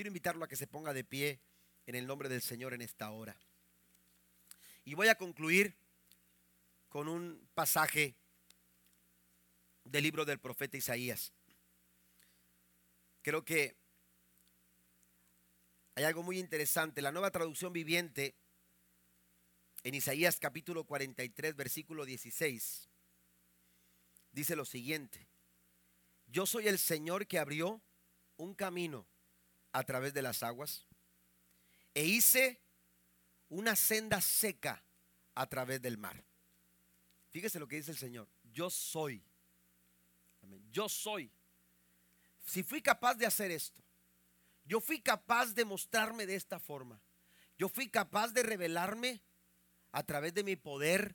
Quiero 0.01 0.09
invitarlo 0.09 0.47
a 0.47 0.49
que 0.49 0.57
se 0.57 0.67
ponga 0.67 0.95
de 0.95 1.05
pie 1.05 1.43
en 1.85 1.95
el 1.95 2.07
nombre 2.07 2.31
del 2.31 2.41
Señor 2.41 2.73
en 2.73 2.81
esta 2.81 3.11
hora. 3.11 3.37
Y 4.83 4.95
voy 4.95 5.09
a 5.09 5.15
concluir 5.15 5.77
con 6.89 7.07
un 7.07 7.47
pasaje 7.53 8.15
del 9.85 10.03
libro 10.03 10.25
del 10.25 10.41
profeta 10.41 10.79
Isaías. 10.79 11.35
Creo 13.21 13.45
que 13.45 13.77
hay 15.97 16.05
algo 16.05 16.23
muy 16.23 16.39
interesante. 16.39 17.03
La 17.03 17.13
nueva 17.13 17.31
traducción 17.31 17.75
viviente 17.75 18.35
en 19.83 19.95
Isaías 19.95 20.41
capítulo 20.41 20.85
43, 20.85 21.55
versículo 21.57 22.07
16, 22.07 22.89
dice 24.33 24.57
lo 24.57 24.65
siguiente. 24.65 25.29
Yo 26.27 26.47
soy 26.47 26.69
el 26.69 26.79
Señor 26.79 27.27
que 27.27 27.39
abrió 27.39 27.83
un 28.39 28.55
camino 28.55 29.10
a 29.73 29.85
través 29.85 30.13
de 30.15 30.23
las 30.23 30.43
aguas 30.43 30.87
e 31.95 32.05
hice 32.05 32.61
una 33.49 33.77
senda 33.77 34.21
seca 34.21 34.83
a 35.35 35.47
través 35.47 35.83
del 35.83 35.99
mar. 35.99 36.23
Fíjese 37.31 37.59
lo 37.59 37.69
que 37.69 37.77
dice 37.77 37.91
el 37.91 37.99
Señor. 37.99 38.29
Yo 38.53 38.71
soy. 38.71 39.23
Yo 40.71 40.89
soy. 40.89 41.31
Si 42.45 42.63
fui 42.63 42.83
capaz 42.83 43.15
de 43.15 43.27
hacer 43.27 43.51
esto, 43.51 43.83
yo 44.65 44.81
fui 44.81 45.01
capaz 45.01 45.55
de 45.55 45.65
mostrarme 45.65 46.27
de 46.27 46.35
esta 46.35 46.59
forma. 46.59 47.01
Yo 47.59 47.69
fui 47.69 47.89
capaz 47.89 48.29
de 48.33 48.43
revelarme 48.43 49.23
a 49.93 50.03
través 50.03 50.33
de 50.35 50.45
mi 50.45 50.57
poder 50.57 51.15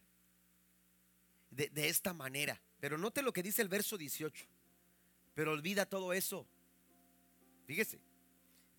de, 1.49 1.89
esta 1.89 2.13
manera. 2.13 2.61
Pero 2.79 2.97
note 2.97 3.21
lo 3.21 3.33
que 3.33 3.43
dice 3.43 3.61
el 3.61 3.69
verso 3.69 3.97
18. 3.97 4.45
Pero 5.33 5.51
olvida 5.51 5.85
todo 5.85 6.13
eso 6.13 6.47
Fíjese. 7.65 7.99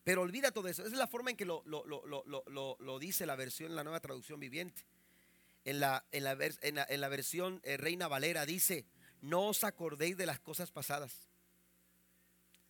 Pero 0.06 0.22
olvida 0.22 0.52
todo 0.52 0.68
eso. 0.68 0.82
Esa 0.82 0.92
es 0.92 0.98
la 0.98 1.08
forma 1.08 1.30
en 1.30 1.36
que 1.36 1.44
lo, 1.44 1.64
lo, 1.66 2.98
dice 3.00 3.26
la 3.26 3.34
versión, 3.34 3.74
la 3.74 3.82
nueva 3.82 3.98
traducción 3.98 4.38
viviente. 4.38 4.86
En 5.64 5.80
la, 5.80 6.06
en 6.12 6.22
la, 6.22 6.38
en 6.60 7.00
la, 7.00 7.08
versión 7.08 7.60
eh, 7.64 7.76
Reina 7.76 8.06
Valera 8.06 8.46
dice, 8.46 8.86
no 9.20 9.48
os 9.48 9.64
acordéis 9.64 10.16
de 10.16 10.24
las 10.24 10.38
cosas 10.38 10.70
pasadas. 10.70 11.28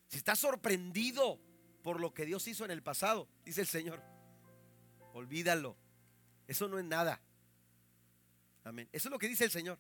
Si 0.09 0.17
estás 0.17 0.39
sorprendido 0.39 1.39
por 1.83 2.01
lo 2.01 2.15
que 2.15 2.25
Dios 2.25 2.49
hizo 2.49 2.65
en 2.65 2.71
el 2.71 2.83
pasado, 2.83 3.29
dice 3.45 3.61
el 3.61 3.67
Señor, 3.67 4.03
olvídalo. 5.13 5.77
Eso 6.49 6.69
no 6.69 6.79
es 6.79 6.87
nada. 6.87 7.21
Amén. 8.65 8.89
Eso 8.93 9.09
es 9.09 9.13
lo 9.13 9.19
que 9.19 9.29
dice 9.29 9.45
el 9.45 9.51
Señor. 9.51 9.79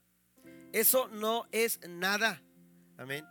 Eso 0.74 1.08
no 1.08 1.48
es 1.52 1.80
nada. 1.88 2.42
Amén. 2.98 3.24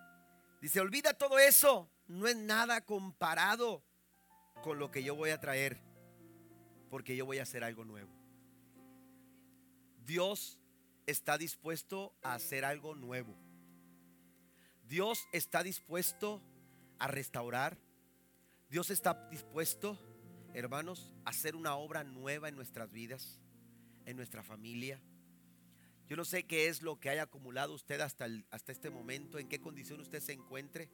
Dice, 0.61 0.79
olvida 0.79 1.13
todo 1.13 1.37
eso. 1.37 1.91
No 2.07 2.25
es 2.25 2.35
nada 2.35 2.81
comparado 2.81 3.83
con 4.65 4.79
lo 4.79 4.89
que 4.89 5.03
yo 5.03 5.13
voy 5.13 5.29
a 5.29 5.39
traer. 5.39 5.77
Porque 6.89 7.15
yo 7.15 7.23
voy 7.23 7.37
a 7.37 7.43
hacer 7.43 7.63
algo 7.63 7.85
nuevo. 7.85 8.09
Dios 10.03 10.59
está 11.05 11.37
dispuesto 11.37 12.15
a 12.23 12.33
hacer 12.33 12.65
algo 12.65 12.95
nuevo. 12.95 13.37
Dios 14.87 15.27
está 15.31 15.61
dispuesto 15.61 16.41
a 16.97 17.07
restaurar. 17.07 17.77
Dios 18.67 18.89
está 18.89 19.29
dispuesto, 19.29 19.99
hermanos, 20.55 21.13
a 21.25 21.29
hacer 21.29 21.55
una 21.55 21.75
obra 21.75 22.03
nueva 22.03 22.49
en 22.49 22.55
nuestras 22.55 22.91
vidas, 22.91 23.39
en 24.05 24.17
nuestra 24.17 24.41
familia. 24.41 24.99
Yo 26.07 26.17
no 26.17 26.25
sé 26.25 26.47
qué 26.47 26.69
es 26.69 26.81
lo 26.81 26.99
que 26.99 27.11
haya 27.11 27.23
acumulado 27.23 27.75
usted 27.75 28.01
hasta, 28.01 28.27
hasta 28.49 28.71
este 28.71 28.89
momento, 28.89 29.37
en 29.37 29.47
qué 29.47 29.61
condición 29.61 29.99
usted 29.99 30.21
se 30.21 30.33
encuentre, 30.33 30.89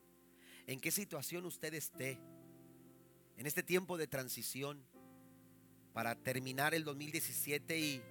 en 0.68 0.82
qué 0.82 0.92
situación 0.92 1.46
usted 1.46 1.74
esté, 1.74 2.20
en 3.42 3.48
este 3.48 3.64
tiempo 3.64 3.98
de 3.98 4.06
transición 4.06 4.86
para 5.94 6.14
terminar 6.14 6.76
el 6.76 6.84
2017 6.84 7.80
y 7.80 8.04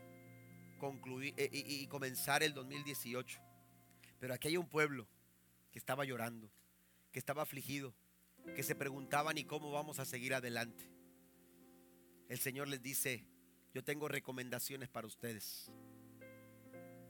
concluir 0.80 1.34
eh, 1.36 1.48
y, 1.52 1.86
comenzar 1.86 2.42
el 2.42 2.52
2018. 2.52 3.40
Pero 4.18 4.34
aquí 4.34 4.48
hay 4.48 4.56
un 4.56 4.68
pueblo 4.68 5.06
que 5.70 5.78
estaba 5.78 6.04
llorando, 6.04 6.50
que 7.12 7.20
estaba 7.20 7.42
afligido, 7.42 7.94
que 8.56 8.64
se 8.64 8.74
preguntaban 8.74 9.38
y 9.38 9.44
cómo 9.44 9.70
vamos 9.70 10.00
a 10.00 10.04
seguir 10.04 10.34
adelante. 10.34 10.90
El 12.28 12.40
Señor 12.40 12.66
les 12.66 12.82
dice, 12.82 13.24
yo 13.72 13.84
tengo 13.84 14.08
recomendaciones 14.08 14.88
para 14.88 15.06
ustedes. 15.06 15.70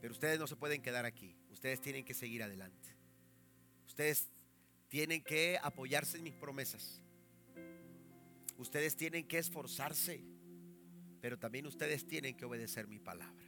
Pero 0.02 0.12
ustedes 0.12 0.38
no 0.38 0.46
se 0.46 0.56
pueden 0.56 0.82
quedar 0.82 1.06
aquí. 1.06 1.38
Ustedes 1.48 1.80
tienen 1.80 2.04
que 2.04 2.12
seguir 2.12 2.42
adelante. 2.42 2.94
Ustedes 3.86 4.28
tienen 4.90 5.24
que 5.24 5.58
apoyarse 5.62 6.18
en 6.18 6.24
mis 6.24 6.34
promesas. 6.34 7.00
Ustedes 8.60 8.94
tienen 8.94 9.26
que 9.26 9.38
esforzarse. 9.38 10.22
Pero 11.20 11.38
también 11.38 11.66
ustedes 11.66 12.06
tienen 12.06 12.36
que 12.36 12.44
obedecer 12.44 12.86
mi 12.86 12.98
palabra. 12.98 13.44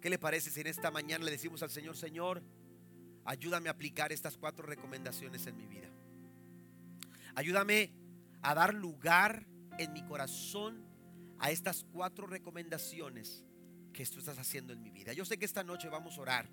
¿Qué 0.00 0.10
le 0.10 0.18
parece 0.18 0.50
si 0.50 0.60
en 0.60 0.68
esta 0.68 0.90
mañana 0.90 1.24
le 1.24 1.30
decimos 1.30 1.62
al 1.62 1.70
Señor, 1.70 1.96
Señor, 1.96 2.42
ayúdame 3.24 3.68
a 3.68 3.72
aplicar 3.72 4.12
estas 4.12 4.36
cuatro 4.36 4.66
recomendaciones 4.66 5.46
en 5.46 5.56
mi 5.56 5.66
vida? 5.66 5.88
Ayúdame 7.34 7.92
a 8.42 8.54
dar 8.54 8.74
lugar 8.74 9.46
en 9.78 9.92
mi 9.92 10.02
corazón 10.04 10.84
a 11.38 11.50
estas 11.50 11.84
cuatro 11.92 12.26
recomendaciones 12.26 13.44
que 13.92 14.04
tú 14.06 14.18
estás 14.18 14.38
haciendo 14.38 14.72
en 14.72 14.82
mi 14.82 14.90
vida. 14.90 15.12
Yo 15.12 15.24
sé 15.24 15.38
que 15.38 15.44
esta 15.44 15.64
noche 15.64 15.88
vamos 15.88 16.18
a 16.18 16.20
orar. 16.20 16.48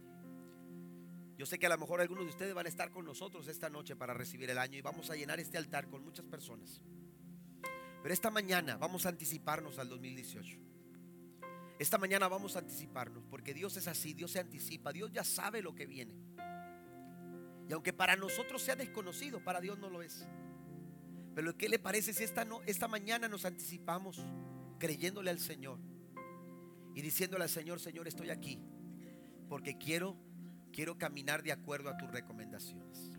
Yo 1.38 1.46
sé 1.46 1.60
que 1.60 1.66
a 1.66 1.70
lo 1.70 1.78
mejor 1.78 2.02
algunos 2.02 2.24
de 2.24 2.30
ustedes 2.30 2.54
van 2.54 2.66
a 2.68 2.70
estar 2.70 2.92
con 2.92 3.06
nosotros 3.06 3.48
esta 3.48 3.70
noche 3.70 3.96
para 3.96 4.14
recibir 4.14 4.50
el 4.50 4.58
año 4.58 4.78
y 4.78 4.82
vamos 4.82 5.10
a 5.10 5.16
llenar 5.16 5.40
este 5.40 5.58
altar 5.58 5.88
con 5.88 6.04
muchas 6.04 6.26
personas. 6.26 6.82
Pero 8.02 8.14
esta 8.14 8.32
mañana 8.32 8.78
vamos 8.78 9.06
a 9.06 9.10
anticiparnos 9.10 9.78
al 9.80 9.90
2018. 9.90 10.58
Esta 11.80 11.98
mañana 11.98 12.28
vamos 12.28 12.56
a 12.56 12.60
anticiparnos, 12.60 13.26
porque 13.30 13.54
Dios 13.54 13.76
es 13.78 13.88
así, 13.88 14.14
Dios 14.14 14.32
se 14.32 14.40
anticipa, 14.40 14.92
Dios 14.92 15.12
ya 15.12 15.24
sabe 15.24 15.62
lo 15.62 15.74
que 15.74 15.88
viene. 15.88 16.16
Y 17.68 17.74
aunque 17.74 17.94
para 17.94 18.16
nosotros 18.16 18.62
sea 18.62 18.76
desconocido, 18.76 19.44
para 19.44 19.62
Dios 19.62 19.80
no 19.80 19.90
lo 19.90 20.02
es. 20.02 20.28
Pero 21.34 21.58
¿qué 21.58 21.70
le 21.70 21.80
parece 21.80 22.14
si 22.14 22.24
esta, 22.24 22.46
no, 22.46 22.62
esta 22.64 22.88
mañana 22.88 23.28
nos 23.28 23.46
anticipamos 23.46 24.24
creyéndole 24.78 25.32
al 25.32 25.40
Señor 25.40 25.80
y 26.94 27.02
diciéndole 27.02 27.46
al 27.46 27.50
Señor, 27.50 27.80
Señor, 27.80 28.08
estoy 28.08 28.30
aquí 28.30 28.60
porque 29.48 29.78
quiero, 29.78 30.16
quiero 30.72 30.98
caminar 30.98 31.44
de 31.44 31.52
acuerdo 31.52 31.90
a 31.90 31.98
tus 31.98 32.10
recomendaciones. 32.12 33.12